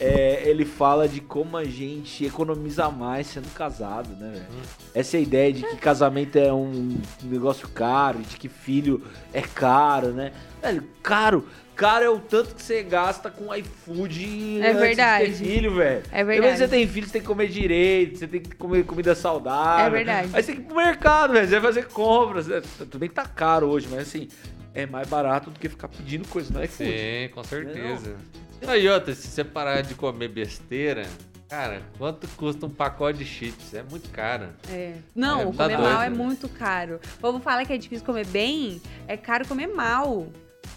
É, 0.00 0.42
ele 0.48 0.64
fala 0.64 1.06
de 1.06 1.20
como 1.20 1.56
a 1.58 1.64
gente 1.64 2.24
economiza 2.24 2.88
mais 2.90 3.26
sendo 3.26 3.52
casado, 3.52 4.08
né, 4.16 4.30
velho? 4.32 4.46
Essa 4.94 5.18
é 5.18 5.20
ideia 5.22 5.52
de 5.52 5.62
que 5.62 5.76
casamento 5.76 6.36
é 6.38 6.50
um 6.52 6.96
negócio 7.22 7.68
caro, 7.68 8.18
de 8.20 8.36
que 8.38 8.48
filho 8.48 9.02
é 9.32 9.42
caro, 9.42 10.08
né? 10.08 10.32
Velho, 10.62 10.84
caro. 11.02 11.46
Caro 11.76 12.04
é 12.04 12.10
o 12.10 12.18
tanto 12.18 12.54
que 12.54 12.62
você 12.62 12.82
gasta 12.82 13.30
com 13.30 13.54
iFood 13.54 14.60
É 14.60 14.68
antes 14.68 14.80
verdade. 14.80 15.26
de 15.32 15.38
ter 15.38 15.44
filho, 15.44 15.74
velho. 15.76 16.02
É 16.12 16.18
Depois 16.18 16.26
verdade. 16.26 16.58
você 16.58 16.68
tem 16.68 16.86
filho, 16.88 17.06
você 17.06 17.12
tem 17.12 17.20
que 17.22 17.26
comer 17.26 17.48
direito, 17.48 18.18
você 18.18 18.26
tem 18.26 18.40
que 18.40 18.54
comer 18.54 18.84
comida 18.84 19.14
saudável. 19.14 19.86
É 19.86 19.90
verdade. 19.90 20.28
Aí 20.32 20.42
você 20.42 20.46
tem 20.52 20.56
que 20.56 20.60
ir 20.62 20.64
pro 20.66 20.76
mercado, 20.76 21.32
velho. 21.32 21.46
Você 21.48 21.58
vai 21.58 21.72
fazer 21.72 21.86
compras. 21.88 22.46
né? 22.48 22.60
Tudo 22.78 22.98
bem 22.98 23.08
que 23.08 23.14
tá 23.14 23.24
caro 23.24 23.66
hoje, 23.68 23.88
mas 23.90 24.00
assim, 24.00 24.28
é 24.74 24.84
mais 24.84 25.08
barato 25.08 25.48
do 25.50 25.58
que 25.58 25.70
ficar 25.70 25.88
pedindo 25.88 26.28
coisa 26.28 26.52
no 26.52 26.62
iFood. 26.62 26.90
Sim, 26.90 27.28
com 27.34 27.44
certeza. 27.44 28.10
Não, 28.10 28.49
e 28.78 28.88
outra, 28.88 29.14
se 29.14 29.26
você 29.28 29.42
parar 29.44 29.82
de 29.82 29.94
comer 29.94 30.28
besteira, 30.28 31.04
cara, 31.48 31.80
quanto 31.98 32.28
custa 32.36 32.66
um 32.66 32.70
pacote 32.70 33.18
de 33.18 33.24
chips? 33.24 33.74
É 33.74 33.82
muito 33.82 34.08
caro. 34.10 34.48
É. 34.70 34.92
Não, 35.14 35.40
É, 35.40 35.44
tá 35.46 35.64
comer 35.64 35.76
doido, 35.76 35.82
mal 35.92 36.02
é 36.02 36.10
né? 36.10 36.16
muito 36.16 36.48
caro. 36.48 37.00
O 37.16 37.20
povo 37.20 37.40
fala 37.40 37.64
que 37.64 37.72
é 37.72 37.78
difícil 37.78 38.04
comer 38.04 38.26
bem, 38.26 38.80
é 39.08 39.16
caro 39.16 39.46
comer 39.46 39.66
mal. 39.68 40.26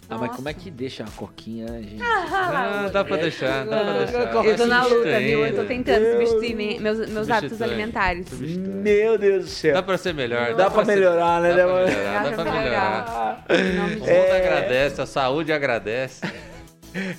Ah, 0.10 0.18
mas 0.18 0.36
como 0.36 0.50
é 0.50 0.54
que 0.54 0.70
deixa 0.70 1.04
a 1.04 1.08
coquinha, 1.16 1.66
né, 1.66 1.82
gente? 1.82 2.02
Ah, 2.04 2.90
dá 2.92 3.04
pra 3.06 3.16
deixar, 3.18 3.66
dá 3.66 3.80
pra 3.84 3.98
deixar. 4.00 4.46
Eu 4.46 4.56
tô 4.58 4.66
na 4.66 4.84
luta, 4.86 5.20
viu? 5.20 5.46
Eu 5.46 5.56
tô 5.56 5.64
tentando 5.66 6.06
substituir 6.12 6.56
me- 6.56 6.80
meus, 6.80 7.10
meus 7.10 7.30
hábitos 7.30 7.62
alimentares. 7.62 8.28
Meu 8.40 9.18
Deus 9.18 9.46
do 9.46 9.50
céu. 9.50 9.74
Dá 9.76 9.82
pra 9.84 9.98
ser 9.98 10.14
melhor. 10.14 10.56
Dá 10.56 10.70
pra 10.70 10.84
ser- 10.84 10.96
melhorar, 10.96 11.42
né? 11.42 11.50
Dá 11.52 11.56
Dá 11.56 11.64
pra 11.64 11.74
pra- 11.74 11.86
melhorar, 11.86 12.24
dá 12.24 12.30
Dá 12.30 12.36
pra 12.36 12.44
pra 12.44 12.52
melhorar. 12.62 13.46
Em 13.50 13.74
nome 13.76 13.92
O 13.92 13.96
de 13.96 14.00
mundo 14.02 14.10
É. 14.10 14.38
agradece, 14.38 15.02
a 15.02 15.06
saúde 15.06 15.54
agradece. 15.54 16.22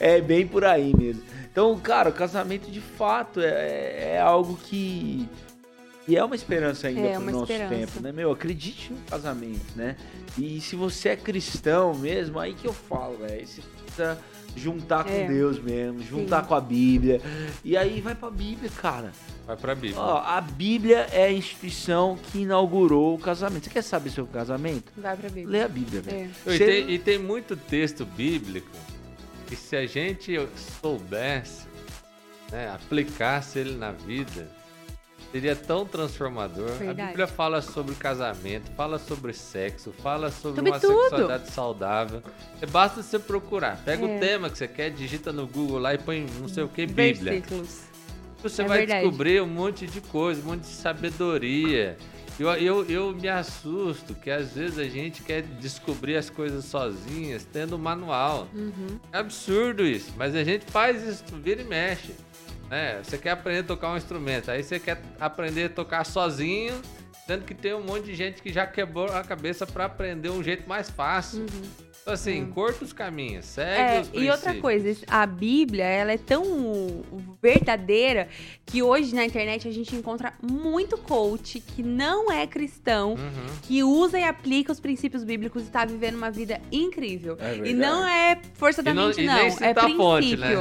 É 0.01 0.21
bem 0.21 0.47
por 0.47 0.65
aí 0.65 0.95
mesmo. 0.97 1.23
Então, 1.51 1.79
cara, 1.79 2.11
o 2.11 2.13
casamento 2.13 2.71
de 2.71 2.81
fato 2.81 3.41
é, 3.41 4.15
é 4.15 4.21
algo 4.21 4.57
que. 4.57 5.29
E 6.07 6.17
é 6.17 6.23
uma 6.25 6.35
esperança 6.35 6.89
ainda 6.89 7.01
É, 7.01 7.13
pro 7.15 7.25
nosso 7.31 7.51
esperança. 7.53 7.75
tempo, 7.75 8.01
né, 8.03 8.13
meu? 8.13 8.31
Acredite 8.31 8.93
no 8.93 8.99
casamento, 9.09 9.65
né? 9.75 9.97
E 10.37 10.61
se 10.61 10.77
você 10.77 11.11
é 11.11 11.17
cristão 11.17 11.95
mesmo, 11.95 12.39
aí 12.39 12.53
que 12.55 12.67
eu 12.67 12.73
falo, 12.75 13.17
velho. 13.19 13.47
Você 13.47 13.63
precisa 13.85 14.19
juntar 14.57 15.05
com 15.05 15.11
É. 15.13 15.27
Deus 15.27 15.59
mesmo, 15.63 16.03
juntar 16.03 16.43
Sim. 16.43 16.49
com 16.49 16.55
a 16.55 16.61
Bíblia. 16.61 17.21
E 17.65 17.77
aí 17.77 18.01
vai 18.03 18.15
pra 18.15 18.31
Bíblia, 18.31 18.71
cara. 18.81 19.13
Vai 19.47 19.57
pra 19.57 19.75
Bíblia. 19.75 19.99
Ó, 20.01 20.19
a 20.19 20.41
Bíblia 20.41 21.07
é 21.11 21.25
a 21.25 21.33
instituição 21.33 22.19
que 22.31 22.41
inaugurou 22.41 23.15
o 23.15 23.19
casamento. 23.19 23.65
Você 23.65 23.71
quer 23.71 23.83
saber 23.83 24.11
sobre 24.11 24.31
o 24.31 24.35
casamento? 24.35 24.93
Vai 24.97 25.17
pra 25.17 25.29
Bíblia. 25.31 25.49
Lê 25.59 25.63
a 25.65 25.69
Bíblia, 25.69 26.03
velho. 26.03 26.19
É. 26.19 26.25
E 26.25 26.59
Você- 26.59 26.67
tem, 26.67 26.91
e 26.91 26.99
tem 26.99 27.19
muito 27.19 27.57
texto 27.57 28.05
bíblico 28.05 28.69
que 29.47 29.57
se 29.57 29.77
a 29.77 29.87
gente 29.87 30.37
soubesse, 30.81 31.67
né, 32.51 32.71
aplicasse 32.75 33.59
ele 33.59 33.77
na 33.77 33.93
vida, 33.93 34.49
seria 35.33 35.57
tão 35.57 35.85
transformador. 35.85 36.71
A 36.71 36.75
Verdade. 36.75 37.09
Bíblia 37.09 37.27
fala 37.27 37.61
sobre 37.63 37.95
casamento, 37.95 38.71
fala 38.77 38.99
sobre 38.99 39.33
sexo, 39.33 39.93
fala 40.03 40.31
sobre 40.31 40.61
uma 40.71 40.79
tudo. 40.79 41.01
sexualidade 41.03 41.51
saudável. 41.51 42.23
Basta 42.71 43.03
você 43.03 43.19
procurar. 43.19 43.77
Pega 43.85 44.07
É. 44.07 44.17
o 44.17 44.21
tema 44.21 44.49
que 44.51 44.57
você 44.59 44.69
quer, 44.69 44.91
digita 44.91 45.33
no 45.33 45.47
Google 45.47 45.79
lá 45.79 45.95
e 45.95 45.99
põe 45.99 46.27
não 46.41 46.49
sei 46.49 46.63
o 46.65 46.69
que, 46.69 46.87
Bíblia. 46.87 47.33
Versículos. 47.33 47.81
Você 48.43 48.63
É 48.63 48.67
vai 48.67 48.79
verdade. 48.79 49.01
descobrir 49.03 49.41
um 49.43 49.47
monte 49.47 49.87
de 49.87 50.01
coisa, 50.03 50.41
um 50.43 50.45
monte 50.51 50.61
de 50.61 50.67
sabedoria. 50.67 51.97
Eu, 52.39 52.49
eu, 52.55 52.85
eu 52.91 53.13
me 53.13 53.29
assusto 53.29 54.13
que 54.15 54.29
às 54.31 54.55
vezes 54.55 54.79
a 54.79 54.85
gente 54.85 55.23
quer 55.23 55.43
descobrir 55.43 56.17
as 56.17 56.29
coisas 56.29 56.65
sozinhas, 56.65 57.47
tendo 57.53 57.77
um 57.77 57.79
manual. 57.79 58.49
Uhum. 58.53 58.99
É 59.13 59.19
absurdo 59.19 59.85
isso, 59.87 60.13
mas 60.17 60.35
a 60.35 60.43
gente 60.43 60.65
faz 60.67 61.03
isso, 61.07 61.25
vira 61.37 61.63
e 61.63 61.65
mexe. 61.65 62.13
né? 62.69 63.01
Você 63.03 63.17
quer 63.19 63.31
aprender 63.31 63.61
a 63.61 63.65
tocar 63.65 63.93
um 63.93 63.97
instrumento, 63.97 64.51
aí 64.51 64.63
você 64.65 64.81
quer 64.81 65.01
aprender 65.21 65.65
a 65.65 65.69
tocar 65.69 66.05
sozinho, 66.05 66.75
sendo 67.25 67.45
que 67.45 67.55
tem 67.55 67.73
um 67.73 67.85
monte 67.85 68.07
de 68.07 68.15
gente 68.15 68.43
que 68.43 68.53
já 68.53 68.67
quebrou 68.67 69.07
a 69.07 69.23
cabeça 69.23 69.65
para 69.65 69.85
aprender 69.85 70.31
um 70.31 70.43
jeito 70.43 70.69
mais 70.69 70.91
fácil. 70.91 71.45
Então, 71.45 71.71
assim, 72.07 72.47
curta 72.47 72.85
os 72.85 72.93
caminhos, 72.93 73.45
segue. 73.47 73.81
É, 73.81 74.01
os 74.01 74.09
e 74.13 74.31
outra 74.31 74.53
princípios. 74.53 74.61
coisa, 74.61 74.97
a 75.09 75.27
Bíblia, 75.27 75.85
ela 75.85 76.13
é 76.13 76.19
tão 76.19 77.03
verdadeira 77.43 78.29
que 78.67 78.83
hoje 78.83 79.15
na 79.15 79.25
internet 79.25 79.69
a 79.69 79.71
gente 79.73 79.95
encontra 79.95 80.33
muito 80.43 80.97
coach 80.99 81.61
que 81.61 81.83
não 81.83 82.31
é 82.31 82.47
cristão, 82.47 83.11
Uhum. 83.13 83.47
que 83.63 83.83
usa 83.83 84.19
e 84.19 84.25
aplica 84.25 84.73
os 84.73 84.81
princípios 84.81 85.23
bíblicos 85.25 85.67
e 85.67 85.71
tá 85.71 85.85
vivendo 85.85 86.17
uma 86.17 86.31
vida 86.31 86.61
incrível. 86.73 87.37
É 87.41 87.69
e 87.69 87.73
não 87.75 88.07
é 88.07 88.39
força 88.55 88.83
da 88.83 88.93
não- 88.95 89.07
mente, 89.09 89.23
não. 89.25 89.37
é 89.39 89.75
princípio. 89.75 89.97
fonte, 89.97 90.37
né? 90.37 90.55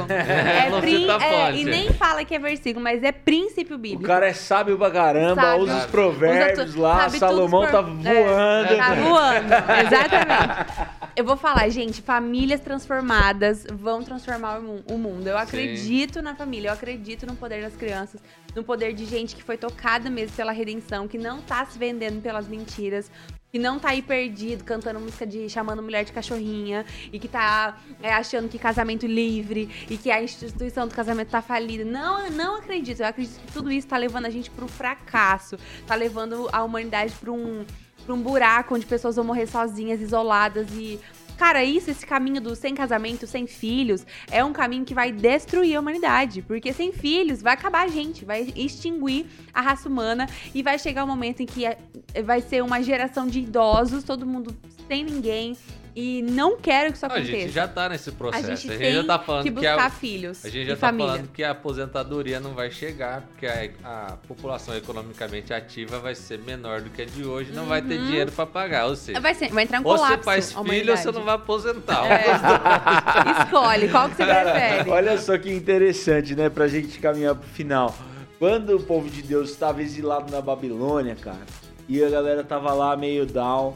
É 0.66 0.70
Não 0.70 0.80
prin- 0.80 0.98
cita 1.00 1.16
a 1.16 1.24
é, 1.24 1.56
e 1.56 1.64
nem 1.64 1.92
fala 1.92 2.24
que 2.24 2.34
é 2.34 2.38
versículo, 2.38 2.82
mas 2.82 3.02
é 3.02 3.12
princípio 3.12 3.76
O 3.76 3.78
bíblico. 3.78 4.04
cara 4.04 4.26
é 4.28 4.32
sábio 4.32 4.76
pra 4.78 4.90
caramba, 4.90 5.40
Sabe. 5.42 5.62
usa 5.62 5.78
os 5.78 5.86
provérbios 5.86 6.64
Usa 6.68 6.74
tu- 6.76 6.80
lá, 6.80 7.08
Salomão 7.10 7.62
tá 7.66 7.82
por- 7.82 7.92
voando. 7.92 8.08
É, 8.08 8.76
tá 8.76 8.94
voando, 8.94 9.54
exatamente. 9.86 11.03
Eu 11.16 11.24
vou 11.24 11.36
falar, 11.36 11.68
gente, 11.68 12.02
famílias 12.02 12.60
transformadas 12.60 13.64
vão 13.72 14.02
transformar 14.02 14.58
o 14.58 14.62
mu- 14.62 14.84
o 14.90 14.98
mundo. 14.98 15.28
Eu 15.28 15.38
acredito 15.38 16.20
na 16.20 16.34
família, 16.34 16.68
eu 16.70 16.72
acredito 16.72 17.24
no 17.24 17.36
poder 17.36 17.62
das 17.62 17.76
crianças, 17.76 18.20
no 18.54 18.64
poder 18.64 18.92
de 18.92 19.04
gente 19.04 19.36
que 19.36 19.42
foi 19.42 19.56
tocada 19.56 20.10
mesmo 20.10 20.34
pela 20.34 20.50
redenção, 20.50 21.06
que 21.06 21.16
não 21.16 21.40
tá 21.40 21.64
se 21.66 21.78
vendendo 21.78 22.20
pelas 22.20 22.48
mentiras, 22.48 23.08
que 23.52 23.60
não 23.60 23.78
tá 23.78 23.90
aí 23.90 24.02
perdido 24.02 24.64
cantando 24.64 24.98
música 24.98 25.24
de 25.24 25.48
chamando 25.48 25.80
mulher 25.80 26.04
de 26.04 26.10
cachorrinha 26.12 26.84
e 27.12 27.20
que 27.20 27.28
tá 27.28 27.78
é, 28.02 28.12
achando 28.12 28.48
que 28.48 28.58
casamento 28.58 29.06
livre 29.06 29.70
e 29.88 29.96
que 29.96 30.10
a 30.10 30.20
instituição 30.20 30.88
do 30.88 30.94
casamento 30.96 31.28
tá 31.28 31.40
falida. 31.40 31.84
Não, 31.84 32.26
eu 32.26 32.32
não 32.32 32.56
acredito. 32.56 32.98
Eu 32.98 33.06
acredito 33.06 33.38
que 33.40 33.52
tudo 33.52 33.70
isso 33.70 33.86
tá 33.86 33.96
levando 33.96 34.26
a 34.26 34.30
gente 34.30 34.50
pro 34.50 34.66
fracasso, 34.66 35.56
tá 35.86 35.94
levando 35.94 36.48
a 36.52 36.64
humanidade 36.64 37.14
pra 37.20 37.30
um 37.30 37.64
pra 38.04 38.14
um 38.14 38.22
buraco 38.22 38.74
onde 38.74 38.86
pessoas 38.86 39.16
vão 39.16 39.24
morrer 39.24 39.46
sozinhas, 39.46 40.00
isoladas 40.00 40.68
e 40.72 41.00
Cara, 41.36 41.64
isso, 41.64 41.90
esse 41.90 42.06
caminho 42.06 42.40
do 42.40 42.54
sem 42.54 42.74
casamento, 42.74 43.26
sem 43.26 43.46
filhos, 43.46 44.06
é 44.30 44.44
um 44.44 44.52
caminho 44.52 44.84
que 44.84 44.94
vai 44.94 45.10
destruir 45.10 45.74
a 45.74 45.80
humanidade. 45.80 46.42
Porque 46.42 46.72
sem 46.72 46.92
filhos 46.92 47.42
vai 47.42 47.54
acabar 47.54 47.84
a 47.84 47.88
gente, 47.88 48.24
vai 48.24 48.52
extinguir 48.54 49.26
a 49.52 49.60
raça 49.60 49.88
humana 49.88 50.28
e 50.54 50.62
vai 50.62 50.78
chegar 50.78 51.02
um 51.04 51.08
momento 51.08 51.40
em 51.40 51.46
que 51.46 51.66
é- 51.66 51.76
vai 52.24 52.40
ser 52.40 52.62
uma 52.62 52.80
geração 52.82 53.26
de 53.26 53.40
idosos, 53.40 54.04
todo 54.04 54.24
mundo 54.24 54.56
sem 54.86 55.02
ninguém, 55.02 55.56
e 55.96 56.22
não 56.22 56.56
quero 56.56 56.90
que 56.90 56.96
isso 56.96 57.06
Não, 57.06 57.14
a 57.14 57.18
aconteça. 57.18 57.38
gente 57.40 57.52
já 57.52 57.68
tá 57.68 57.88
nesse 57.88 58.10
A 58.10 58.12
processo. 58.12 58.46
gente 58.46 58.52
a 58.68 58.72
gente 58.72 58.78
tem 58.78 58.92
já 58.94 59.04
tá 59.04 59.18
falando 59.18 59.42
que 59.44 59.48
que, 59.50 59.54
buscar 59.54 59.78
a, 59.86 59.90
filhos 59.90 60.44
a 60.44 60.48
gente 60.48 60.64
e 60.64 60.66
já 60.68 60.74
tá 60.76 60.80
família. 60.88 61.12
falando 61.12 61.28
que 61.28 61.44
a 61.44 61.50
aposentadoria 61.52 62.40
não 62.40 62.52
vai 62.54 62.70
chegar, 62.70 63.20
porque 63.22 63.46
a, 63.46 63.68
a 63.84 64.16
população 64.26 64.76
economicamente 64.76 65.52
ativa 65.54 65.98
vai 65.98 66.14
ser 66.14 66.38
menor 66.40 66.80
do 66.80 66.90
que 66.90 67.02
a 67.02 67.04
de 67.04 67.24
hoje, 67.24 67.52
não 67.52 67.66
vai 67.66 67.80
ter 67.80 67.94
Uhum. 67.98 68.06
dinheiro 68.06 68.32
pra 68.32 68.44
pagar. 68.46 68.86
Ou 68.86 68.96
seja, 68.96 69.20
Vai, 69.20 69.34
ser, 69.34 69.48
vai 69.50 69.64
entrar 69.64 69.80
um 69.80 69.86
ou 69.86 69.94
colapso. 69.96 70.16
você 70.18 70.22
faz 70.24 70.56
a 70.56 70.64
filho 70.64 70.90
ou 70.90 70.96
você 70.96 71.12
não 71.12 71.24
vai 71.24 71.34
aposentar. 71.36 72.06
É. 72.10 72.24
Escolhe, 73.44 73.88
qual 73.88 74.08
que 74.08 74.16
você 74.16 74.26
Cara, 74.26 74.50
prefere? 74.52 74.90
olha 74.90 75.18
só 75.18 75.38
que 75.38 75.50
interessante, 75.52 76.34
né? 76.34 76.48
Pra 76.48 76.66
gente 76.68 76.98
caminhar 76.98 77.34
pro 77.34 77.48
final. 77.48 77.94
Quando 78.38 78.76
o 78.76 78.82
povo 78.82 79.08
de 79.08 79.22
Deus 79.22 79.50
estava 79.50 79.80
exilado 79.82 80.30
na 80.30 80.40
Babilônia, 80.40 81.14
cara, 81.14 81.38
e 81.88 82.02
a 82.02 82.10
galera 82.10 82.42
tava 82.42 82.72
lá 82.72 82.96
meio 82.96 83.24
down, 83.24 83.74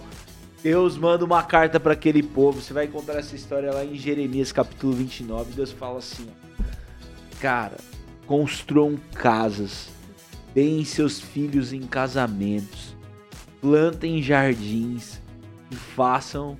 Deus 0.63 0.97
manda 0.97 1.25
uma 1.25 1.43
carta 1.43 1.79
pra 1.79 1.93
aquele 1.93 2.23
povo. 2.23 2.61
Você 2.61 2.73
vai 2.73 2.87
encontrar 2.87 3.19
essa 3.19 3.35
história 3.37 3.73
lá 3.73 3.85
em 3.85 3.95
Jeremias 3.95 4.51
capítulo 4.53 4.93
29. 4.93 5.53
Deus 5.53 5.71
fala 5.73 5.99
assim: 5.99 6.27
Cara, 7.41 7.77
construam 8.27 8.97
casas, 9.15 9.89
deem 10.55 10.85
seus 10.85 11.21
filhos 11.21 11.73
em 11.73 11.83
casamentos, 11.83 12.97
plantem 13.61 14.21
jardins 14.23 15.21
e 15.71 15.77
façam 15.77 16.57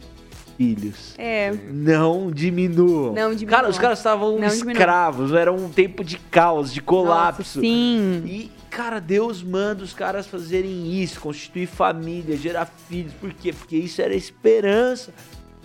filhos. 0.57 1.15
É, 1.19 1.53
Não 1.71 2.31
diminuam. 2.31 3.13
Não 3.15 3.35
diminuam. 3.35 3.49
Cara, 3.61 3.69
os 3.69 3.79
caras 3.79 3.99
estavam 3.99 4.43
escravos, 4.45 5.33
era 5.33 5.53
um 5.53 5.69
tempo 5.69 6.05
de 6.05 6.19
caos, 6.19 6.73
de 6.73 6.81
colapso. 6.81 7.59
nossa, 7.59 7.61
sim. 7.61 8.23
E, 8.27 8.51
cara, 8.71 9.01
Deus 9.01 9.43
manda 9.43 9.83
os 9.83 9.93
caras 9.93 10.27
fazerem 10.27 11.01
isso, 11.03 11.21
constituir 11.21 11.67
família, 11.67 12.37
gerar 12.37 12.67
filhos. 12.67 13.13
Por 13.15 13.33
quê? 13.33 13.53
Porque 13.53 13.77
isso 13.77 14.01
era 14.01 14.15
esperança. 14.15 15.13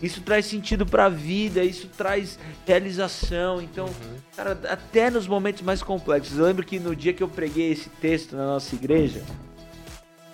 Isso 0.02 0.22
traz 0.22 0.46
sentido 0.46 0.86
pra 0.86 1.08
vida, 1.08 1.64
isso 1.64 1.88
traz 1.88 2.38
realização. 2.66 3.62
Então, 3.62 3.90
cara, 4.36 4.60
até 4.68 5.10
nos 5.10 5.28
momentos 5.28 5.62
mais 5.62 5.82
complexos. 5.82 6.38
Eu 6.38 6.46
lembro 6.46 6.66
que 6.66 6.78
no 6.78 6.94
dia 6.94 7.14
que 7.14 7.24
eu 7.24 7.30
preguei 7.30 7.72
esse 7.72 7.90
texto 7.90 8.36
na 8.36 8.46
nossa 8.46 8.76
igreja, 8.76 9.24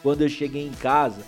quando 0.02 0.22
eu 0.22 0.30
cheguei 0.30 0.66
em 0.66 0.72
casa, 0.72 1.22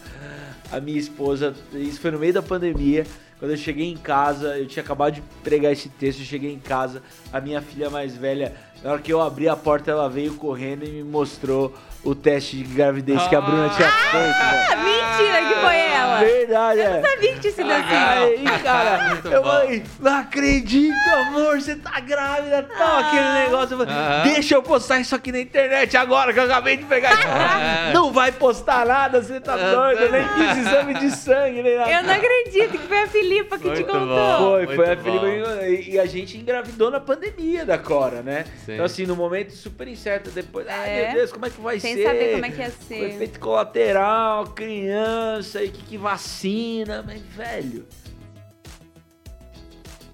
a 0.72 0.80
minha 0.80 0.98
esposa, 0.98 1.54
isso 1.74 2.00
foi 2.00 2.10
no 2.10 2.18
meio 2.18 2.34
da 2.34 2.42
pandemia, 2.42 3.06
quando 3.38 3.52
eu 3.52 3.58
cheguei 3.58 3.92
em 3.92 3.98
casa, 3.98 4.58
eu 4.58 4.68
tinha 4.68 4.84
acabado 4.84 5.16
de 5.16 5.22
pregar 5.44 5.72
esse 5.72 5.90
texto, 5.90 6.20
eu 6.20 6.26
cheguei 6.26 6.54
em 6.54 6.60
casa, 6.60 7.04
a 7.34 7.42
minha 7.42 7.62
filha 7.62 7.90
mais 7.90 8.16
velha, 8.16 8.56
na 8.84 8.92
hora 8.92 9.02
que 9.02 9.14
eu 9.14 9.22
abri 9.22 9.48
a 9.48 9.56
porta, 9.56 9.92
ela 9.92 10.10
veio 10.10 10.36
correndo 10.36 10.84
e 10.84 10.90
me 10.90 11.04
mostrou 11.04 11.74
o 12.04 12.16
teste 12.16 12.58
de 12.58 12.64
gravidez 12.64 13.22
que 13.28 13.36
a 13.36 13.42
Bruna 13.42 13.70
tinha 13.70 13.88
feito. 13.90 14.36
Ah, 14.42 14.76
velho. 14.76 14.82
mentira 14.84 15.48
que 15.54 15.60
foi 15.62 15.76
ela. 15.78 16.20
Verdade, 16.22 16.80
é. 16.82 17.02
Sabia 17.02 17.34
que 17.34 17.40
tinha 17.40 17.54
sido 17.54 17.72
assim. 17.72 17.96
Aí, 17.96 18.46
cara, 18.64 19.10
Muito 19.10 19.28
eu 19.28 19.42
bom. 19.44 19.50
falei, 19.50 19.84
não 20.00 20.18
acredito, 20.20 20.96
amor, 21.28 21.62
você 21.62 21.76
tá 21.76 22.00
grávida, 22.00 22.64
tal, 22.78 23.00
aquele 23.00 23.30
negócio. 23.44 23.74
Eu 23.74 23.78
falei, 23.80 23.94
Ah. 23.96 24.22
deixa 24.24 24.56
eu 24.56 24.64
postar 24.64 25.00
isso 25.00 25.16
aqui 25.16 25.32
na 25.32 25.40
internet 25.40 25.96
agora, 25.96 26.34
que 26.34 26.40
eu 26.40 26.44
acabei 26.44 26.78
de 26.78 26.84
pegar 26.86 27.14
isso. 27.14 27.22
Ah. 27.32 27.92
Não 27.94 28.12
vai 28.12 28.32
postar 28.32 28.86
nada, 28.86 29.22
você 29.22 29.40
tá 29.40 29.54
Ah, 29.54 29.58
doido, 29.58 30.02
eu 30.02 30.12
nem 30.12 30.22
tá. 30.24 30.30
fiz 30.34 30.58
exame 30.58 30.94
de 30.96 31.12
sangue, 31.12 31.62
nem 31.64 31.78
nada. 31.78 31.92
Eu 31.92 32.04
não 32.04 32.14
acredito 32.14 32.72
que 32.72 32.88
foi 32.88 33.00
a 33.00 33.08
Filipa 33.08 33.58
que 33.58 33.64
te 33.64 33.70
Muito 33.70 33.86
contou. 33.86 34.08
bom. 34.08 34.38
Foi, 34.52 34.66
Muito 34.66 34.76
foi 34.76 34.92
a. 34.92 34.98
Filipa 34.98 35.26
e- 35.66 35.90
e 35.92 36.00
a 36.00 36.06
gente 36.06 36.38
engravidou 36.38 36.90
na 36.92 37.00
pandemia 37.00 37.66
da 37.66 37.78
Cora, 37.78 38.22
né? 38.22 38.46
Sim. 38.66 38.74
Então, 38.74 38.86
assim, 38.86 39.06
no 39.06 39.16
momento 39.16 39.52
super 39.54 39.88
incerto, 39.88 40.30
depois, 40.32 40.68
ai 40.68 40.90
É. 40.90 41.06
meu 41.08 41.14
Deus, 41.16 41.32
como 41.32 41.46
é 41.46 41.50
que 41.50 41.62
vai 41.62 41.80
Sem 41.94 42.04
ser? 42.04 42.04
saber 42.06 42.32
como 42.34 42.46
é 42.46 42.52
que 42.52 42.60
ia 42.62 42.72
Com 42.72 42.84
ser. 42.88 43.10
efeito 43.10 43.40
colateral, 43.40 44.46
criança, 44.48 45.64
e 45.64 45.70
que, 45.70 45.84
que 45.84 45.98
vacina, 45.98 47.04
mas 47.06 47.22
velho. 47.22 47.86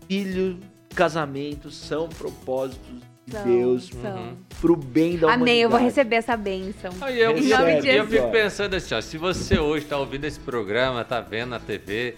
Filho, 0.07 0.59
casamento 0.95 1.69
são 1.69 2.07
propósitos 2.07 2.88
de 3.25 3.34
São, 3.34 3.43
Deus 3.43 3.88
são. 4.01 4.15
Uhum. 4.15 4.38
pro 4.61 4.75
bem 4.75 5.17
da 5.17 5.34
Amém, 5.34 5.59
eu 5.61 5.69
vou 5.69 5.78
humanidade. 5.80 5.84
receber 5.84 6.15
essa 6.15 6.38
bênção. 6.38 6.91
Aí 7.01 7.19
eu, 7.19 7.38
Em 7.38 7.49
nome 7.49 7.82
de 7.82 7.89
eu 7.89 8.07
fico 8.07 8.32
pensando 8.32 8.73
assim, 8.75 8.95
ó, 8.95 9.01
se 9.01 9.17
você 9.17 9.59
hoje 9.59 9.86
tá 9.86 9.97
ouvindo 9.97 10.23
esse 10.23 10.39
programa, 10.39 11.03
tá 11.03 11.19
vendo 11.19 11.49
na 11.49 11.59
TV, 11.59 12.15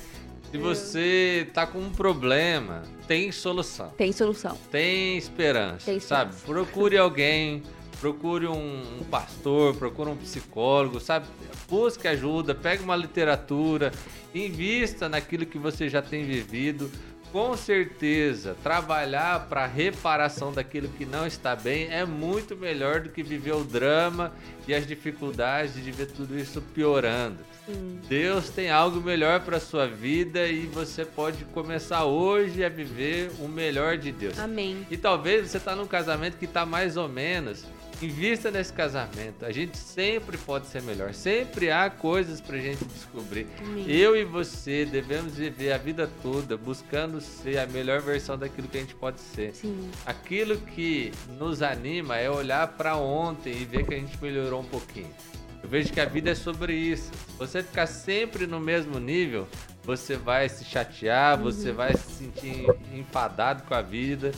se 0.51 0.57
você 0.59 1.47
tá 1.51 1.65
com 1.65 1.79
um 1.79 1.89
problema, 1.89 2.83
tem 3.07 3.31
solução, 3.31 3.89
Tem 3.97 4.11
solução. 4.11 4.55
tem 4.71 5.17
esperança, 5.17 5.85
Tem 5.87 5.99
sabe? 5.99 6.35
esperança. 6.35 6.45
Procure 6.45 6.95
alguém, 6.97 7.63
procure 7.99 8.47
um, 8.47 9.03
pastor, 9.09 9.75
procure 9.75 10.09
um 10.09 10.15
psicólogo, 10.15 10.99
sabe? 10.99 11.25
Busque 11.69 12.07
ajuda, 12.07 12.55
pegue 12.55 12.83
uma 12.83 12.95
literatura, 12.95 13.91
invista 14.33 15.09
naquilo 15.09 15.45
que 15.45 15.57
você 15.57 15.89
já 15.89 16.01
tem 16.01 16.25
vivido. 16.25 16.89
Com 17.31 17.55
certeza, 17.55 18.57
trabalhar 18.63 19.47
para 19.47 19.67
reparação 19.67 20.51
daquilo 20.51 20.87
que 20.89 21.05
não 21.05 21.27
está 21.27 21.55
bem 21.55 21.87
é 21.91 22.03
muito 22.03 22.57
melhor 22.57 23.01
do 23.01 23.09
que 23.09 23.21
viver 23.21 23.53
o 23.53 23.63
drama 23.63 24.33
e 24.67 24.73
as 24.73 24.87
dificuldades 24.87 25.75
de 25.75 25.91
ver 25.91 26.07
tudo 26.07 26.35
isso 26.39 26.59
piorando. 26.73 27.37
Sim. 27.67 27.99
Deus 28.09 28.49
tem 28.49 28.71
algo 28.71 28.99
melhor 28.99 29.41
para 29.41 29.59
sua 29.59 29.85
vida 29.85 30.47
e 30.47 30.65
você 30.65 31.05
pode 31.05 31.45
começar 31.45 32.05
hoje 32.05 32.63
a 32.65 32.69
viver 32.69 33.29
o 33.39 33.47
melhor 33.47 33.95
de 33.95 34.11
Deus. 34.11 34.39
Amém. 34.39 34.87
E 34.89 34.97
talvez 34.97 35.47
você 35.47 35.57
está 35.57 35.75
num 35.75 35.85
casamento 35.85 36.35
que 36.35 36.45
está 36.45 36.65
mais 36.65 36.97
ou 36.97 37.07
menos. 37.07 37.63
Invista 38.01 38.49
nesse 38.49 38.71
casamento. 38.71 39.45
A 39.45 39.51
gente 39.51 39.77
sempre 39.77 40.37
pode 40.37 40.67
ser 40.67 40.81
melhor. 40.81 41.13
Sempre 41.13 41.69
há 41.69 41.89
coisas 41.89 42.39
pra 42.39 42.57
gente 42.57 42.85
descobrir. 42.85 43.45
Eu 43.85 44.15
e 44.15 44.23
você 44.23 44.85
devemos 44.85 45.35
viver 45.35 45.73
a 45.73 45.77
vida 45.77 46.09
toda 46.21 46.55
buscando 46.55 47.19
ser 47.19 47.57
a 47.59 47.67
melhor 47.67 48.01
versão 48.01 48.37
daquilo 48.37 48.69
que 48.69 48.77
a 48.77 48.81
gente 48.81 48.95
pode 48.95 49.19
ser. 49.19 49.53
Sim. 49.53 49.91
Aquilo 50.05 50.57
que 50.57 51.11
nos 51.37 51.61
anima 51.61 52.15
é 52.15 52.29
olhar 52.29 52.67
para 52.69 52.95
ontem 52.95 53.51
e 53.51 53.65
ver 53.65 53.85
que 53.85 53.93
a 53.93 53.97
gente 53.97 54.17
melhorou 54.21 54.61
um 54.61 54.65
pouquinho. 54.65 55.13
Eu 55.61 55.67
vejo 55.67 55.91
que 55.91 55.99
a 55.99 56.05
vida 56.05 56.29
é 56.29 56.35
sobre 56.35 56.73
isso. 56.73 57.11
Se 57.11 57.37
você 57.37 57.61
ficar 57.61 57.85
sempre 57.85 58.47
no 58.47 58.61
mesmo 58.61 58.97
nível, 58.97 59.45
você 59.83 60.15
vai 60.15 60.47
se 60.47 60.63
chatear, 60.63 61.37
você 61.37 61.71
vai 61.73 61.95
se 61.97 62.11
sentir 62.13 62.65
enfadado 62.93 63.63
com 63.63 63.73
a 63.73 63.81
vida. 63.81 64.31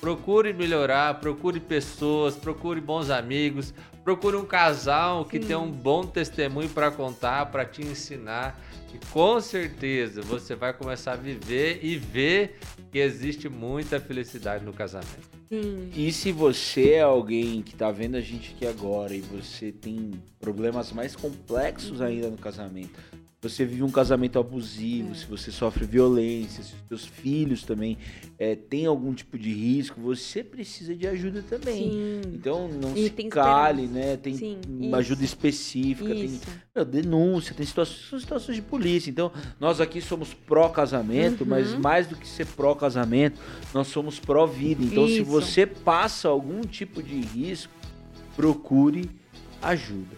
Procure 0.00 0.52
melhorar, 0.52 1.18
procure 1.20 1.58
pessoas, 1.58 2.36
procure 2.36 2.80
bons 2.80 3.10
amigos, 3.10 3.74
procure 4.04 4.36
um 4.36 4.44
casal 4.44 5.24
que 5.24 5.40
Sim. 5.40 5.48
tem 5.48 5.56
um 5.56 5.70
bom 5.70 6.04
testemunho 6.04 6.68
para 6.68 6.90
contar, 6.90 7.46
para 7.46 7.64
te 7.64 7.82
ensinar. 7.82 8.58
E 8.94 8.98
com 9.12 9.40
certeza 9.40 10.22
você 10.22 10.54
vai 10.54 10.72
começar 10.72 11.12
a 11.12 11.16
viver 11.16 11.80
e 11.82 11.96
ver 11.96 12.58
que 12.90 12.98
existe 12.98 13.48
muita 13.48 14.00
felicidade 14.00 14.64
no 14.64 14.72
casamento. 14.72 15.28
Sim. 15.48 15.90
E 15.94 16.12
se 16.12 16.32
você 16.32 16.92
é 16.92 17.02
alguém 17.02 17.62
que 17.62 17.74
tá 17.74 17.90
vendo 17.90 18.16
a 18.16 18.20
gente 18.20 18.54
aqui 18.54 18.66
agora 18.66 19.14
e 19.14 19.20
você 19.20 19.72
tem 19.72 20.12
problemas 20.38 20.92
mais 20.92 21.16
complexos 21.16 22.00
ainda 22.00 22.28
no 22.28 22.38
casamento, 22.38 22.98
você 23.40 23.64
vive 23.64 23.84
um 23.84 23.90
casamento 23.90 24.36
abusivo, 24.38 25.12
É. 25.12 25.14
se 25.14 25.24
você 25.26 25.52
sofre 25.52 25.84
violência, 25.86 26.62
se 26.64 26.72
os 26.74 26.88
seus 26.88 27.06
filhos 27.06 27.62
também 27.62 27.96
é, 28.36 28.56
têm 28.56 28.86
algum 28.86 29.14
tipo 29.14 29.38
de 29.38 29.52
risco, 29.52 30.00
você 30.00 30.42
precisa 30.42 30.92
de 30.94 31.06
ajuda 31.06 31.42
também. 31.48 31.90
Sim. 31.90 32.20
Então 32.34 32.66
não 32.68 32.96
E 32.96 33.04
se 33.04 33.10
tem 33.10 33.28
cale, 33.28 33.84
esperança. 33.84 34.08
né? 34.08 34.16
Tem 34.16 34.34
Sim, 34.34 34.58
ajuda 34.92 35.24
específica, 35.24 36.08
tem 36.12 36.24
Isso. 36.24 36.40
meu, 36.74 36.84
denúncia, 36.84 37.54
tem 37.54 37.64
situações, 37.64 38.08
são 38.10 38.18
situações 38.18 38.56
de 38.56 38.62
polícia. 38.62 39.08
Então, 39.08 39.30
nós 39.60 39.80
aqui 39.80 40.00
somos 40.00 40.34
pró-casamento, 40.34 41.44
Uhum. 41.44 41.50
mas 41.50 41.74
mais 41.74 42.06
do 42.08 42.16
que 42.16 42.26
ser 42.26 42.46
pró-casamento, 42.46 43.40
nós 43.72 43.86
somos 43.86 44.18
pró-vida. 44.18 44.82
Então, 44.82 45.06
se 45.06 45.20
Isso. 45.20 45.24
você 45.24 45.64
passa 45.64 46.26
algum 46.28 46.60
tipo 46.62 47.00
de 47.00 47.20
risco, 47.20 47.72
procure 48.34 49.08
ajuda. 49.62 50.16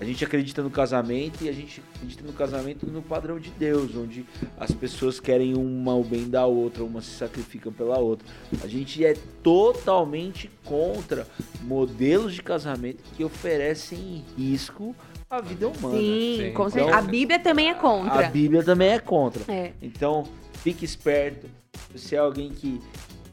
A 0.00 0.04
gente 0.04 0.24
acredita 0.24 0.62
no 0.62 0.70
casamento 0.70 1.44
e 1.44 1.48
a 1.48 1.52
gente 1.52 1.82
acredita 1.94 2.24
no 2.24 2.32
casamento 2.32 2.86
no 2.86 3.02
padrão 3.02 3.38
de 3.38 3.50
Deus, 3.50 3.94
onde 3.94 4.24
as 4.58 4.72
pessoas 4.72 5.20
querem 5.20 5.54
uma 5.54 5.94
o 5.94 6.02
bem 6.02 6.26
da 6.26 6.46
outra, 6.46 6.82
uma 6.82 7.02
se 7.02 7.10
sacrificam 7.10 7.70
pela 7.70 7.98
outra. 7.98 8.26
A 8.64 8.66
gente 8.66 9.04
é 9.04 9.14
totalmente 9.42 10.50
contra 10.64 11.26
modelos 11.64 12.32
de 12.32 12.42
casamento 12.42 13.02
que 13.14 13.22
oferecem 13.22 14.24
risco 14.38 14.96
à 15.28 15.38
vida 15.42 15.68
humana. 15.68 15.98
Sim, 15.98 16.36
Sim, 16.38 16.52
com 16.54 16.68
então-. 16.68 16.94
A 16.94 17.02
Bíblia 17.02 17.38
também 17.38 17.68
é 17.68 17.72
A 17.72 17.74
contra. 17.74 18.28
Bíblia 18.30 18.64
também 18.64 18.88
é 18.88 18.98
contra. 18.98 19.52
É. 19.52 19.72
Então, 19.82 20.26
fique 20.54 20.82
esperto. 20.82 21.46
Se 21.92 21.98
você 21.98 22.16
é 22.16 22.20
alguém 22.20 22.48
que 22.48 22.80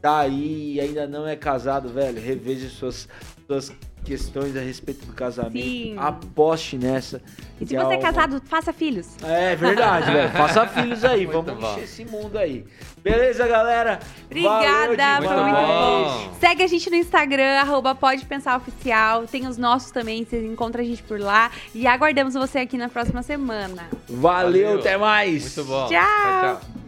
tá 0.01 0.19
aí 0.19 0.73
e 0.73 0.81
ainda 0.81 1.07
não 1.07 1.25
é 1.25 1.37
casado, 1.37 1.87
velho, 1.87 2.21
reveja 2.21 2.67
suas, 2.67 3.07
suas 3.47 3.71
questões 4.03 4.55
a 4.55 4.61
respeito 4.61 5.05
do 5.05 5.13
casamento. 5.13 5.65
Sim. 5.65 5.95
Aposte 5.97 6.77
nessa. 6.77 7.21
E 7.59 7.65
se 7.65 7.75
que 7.75 7.83
você 7.83 7.93
é 7.93 7.97
casado, 7.97 8.41
faça 8.45 8.71
filhos. 8.71 9.07
É 9.23 9.55
verdade, 9.55 10.11
velho. 10.11 10.31
Faça 10.31 10.67
filhos 10.67 11.03
aí. 11.03 11.25
Muito 11.27 11.43
Vamos 11.43 11.61
bom. 11.61 11.71
encher 11.73 11.83
esse 11.83 12.05
mundo 12.05 12.37
aí. 12.37 12.65
Beleza, 13.03 13.47
galera? 13.47 13.99
Obrigada, 14.25 15.19
Valeu 15.19 15.29
foi 15.29 15.43
Muito 15.43 15.55
bom. 15.55 16.33
Segue 16.39 16.63
a 16.63 16.67
gente 16.67 16.89
no 16.89 16.95
Instagram, 16.95 17.59
arroba 17.59 17.95
Pode 17.95 18.25
Pensar 18.25 18.57
Oficial. 18.57 19.25
Tem 19.27 19.47
os 19.47 19.57
nossos 19.57 19.91
também, 19.91 20.23
vocês 20.25 20.43
encontram 20.43 20.83
a 20.83 20.87
gente 20.87 21.03
por 21.03 21.19
lá. 21.19 21.51
E 21.73 21.85
aguardamos 21.87 22.33
você 22.33 22.59
aqui 22.59 22.77
na 22.77 22.89
próxima 22.89 23.23
semana. 23.23 23.89
Valeu, 24.07 24.67
Valeu. 24.67 24.79
até 24.79 24.97
mais. 24.97 25.55
Muito 25.55 25.69
bom. 25.69 25.87
Tchau. 25.87 26.01
tchau. 26.01 26.61
tchau. 26.61 26.86